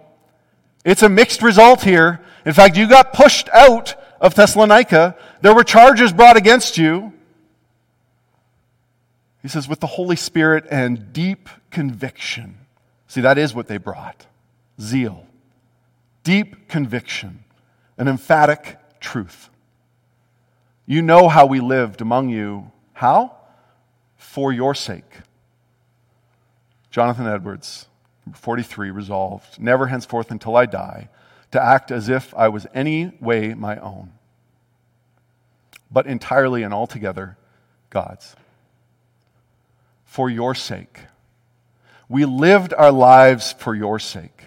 It's 0.87 1.03
a 1.03 1.09
mixed 1.09 1.43
result 1.43 1.83
here. 1.83 2.21
In 2.47 2.53
fact, 2.53 2.77
you 2.77 2.89
got 2.89 3.13
pushed 3.13 3.49
out 3.49 3.97
of 4.21 4.37
Thessalonica. 4.37 5.17
There 5.41 5.53
were 5.53 5.65
charges 5.65 6.13
brought 6.13 6.37
against 6.37 6.79
you. 6.79 7.13
He 9.43 9.49
says, 9.49 9.69
with 9.69 9.81
the 9.81 9.89
Holy 9.89 10.15
Spirit 10.15 10.65
and 10.71 11.13
deep 11.13 11.49
conviction. 11.71 12.59
See, 13.09 13.21
that 13.21 13.37
is 13.37 13.53
what 13.53 13.67
they 13.67 13.79
brought 13.79 14.27
zeal, 14.81 15.27
deep 16.23 16.69
conviction, 16.69 17.43
an 17.99 18.07
emphatic 18.07 18.79
truth. 19.01 19.51
You 20.87 21.03
know 21.03 21.29
how 21.29 21.47
we 21.47 21.59
lived 21.59 22.01
among 22.01 22.29
you. 22.29 22.71
How? 22.93 23.37
For 24.17 24.53
your 24.53 24.75
sake. 24.75 25.21
Jonathan 26.91 27.27
Edwards, 27.27 27.89
43, 28.35 28.91
resolved, 28.91 29.61
never 29.61 29.87
henceforth 29.87 30.31
until 30.31 30.57
I 30.57 30.67
die, 30.67 31.09
to 31.53 31.63
act 31.63 31.91
as 31.91 32.09
if 32.09 32.35
I 32.35 32.49
was 32.49 32.67
any 32.75 33.13
way 33.21 33.55
my 33.55 33.77
own, 33.77 34.13
but 35.91 36.07
entirely 36.07 36.63
and 36.63 36.75
altogether 36.75 37.37
God's 37.91 38.35
for 40.17 40.31
your 40.31 40.55
sake. 40.55 41.01
We 42.09 42.25
lived 42.25 42.73
our 42.73 42.91
lives 42.91 43.53
for 43.53 43.75
your 43.75 43.99
sake. 43.99 44.45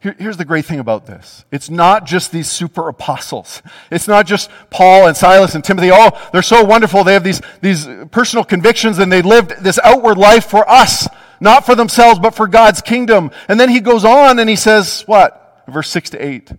Here, 0.00 0.16
here's 0.18 0.36
the 0.36 0.44
great 0.44 0.64
thing 0.64 0.80
about 0.80 1.06
this 1.06 1.44
it's 1.52 1.68
not 1.68 2.06
just 2.06 2.32
these 2.32 2.50
super 2.50 2.88
apostles, 2.88 3.62
it's 3.90 4.08
not 4.08 4.26
just 4.26 4.50
Paul 4.70 5.06
and 5.06 5.16
Silas 5.16 5.54
and 5.54 5.62
Timothy. 5.62 5.90
Oh, 5.92 6.10
they're 6.32 6.42
so 6.42 6.64
wonderful. 6.64 7.04
They 7.04 7.12
have 7.12 7.24
these, 7.24 7.42
these 7.60 7.86
personal 8.10 8.44
convictions 8.44 8.98
and 8.98 9.12
they 9.12 9.22
lived 9.22 9.62
this 9.62 9.78
outward 9.84 10.16
life 10.16 10.46
for 10.46 10.68
us, 10.68 11.06
not 11.42 11.66
for 11.66 11.74
themselves, 11.74 12.18
but 12.18 12.34
for 12.34 12.46
God's 12.46 12.80
kingdom. 12.80 13.30
And 13.48 13.58
then 13.58 13.68
he 13.68 13.80
goes 13.80 14.04
on 14.04 14.38
and 14.38 14.48
he 14.48 14.56
says, 14.56 15.02
what? 15.02 15.62
Verse 15.68 15.90
6 15.90 16.10
to 16.10 16.24
8. 16.24 16.52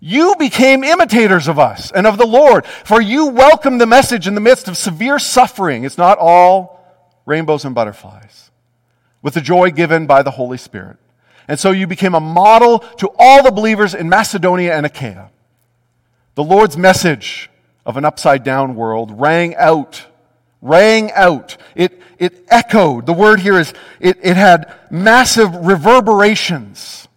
You 0.00 0.36
became 0.38 0.84
imitators 0.84 1.48
of 1.48 1.58
us 1.58 1.90
and 1.90 2.06
of 2.06 2.18
the 2.18 2.26
Lord, 2.26 2.64
for 2.66 3.00
you 3.00 3.26
welcomed 3.26 3.80
the 3.80 3.86
message 3.86 4.28
in 4.28 4.34
the 4.34 4.40
midst 4.40 4.68
of 4.68 4.76
severe 4.76 5.18
suffering. 5.18 5.84
It's 5.84 5.98
not 5.98 6.18
all 6.18 6.78
rainbows 7.26 7.64
and 7.64 7.74
butterflies, 7.74 8.50
with 9.22 9.34
the 9.34 9.40
joy 9.40 9.70
given 9.70 10.06
by 10.06 10.22
the 10.22 10.30
Holy 10.30 10.58
Spirit. 10.58 10.98
And 11.48 11.58
so 11.58 11.70
you 11.70 11.86
became 11.86 12.14
a 12.14 12.20
model 12.20 12.80
to 12.98 13.10
all 13.18 13.42
the 13.42 13.50
believers 13.50 13.94
in 13.94 14.08
Macedonia 14.08 14.76
and 14.76 14.86
Achaia. 14.86 15.30
The 16.36 16.44
Lord's 16.44 16.76
message 16.76 17.50
of 17.84 17.96
an 17.96 18.04
upside 18.04 18.44
down 18.44 18.76
world 18.76 19.18
rang 19.18 19.56
out, 19.56 20.06
rang 20.60 21.12
out. 21.12 21.56
It, 21.74 22.00
it 22.18 22.44
echoed. 22.48 23.06
The 23.06 23.12
word 23.12 23.40
here 23.40 23.58
is, 23.58 23.72
it, 24.00 24.18
it 24.22 24.36
had 24.36 24.74
massive 24.90 25.54
reverberations 25.54 27.08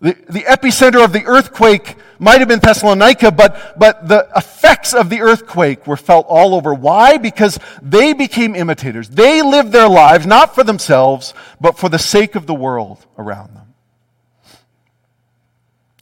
the, 0.00 0.16
the 0.30 0.40
epicenter 0.40 1.04
of 1.04 1.12
the 1.12 1.26
earthquake 1.26 1.96
might 2.18 2.40
have 2.40 2.48
been 2.48 2.58
Thessalonica, 2.58 3.30
but, 3.30 3.78
but 3.78 4.08
the 4.08 4.28
effects 4.34 4.94
of 4.94 5.10
the 5.10 5.20
earthquake 5.20 5.86
were 5.86 5.96
felt 5.96 6.26
all 6.28 6.54
over. 6.54 6.72
Why? 6.72 7.18
Because 7.18 7.58
they 7.82 8.14
became 8.14 8.54
imitators. 8.54 9.10
They 9.10 9.42
lived 9.42 9.72
their 9.72 9.88
lives 9.88 10.26
not 10.26 10.54
for 10.54 10.64
themselves, 10.64 11.34
but 11.60 11.78
for 11.78 11.90
the 11.90 11.98
sake 11.98 12.34
of 12.34 12.46
the 12.46 12.54
world 12.54 13.04
around 13.18 13.54
them. 13.54 13.74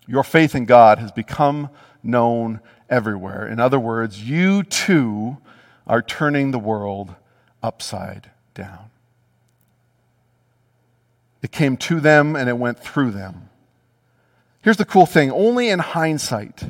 Your 0.06 0.24
faith 0.24 0.54
in 0.54 0.64
God 0.64 0.98
has 0.98 1.10
become 1.10 1.68
known 2.02 2.60
everywhere. 2.88 3.48
In 3.48 3.58
other 3.58 3.80
words, 3.80 4.22
you 4.22 4.62
too 4.62 5.38
are 5.88 6.02
turning 6.02 6.50
the 6.50 6.58
world 6.58 7.14
upside 7.62 8.30
down. 8.54 8.90
It 11.42 11.52
came 11.52 11.76
to 11.78 12.00
them 12.00 12.36
and 12.36 12.48
it 12.48 12.58
went 12.58 12.78
through 12.78 13.12
them. 13.12 13.48
Here's 14.62 14.76
the 14.76 14.84
cool 14.84 15.06
thing 15.06 15.30
only 15.30 15.68
in 15.68 15.78
hindsight, 15.78 16.64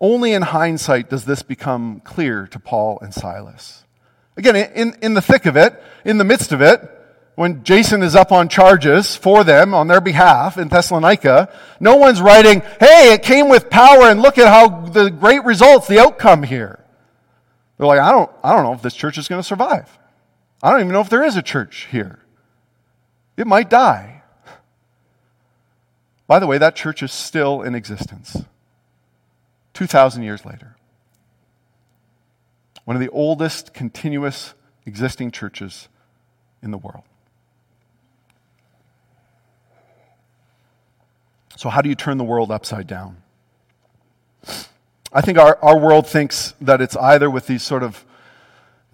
only 0.00 0.32
in 0.32 0.42
hindsight 0.42 1.10
does 1.10 1.24
this 1.24 1.42
become 1.42 2.00
clear 2.00 2.46
to 2.48 2.58
Paul 2.58 2.98
and 3.00 3.12
Silas. 3.12 3.84
Again, 4.36 4.54
in, 4.54 4.96
in 5.02 5.14
the 5.14 5.22
thick 5.22 5.46
of 5.46 5.56
it, 5.56 5.82
in 6.04 6.18
the 6.18 6.24
midst 6.24 6.52
of 6.52 6.60
it, 6.60 6.80
when 7.34 7.64
Jason 7.64 8.02
is 8.02 8.14
up 8.14 8.30
on 8.32 8.48
charges 8.48 9.16
for 9.16 9.44
them 9.44 9.72
on 9.72 9.86
their 9.86 10.00
behalf 10.00 10.58
in 10.58 10.68
Thessalonica, 10.68 11.48
no 11.80 11.96
one's 11.96 12.20
writing, 12.20 12.62
hey, 12.80 13.12
it 13.12 13.22
came 13.22 13.48
with 13.48 13.70
power 13.70 14.02
and 14.02 14.20
look 14.20 14.38
at 14.38 14.48
how 14.48 14.68
the 14.68 15.10
great 15.10 15.44
results, 15.44 15.88
the 15.88 16.00
outcome 16.00 16.42
here. 16.42 16.77
They're 17.78 17.86
like, 17.86 18.00
I 18.00 18.10
don't, 18.10 18.30
I 18.42 18.54
don't 18.54 18.64
know 18.64 18.72
if 18.72 18.82
this 18.82 18.94
church 18.94 19.16
is 19.18 19.28
going 19.28 19.40
to 19.40 19.46
survive. 19.46 19.98
I 20.62 20.70
don't 20.70 20.80
even 20.80 20.92
know 20.92 21.00
if 21.00 21.08
there 21.08 21.22
is 21.22 21.36
a 21.36 21.42
church 21.42 21.86
here. 21.90 22.18
It 23.36 23.46
might 23.46 23.70
die. 23.70 24.22
By 26.26 26.40
the 26.40 26.46
way, 26.46 26.58
that 26.58 26.74
church 26.74 27.02
is 27.02 27.12
still 27.12 27.62
in 27.62 27.74
existence 27.74 28.44
2,000 29.74 30.24
years 30.24 30.44
later. 30.44 30.76
One 32.84 32.96
of 32.96 33.00
the 33.00 33.08
oldest 33.10 33.72
continuous 33.72 34.54
existing 34.84 35.30
churches 35.30 35.88
in 36.62 36.70
the 36.70 36.78
world. 36.78 37.04
So, 41.56 41.68
how 41.68 41.80
do 41.80 41.88
you 41.88 41.94
turn 41.94 42.18
the 42.18 42.24
world 42.24 42.50
upside 42.50 42.86
down? 42.86 43.18
I 45.12 45.22
think 45.22 45.38
our, 45.38 45.58
our 45.62 45.78
world 45.78 46.06
thinks 46.06 46.52
that 46.60 46.82
it's 46.82 46.96
either 46.96 47.30
with 47.30 47.46
these 47.46 47.62
sort 47.62 47.82
of 47.82 48.04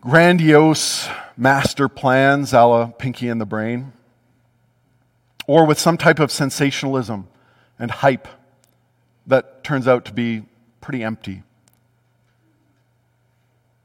grandiose 0.01 1.09
master 1.37 1.89
plans 1.89 2.53
a 2.53 2.63
la 2.63 2.87
Pinky 2.87 3.29
and 3.29 3.41
the 3.41 3.47
Brain, 3.47 3.93
or 5.47 5.67
with 5.67 5.79
some 5.79 5.99
type 5.99 6.21
of 6.21 6.31
sensationalism 6.31 7.27
and 7.79 7.91
hype 7.91 8.29
that 9.27 9.65
turns 9.65 9.89
out 9.89 10.05
to 10.05 10.13
be 10.13 10.45
pretty 10.81 11.03
empty. 11.03 11.43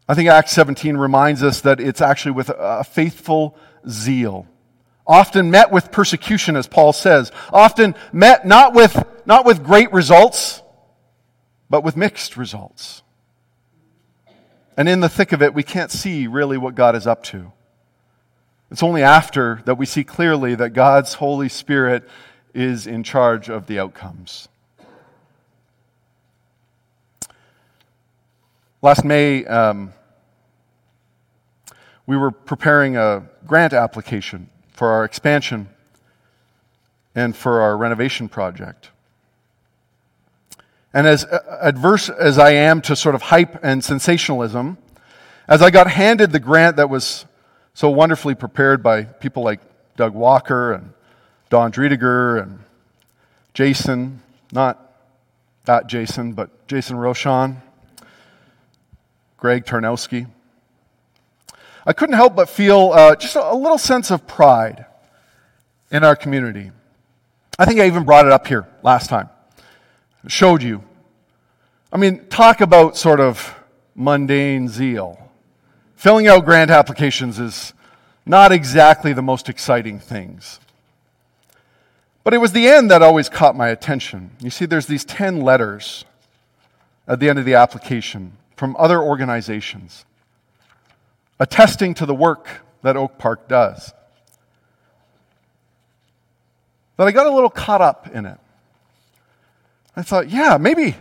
I 0.07 0.13
think 0.13 0.29
Acts 0.29 0.51
17 0.51 0.97
reminds 0.97 1.41
us 1.41 1.61
that 1.61 1.79
it's 1.79 2.01
actually 2.01 2.33
with 2.33 2.51
a 2.55 2.83
faithful 2.83 3.57
zeal, 3.87 4.45
often 5.07 5.49
met 5.49 5.71
with 5.71 5.91
persecution, 5.91 6.55
as 6.55 6.67
Paul 6.67 6.93
says, 6.93 7.31
often 7.51 7.95
met 8.11 8.45
not 8.45 8.73
with, 8.73 9.03
not 9.25 9.45
with 9.45 9.63
great 9.63 9.91
results, 9.91 10.61
but 11.69 11.83
with 11.83 11.95
mixed 11.95 12.35
results. 12.35 13.03
And 14.75 14.87
in 14.87 15.01
the 15.01 15.09
thick 15.09 15.31
of 15.31 15.41
it, 15.41 15.53
we 15.53 15.63
can't 15.63 15.91
see 15.91 16.25
really 16.25 16.57
what 16.57 16.73
God 16.73 16.95
is 16.95 17.05
up 17.05 17.23
to. 17.25 17.51
It's 18.71 18.83
only 18.83 19.03
after 19.03 19.61
that 19.65 19.75
we 19.75 19.85
see 19.85 20.03
clearly 20.03 20.55
that 20.55 20.69
God's 20.69 21.15
Holy 21.15 21.49
Spirit 21.49 22.07
is 22.53 22.87
in 22.87 23.03
charge 23.03 23.49
of 23.49 23.67
the 23.67 23.79
outcomes. 23.79 24.47
Last 28.81 29.03
May, 29.03 29.45
um, 29.45 29.91
we 32.05 32.15
were 32.15 32.31
preparing 32.31 32.95
a 32.95 33.27
grant 33.45 33.73
application 33.73 34.49
for 34.71 34.87
our 34.89 35.03
expansion 35.03 35.67
and 37.13 37.35
for 37.35 37.61
our 37.61 37.75
renovation 37.75 38.29
project. 38.29 38.91
And 40.93 41.05
as 41.05 41.23
adverse 41.61 42.09
as 42.09 42.39
I 42.39 42.51
am 42.51 42.81
to 42.81 42.95
sort 42.95 43.15
of 43.15 43.21
hype 43.21 43.63
and 43.63 43.83
sensationalism, 43.83 44.77
as 45.47 45.61
I 45.61 45.69
got 45.69 45.89
handed 45.89 46.31
the 46.31 46.39
grant 46.39 46.77
that 46.77 46.89
was 46.89 47.25
so 47.73 47.89
wonderfully 47.89 48.35
prepared 48.35 48.81
by 48.81 49.03
people 49.03 49.43
like 49.43 49.59
Doug 49.95 50.13
Walker 50.13 50.73
and 50.73 50.93
Don 51.49 51.71
Driediger 51.71 52.41
and 52.41 52.59
Jason, 53.53 54.21
not 54.51 54.93
that 55.65 55.87
Jason, 55.87 56.33
but 56.33 56.67
Jason 56.67 56.97
Roshan, 56.97 57.61
Greg 59.37 59.65
Tarnowski. 59.65 60.27
I 61.85 61.93
couldn't 61.93 62.15
help 62.15 62.35
but 62.35 62.49
feel 62.49 62.91
uh, 62.93 63.15
just 63.15 63.35
a 63.35 63.53
little 63.55 63.77
sense 63.77 64.11
of 64.11 64.27
pride 64.27 64.85
in 65.91 66.03
our 66.03 66.15
community. 66.15 66.71
I 67.57 67.65
think 67.65 67.79
I 67.79 67.87
even 67.87 68.03
brought 68.03 68.25
it 68.25 68.31
up 68.31 68.47
here 68.47 68.67
last 68.83 69.09
time. 69.09 69.29
Showed 70.27 70.61
you. 70.61 70.83
I 71.91 71.97
mean, 71.97 72.27
talk 72.27 72.61
about 72.61 72.97
sort 72.97 73.19
of 73.19 73.55
mundane 73.95 74.67
zeal. 74.67 75.29
Filling 75.95 76.27
out 76.27 76.45
grant 76.45 76.71
applications 76.71 77.39
is 77.39 77.73
not 78.25 78.51
exactly 78.51 79.13
the 79.13 79.21
most 79.21 79.49
exciting 79.49 79.99
things. 79.99 80.59
But 82.23 82.33
it 82.33 82.37
was 82.37 82.51
the 82.51 82.67
end 82.67 82.91
that 82.91 83.01
always 83.01 83.27
caught 83.27 83.55
my 83.55 83.69
attention. 83.69 84.31
You 84.39 84.49
see, 84.49 84.65
there's 84.65 84.85
these 84.85 85.03
10 85.03 85.41
letters 85.41 86.05
at 87.07 87.19
the 87.19 87.27
end 87.27 87.39
of 87.39 87.45
the 87.45 87.55
application 87.55 88.33
from 88.55 88.75
other 88.77 89.01
organizations 89.01 90.05
attesting 91.39 91.93
to 91.95 92.05
the 92.05 92.13
work 92.13 92.47
that 92.81 92.95
Oak 92.95 93.17
Park 93.17 93.47
does. 93.47 93.93
But 96.97 97.07
I 97.07 97.11
got 97.11 97.27
a 97.27 97.31
little 97.31 97.49
caught 97.49 97.81
up 97.81 98.09
in 98.13 98.25
it. 98.25 98.37
I 99.99 100.01
thought, 100.01 100.29
yeah, 100.29 100.55
maybe, 100.55 100.95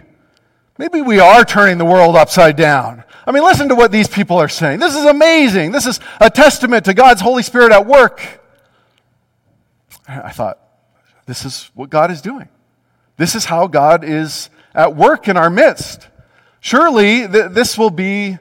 maybe 0.76 1.00
we 1.00 1.20
are 1.20 1.44
turning 1.44 1.78
the 1.78 1.84
world 1.84 2.16
upside 2.16 2.56
down. 2.56 3.04
I 3.24 3.30
mean, 3.30 3.44
listen 3.44 3.68
to 3.68 3.76
what 3.76 3.92
these 3.92 4.08
people 4.08 4.38
are 4.38 4.48
saying. 4.48 4.80
This 4.80 4.96
is 4.96 5.04
amazing. 5.04 5.70
This 5.70 5.86
is 5.86 6.00
a 6.20 6.28
testament 6.28 6.86
to 6.86 6.94
God's 6.94 7.20
Holy 7.20 7.44
Spirit 7.44 7.70
at 7.70 7.86
work. 7.86 8.42
I 10.08 10.32
thought, 10.32 10.58
this 11.26 11.44
is 11.44 11.70
what 11.74 11.90
God 11.90 12.10
is 12.10 12.20
doing. 12.20 12.48
This 13.18 13.36
is 13.36 13.44
how 13.44 13.68
God 13.68 14.02
is 14.02 14.50
at 14.74 14.96
work 14.96 15.28
in 15.28 15.36
our 15.36 15.48
midst. 15.48 16.08
Surely 16.58 17.28
th- 17.28 17.52
this 17.52 17.78
will 17.78 17.90
be 17.90 18.36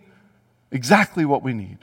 exactly 0.72 1.24
what 1.24 1.44
we 1.44 1.54
need. 1.54 1.78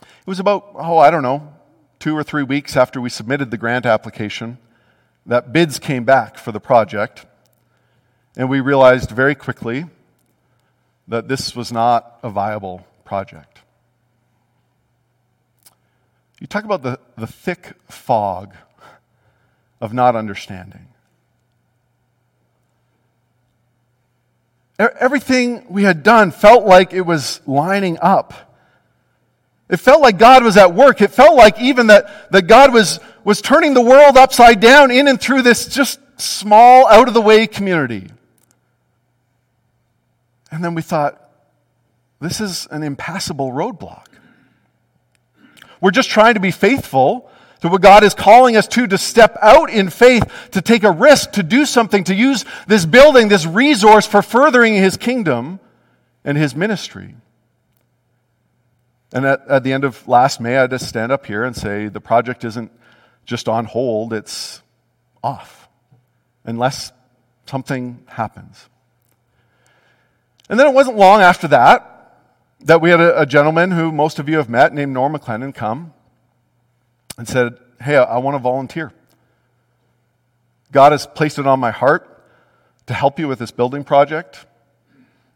It 0.00 0.26
was 0.26 0.38
about, 0.38 0.70
oh, 0.76 0.98
I 0.98 1.10
don't 1.10 1.24
know, 1.24 1.52
two 1.98 2.16
or 2.16 2.22
three 2.22 2.44
weeks 2.44 2.76
after 2.76 3.00
we 3.00 3.10
submitted 3.10 3.50
the 3.50 3.58
grant 3.58 3.86
application 3.86 4.58
that 5.28 5.52
bids 5.52 5.78
came 5.78 6.04
back 6.04 6.38
for 6.38 6.50
the 6.52 6.60
project. 6.60 7.26
And 8.36 8.48
we 8.48 8.60
realized 8.60 9.10
very 9.10 9.34
quickly 9.34 9.84
that 11.06 11.28
this 11.28 11.54
was 11.54 11.70
not 11.70 12.18
a 12.22 12.30
viable 12.30 12.86
project. 13.04 13.60
You 16.40 16.46
talk 16.46 16.64
about 16.64 16.82
the, 16.82 16.98
the 17.16 17.26
thick 17.26 17.74
fog 17.88 18.54
of 19.80 19.92
not 19.92 20.16
understanding. 20.16 20.88
Everything 24.78 25.66
we 25.68 25.82
had 25.82 26.02
done 26.02 26.30
felt 26.30 26.64
like 26.64 26.92
it 26.92 27.00
was 27.00 27.40
lining 27.46 27.98
up. 28.00 28.48
It 29.68 29.78
felt 29.78 30.00
like 30.00 30.18
God 30.18 30.44
was 30.44 30.56
at 30.56 30.74
work. 30.74 31.02
It 31.02 31.10
felt 31.10 31.36
like 31.36 31.60
even 31.60 31.88
that, 31.88 32.30
that 32.30 32.46
God 32.46 32.72
was, 32.72 33.00
was 33.28 33.42
turning 33.42 33.74
the 33.74 33.82
world 33.82 34.16
upside 34.16 34.58
down 34.58 34.90
in 34.90 35.06
and 35.06 35.20
through 35.20 35.42
this 35.42 35.68
just 35.68 36.00
small, 36.16 36.88
out 36.88 37.08
of 37.08 37.12
the 37.12 37.20
way 37.20 37.46
community. 37.46 38.08
And 40.50 40.64
then 40.64 40.74
we 40.74 40.80
thought, 40.80 41.30
this 42.22 42.40
is 42.40 42.66
an 42.70 42.82
impassable 42.82 43.52
roadblock. 43.52 44.06
We're 45.78 45.90
just 45.90 46.08
trying 46.08 46.34
to 46.34 46.40
be 46.40 46.50
faithful 46.50 47.30
to 47.60 47.68
what 47.68 47.82
God 47.82 48.02
is 48.02 48.14
calling 48.14 48.56
us 48.56 48.66
to, 48.68 48.86
to 48.86 48.96
step 48.96 49.36
out 49.42 49.68
in 49.68 49.90
faith, 49.90 50.24
to 50.52 50.62
take 50.62 50.82
a 50.82 50.90
risk, 50.90 51.32
to 51.32 51.42
do 51.42 51.66
something, 51.66 52.04
to 52.04 52.14
use 52.14 52.46
this 52.66 52.86
building, 52.86 53.28
this 53.28 53.44
resource 53.44 54.06
for 54.06 54.22
furthering 54.22 54.74
His 54.74 54.96
kingdom 54.96 55.60
and 56.24 56.38
His 56.38 56.56
ministry. 56.56 57.14
And 59.12 59.26
at, 59.26 59.46
at 59.46 59.64
the 59.64 59.74
end 59.74 59.84
of 59.84 60.08
last 60.08 60.40
May, 60.40 60.56
I 60.56 60.62
had 60.62 60.70
to 60.70 60.78
stand 60.78 61.12
up 61.12 61.26
here 61.26 61.44
and 61.44 61.54
say 61.54 61.88
the 61.88 62.00
project 62.00 62.42
isn't 62.42 62.72
just 63.28 63.46
on 63.46 63.66
hold, 63.66 64.14
it's 64.14 64.62
off, 65.22 65.68
unless 66.44 66.92
something 67.44 68.02
happens. 68.08 68.68
And 70.48 70.58
then 70.58 70.66
it 70.66 70.72
wasn't 70.72 70.96
long 70.96 71.20
after 71.20 71.46
that 71.48 71.94
that 72.60 72.80
we 72.80 72.88
had 72.88 73.00
a, 73.00 73.20
a 73.20 73.26
gentleman 73.26 73.70
who 73.70 73.92
most 73.92 74.18
of 74.18 74.30
you 74.30 74.38
have 74.38 74.48
met 74.48 74.72
named 74.72 74.94
Norm 74.94 75.12
McLennan 75.14 75.54
come 75.54 75.92
and 77.18 77.28
said, 77.28 77.58
Hey, 77.82 77.96
I, 77.96 78.04
I 78.04 78.18
want 78.18 78.34
to 78.34 78.38
volunteer. 78.38 78.94
God 80.72 80.92
has 80.92 81.06
placed 81.06 81.38
it 81.38 81.46
on 81.46 81.60
my 81.60 81.70
heart 81.70 82.24
to 82.86 82.94
help 82.94 83.18
you 83.18 83.28
with 83.28 83.38
this 83.38 83.50
building 83.50 83.84
project. 83.84 84.46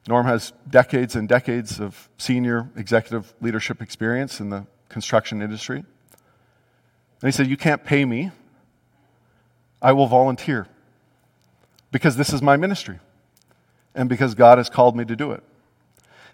Norm 0.09 0.25
has 0.25 0.55
decades 0.69 1.15
and 1.15 1.29
decades 1.29 1.79
of 1.79 2.09
senior 2.17 2.71
executive 2.75 3.35
leadership 3.43 3.83
experience 3.83 4.41
in 4.41 4.49
the 4.49 4.67
construction 4.89 5.43
industry. 5.43 5.85
And 7.23 7.29
he 7.29 7.33
said, 7.33 7.47
You 7.47 7.57
can't 7.57 7.85
pay 7.85 8.05
me. 8.05 8.31
I 9.81 9.93
will 9.93 10.07
volunteer 10.07 10.69
because 11.91 12.17
this 12.17 12.33
is 12.33 12.43
my 12.43 12.57
ministry 12.57 12.99
and 13.95 14.09
because 14.09 14.35
God 14.35 14.59
has 14.59 14.71
called 14.71 14.97
me 14.97 15.05
to 15.05 15.17
do 15.17 15.33
it. 15.33 15.43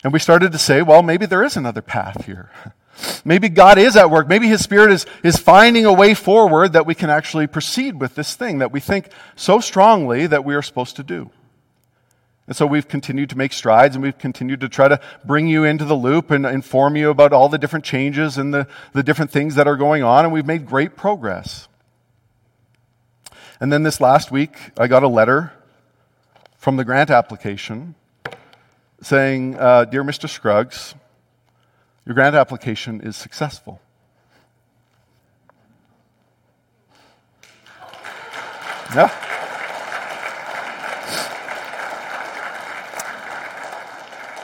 And 0.05 0.13
we 0.13 0.19
started 0.19 0.53
to 0.53 0.59
say, 0.59 0.83
well, 0.83 1.03
maybe 1.03 1.27
there 1.27 1.43
is 1.43 1.57
another 1.57 1.83
path 1.83 2.25
here. 2.27 2.51
Maybe 3.25 3.49
God 3.49 3.79
is 3.79 3.97
at 3.97 4.11
work. 4.11 4.27
Maybe 4.27 4.49
His 4.49 4.61
Spirit 4.61 4.91
is, 4.91 5.07
is 5.23 5.37
finding 5.37 5.87
a 5.87 5.93
way 5.93 6.15
forward 6.15 6.73
that 6.73 6.85
we 6.85 6.97
can 6.97 7.11
actually 7.11 7.47
proceed 7.47 8.01
with 8.01 8.17
this 8.17 8.35
thing 8.35 8.59
that 8.59 8.73
we 8.73 8.81
think 8.81 9.11
so 9.37 9.61
strongly 9.61 10.27
that 10.27 10.45
we 10.45 10.55
are 10.57 10.63
supposed 10.63 10.97
to 10.97 11.05
do. 11.05 11.31
And 12.49 12.57
so 12.57 12.67
we've 12.67 12.89
continued 12.89 13.29
to 13.31 13.37
make 13.37 13.53
strides 13.53 13.95
and 13.95 14.03
we've 14.03 14.17
continued 14.17 14.61
to 14.61 14.71
try 14.71 14.89
to 14.89 14.99
bring 15.23 15.49
you 15.49 15.65
into 15.65 15.85
the 15.85 15.95
loop 15.95 16.31
and 16.31 16.47
inform 16.47 16.97
you 16.97 17.11
about 17.11 17.35
all 17.35 17.51
the 17.51 17.59
different 17.59 17.85
changes 17.85 18.39
and 18.39 18.55
the, 18.55 18.67
the 18.95 19.03
different 19.03 19.31
things 19.31 19.55
that 19.57 19.69
are 19.69 19.77
going 19.77 20.03
on, 20.03 20.25
and 20.25 20.33
we've 20.33 20.47
made 20.47 20.65
great 20.65 20.97
progress. 20.97 21.69
And 23.61 23.71
then 23.71 23.83
this 23.83 24.01
last 24.01 24.31
week, 24.31 24.57
I 24.79 24.87
got 24.87 25.03
a 25.03 25.09
letter 25.09 25.53
from 26.57 26.77
the 26.77 26.85
grant 26.85 27.11
application 27.11 27.95
saying, 29.03 29.59
uh, 29.59 29.85
Dear 29.85 30.03
Mr. 30.03 30.27
Scruggs, 30.27 30.95
your 32.07 32.15
grant 32.15 32.35
application 32.35 33.03
is 33.03 33.15
successful. 33.15 33.79
Yeah. 38.95 39.28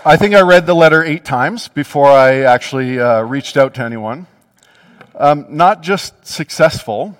I 0.06 0.18
think 0.18 0.34
I 0.34 0.42
read 0.42 0.66
the 0.66 0.74
letter 0.74 1.02
eight 1.02 1.24
times 1.24 1.68
before 1.68 2.10
I 2.10 2.40
actually 2.40 3.00
uh, 3.00 3.22
reached 3.22 3.56
out 3.56 3.72
to 3.76 3.82
anyone. 3.82 4.26
Um, 5.14 5.46
not 5.48 5.82
just 5.82 6.26
successful, 6.26 7.16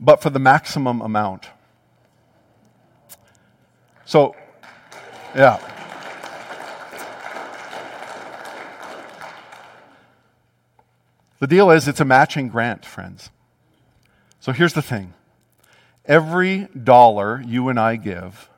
but 0.00 0.20
for 0.20 0.30
the 0.30 0.40
maximum 0.40 1.00
amount. 1.00 1.46
So, 4.04 4.34
yeah. 5.36 5.60
The 11.38 11.46
deal 11.46 11.70
is 11.70 11.86
it's 11.86 12.00
a 12.00 12.04
matching 12.04 12.48
grant, 12.48 12.84
friends. 12.84 13.30
So 14.40 14.50
here's 14.50 14.72
the 14.72 14.82
thing 14.82 15.14
every 16.04 16.66
dollar 16.82 17.40
you 17.46 17.68
and 17.68 17.78
I 17.78 17.94
give, 17.94 18.50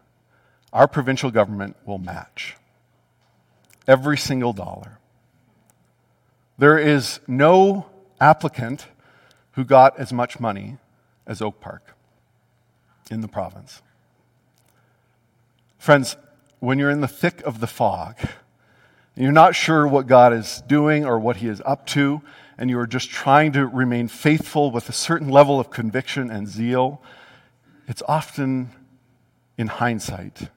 our 0.72 0.88
provincial 0.88 1.30
government 1.30 1.76
will 1.84 1.99
match. 1.99 2.57
Every 3.87 4.18
single 4.18 4.53
dollar. 4.53 4.99
There 6.59 6.78
is 6.78 7.20
no 7.26 7.87
applicant 8.20 8.87
who 9.53 9.64
got 9.64 9.99
as 9.99 10.12
much 10.12 10.41
money 10.41 10.78
as 11.26 11.43
Oak 11.43 11.61
Park 11.61 11.95
in 13.11 13.20
the 13.20 13.28
province. 13.28 13.82
Friends, 15.78 16.16
when 16.61 16.78
you're 16.78 16.91
in 16.91 17.01
the 17.01 17.09
thick 17.09 17.43
of 17.43 17.61
the 17.61 17.66
fog, 17.66 18.16
you're 19.14 19.32
not 19.32 19.55
sure 19.55 19.87
what 19.87 20.07
God 20.07 20.32
is 20.32 20.62
doing 20.66 21.05
or 21.05 21.18
what 21.18 21.37
He 21.37 21.49
is 21.49 21.62
up 21.64 21.87
to, 21.89 22.22
and 22.59 22.70
you 22.70 22.78
are 22.78 22.87
just 22.87 23.11
trying 23.11 23.53
to 23.53 23.66
remain 23.66 24.09
faithful 24.09 24.70
with 24.70 24.89
a 24.89 24.93
certain 24.93 25.28
level 25.28 25.61
of 25.61 25.70
conviction 25.70 26.30
and 26.30 26.49
zeal, 26.49 27.01
it's 27.87 28.03
often 28.09 28.70
in 29.57 29.68
hindsight 29.68 30.49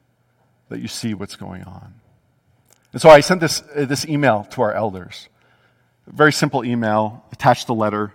that 0.68 0.80
you 0.80 0.88
see 0.88 1.14
what's 1.14 1.36
going 1.36 1.62
on. 1.62 1.99
And 2.92 3.00
so 3.00 3.08
I 3.08 3.20
sent 3.20 3.40
this, 3.40 3.62
uh, 3.74 3.84
this 3.84 4.06
email 4.06 4.44
to 4.50 4.62
our 4.62 4.72
elders. 4.72 5.28
A 6.06 6.12
very 6.12 6.32
simple 6.32 6.64
email, 6.64 7.24
attached 7.32 7.68
a 7.68 7.72
letter. 7.72 8.14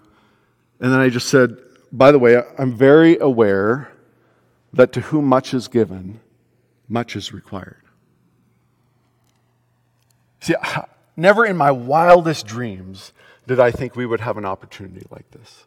And 0.79 0.91
then 0.91 0.99
I 0.99 1.09
just 1.09 1.29
said, 1.29 1.57
by 1.91 2.11
the 2.11 2.19
way, 2.19 2.41
I'm 2.57 2.75
very 2.75 3.17
aware 3.17 3.91
that 4.73 4.91
to 4.93 5.01
whom 5.01 5.25
much 5.25 5.53
is 5.53 5.69
given, 5.69 6.19
much 6.89 7.15
is 7.15 7.31
required. 7.31 7.81
See, 10.41 10.55
never 11.15 11.45
in 11.45 11.55
my 11.55 11.71
wildest 11.71 12.45
dreams 12.45 13.13
did 13.47 13.59
I 13.59 13.71
think 13.71 13.95
we 13.95 14.05
would 14.05 14.19
have 14.19 14.37
an 14.37 14.45
opportunity 14.45 15.05
like 15.09 15.29
this. 15.31 15.65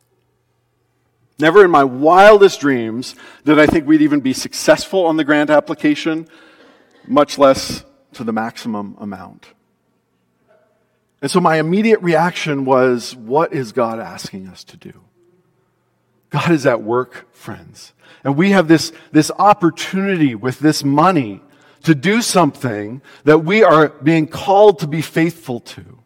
Never 1.38 1.64
in 1.64 1.70
my 1.70 1.84
wildest 1.84 2.60
dreams 2.60 3.14
did 3.44 3.58
I 3.58 3.66
think 3.66 3.86
we'd 3.86 4.02
even 4.02 4.20
be 4.20 4.32
successful 4.32 5.06
on 5.06 5.16
the 5.16 5.24
grant 5.24 5.50
application, 5.50 6.28
much 7.06 7.38
less 7.38 7.84
to 8.12 8.24
the 8.24 8.32
maximum 8.32 8.96
amount. 8.98 9.48
And 11.20 11.30
so 11.30 11.40
my 11.40 11.56
immediate 11.56 12.00
reaction 12.00 12.64
was, 12.64 13.14
what 13.16 13.52
is 13.52 13.72
God 13.72 13.98
asking 13.98 14.46
us 14.48 14.64
to 14.64 14.76
do? 14.76 14.92
God 16.30 16.50
is 16.50 16.66
at 16.66 16.82
work, 16.82 17.32
friends. 17.34 17.92
And 18.22 18.36
we 18.36 18.50
have 18.50 18.68
this, 18.68 18.92
this 19.12 19.30
opportunity 19.38 20.34
with 20.34 20.58
this 20.60 20.84
money 20.84 21.40
to 21.84 21.94
do 21.94 22.22
something 22.22 23.02
that 23.24 23.38
we 23.38 23.62
are 23.62 23.88
being 23.88 24.26
called 24.26 24.80
to 24.80 24.86
be 24.86 25.00
faithful 25.00 25.60
to. 25.60 25.98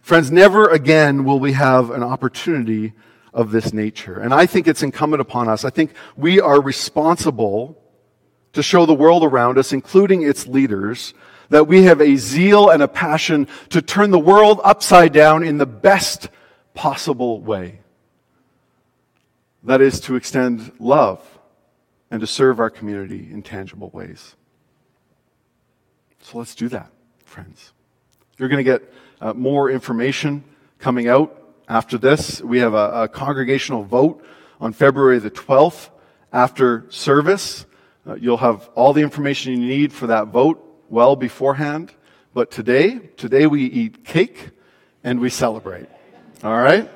Friends, 0.00 0.32
never 0.32 0.66
again 0.68 1.24
will 1.24 1.38
we 1.38 1.52
have 1.52 1.90
an 1.90 2.02
opportunity 2.02 2.92
of 3.32 3.52
this 3.52 3.72
nature. 3.72 4.18
And 4.18 4.34
I 4.34 4.46
think 4.46 4.66
it's 4.66 4.82
incumbent 4.82 5.20
upon 5.20 5.48
us. 5.48 5.64
I 5.64 5.70
think 5.70 5.92
we 6.16 6.40
are 6.40 6.60
responsible 6.60 7.81
to 8.52 8.62
show 8.62 8.86
the 8.86 8.94
world 8.94 9.24
around 9.24 9.58
us, 9.58 9.72
including 9.72 10.22
its 10.22 10.46
leaders, 10.46 11.14
that 11.48 11.66
we 11.66 11.84
have 11.84 12.00
a 12.00 12.16
zeal 12.16 12.70
and 12.70 12.82
a 12.82 12.88
passion 12.88 13.46
to 13.70 13.82
turn 13.82 14.10
the 14.10 14.18
world 14.18 14.60
upside 14.64 15.12
down 15.12 15.42
in 15.42 15.58
the 15.58 15.66
best 15.66 16.28
possible 16.74 17.40
way. 17.40 17.80
That 19.64 19.80
is 19.80 20.00
to 20.00 20.16
extend 20.16 20.72
love 20.78 21.20
and 22.10 22.20
to 22.20 22.26
serve 22.26 22.58
our 22.58 22.70
community 22.70 23.28
in 23.30 23.42
tangible 23.42 23.90
ways. 23.90 24.34
So 26.20 26.38
let's 26.38 26.54
do 26.54 26.68
that, 26.68 26.90
friends. 27.24 27.72
You're 28.38 28.48
going 28.48 28.64
to 28.64 28.70
get 28.70 28.92
uh, 29.20 29.32
more 29.34 29.70
information 29.70 30.44
coming 30.78 31.08
out 31.08 31.38
after 31.68 31.96
this. 31.96 32.40
We 32.40 32.58
have 32.58 32.74
a, 32.74 33.02
a, 33.02 33.08
congregational 33.08 33.84
vote 33.84 34.24
on 34.60 34.72
February 34.72 35.18
the 35.20 35.30
12th 35.30 35.90
after 36.32 36.86
service. 36.90 37.66
Uh, 38.04 38.14
you'll 38.16 38.36
have 38.36 38.68
all 38.74 38.92
the 38.92 39.00
information 39.00 39.52
you 39.52 39.58
need 39.58 39.92
for 39.92 40.08
that 40.08 40.28
vote 40.28 40.84
well 40.88 41.14
beforehand. 41.14 41.92
But 42.34 42.50
today, 42.50 42.98
today 43.16 43.46
we 43.46 43.64
eat 43.64 44.04
cake 44.04 44.50
and 45.04 45.20
we 45.20 45.30
celebrate. 45.30 45.86
All 46.42 46.56
right? 46.56 46.90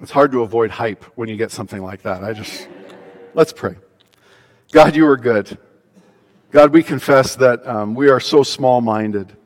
It's 0.00 0.12
hard 0.12 0.32
to 0.32 0.42
avoid 0.42 0.70
hype 0.70 1.04
when 1.16 1.28
you 1.28 1.36
get 1.36 1.52
something 1.52 1.82
like 1.82 2.02
that. 2.02 2.24
I 2.24 2.32
just, 2.32 2.68
let's 3.34 3.52
pray. 3.52 3.76
God, 4.72 4.96
you 4.96 5.06
are 5.06 5.16
good. 5.16 5.58
God, 6.50 6.72
we 6.72 6.82
confess 6.82 7.36
that 7.36 7.66
um, 7.66 7.94
we 7.94 8.08
are 8.08 8.18
so 8.18 8.42
small 8.42 8.80
minded. 8.80 9.36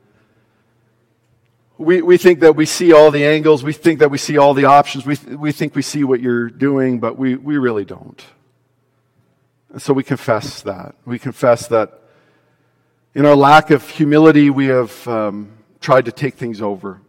We, 1.77 2.01
we 2.01 2.17
think 2.17 2.41
that 2.41 2.55
we 2.55 2.65
see 2.65 2.93
all 2.93 3.09
the 3.09 3.25
angles, 3.25 3.63
we 3.63 3.73
think 3.73 3.99
that 3.99 4.11
we 4.11 4.17
see 4.17 4.37
all 4.37 4.53
the 4.53 4.65
options, 4.65 5.05
we, 5.05 5.17
we 5.35 5.51
think 5.51 5.75
we 5.75 5.81
see 5.81 6.03
what 6.03 6.21
you're 6.21 6.49
doing, 6.49 6.99
but 6.99 7.17
we, 7.17 7.35
we 7.35 7.57
really 7.57 7.83
don't. 7.83 8.23
And 9.71 9.81
so 9.81 9.91
we 9.91 10.03
confess 10.03 10.61
that. 10.61 10.95
We 11.03 11.17
confess 11.17 11.67
that 11.67 11.99
in 13.15 13.25
our 13.25 13.35
lack 13.35 13.71
of 13.71 13.89
humility, 13.89 14.51
we 14.51 14.67
have 14.67 15.07
um, 15.07 15.51
tried 15.81 16.05
to 16.05 16.11
take 16.11 16.35
things 16.35 16.61
over. 16.61 17.01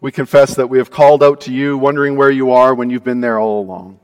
We 0.00 0.12
confess 0.12 0.54
that 0.56 0.68
we 0.68 0.78
have 0.78 0.90
called 0.90 1.22
out 1.22 1.42
to 1.42 1.52
you, 1.52 1.78
wondering 1.78 2.16
where 2.16 2.30
you 2.30 2.52
are 2.52 2.74
when 2.74 2.90
you've 2.90 3.04
been 3.04 3.22
there 3.22 3.38
all 3.38 3.62
along. 3.62 3.98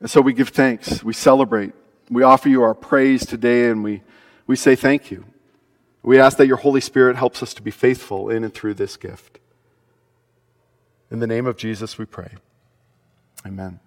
And 0.00 0.10
so 0.10 0.20
we 0.20 0.32
give 0.32 0.50
thanks. 0.50 1.02
We 1.02 1.12
celebrate. 1.12 1.72
We 2.10 2.22
offer 2.22 2.48
you 2.48 2.62
our 2.62 2.74
praise 2.74 3.26
today 3.26 3.68
and 3.68 3.84
we, 3.84 4.02
we 4.46 4.56
say 4.56 4.74
thank 4.74 5.10
you. 5.10 5.24
We 6.08 6.18
ask 6.18 6.38
that 6.38 6.46
your 6.46 6.56
Holy 6.56 6.80
Spirit 6.80 7.16
helps 7.16 7.42
us 7.42 7.52
to 7.52 7.60
be 7.60 7.70
faithful 7.70 8.30
in 8.30 8.42
and 8.42 8.54
through 8.54 8.72
this 8.72 8.96
gift. 8.96 9.40
In 11.10 11.18
the 11.18 11.26
name 11.26 11.44
of 11.44 11.58
Jesus, 11.58 11.98
we 11.98 12.06
pray. 12.06 12.36
Amen. 13.44 13.78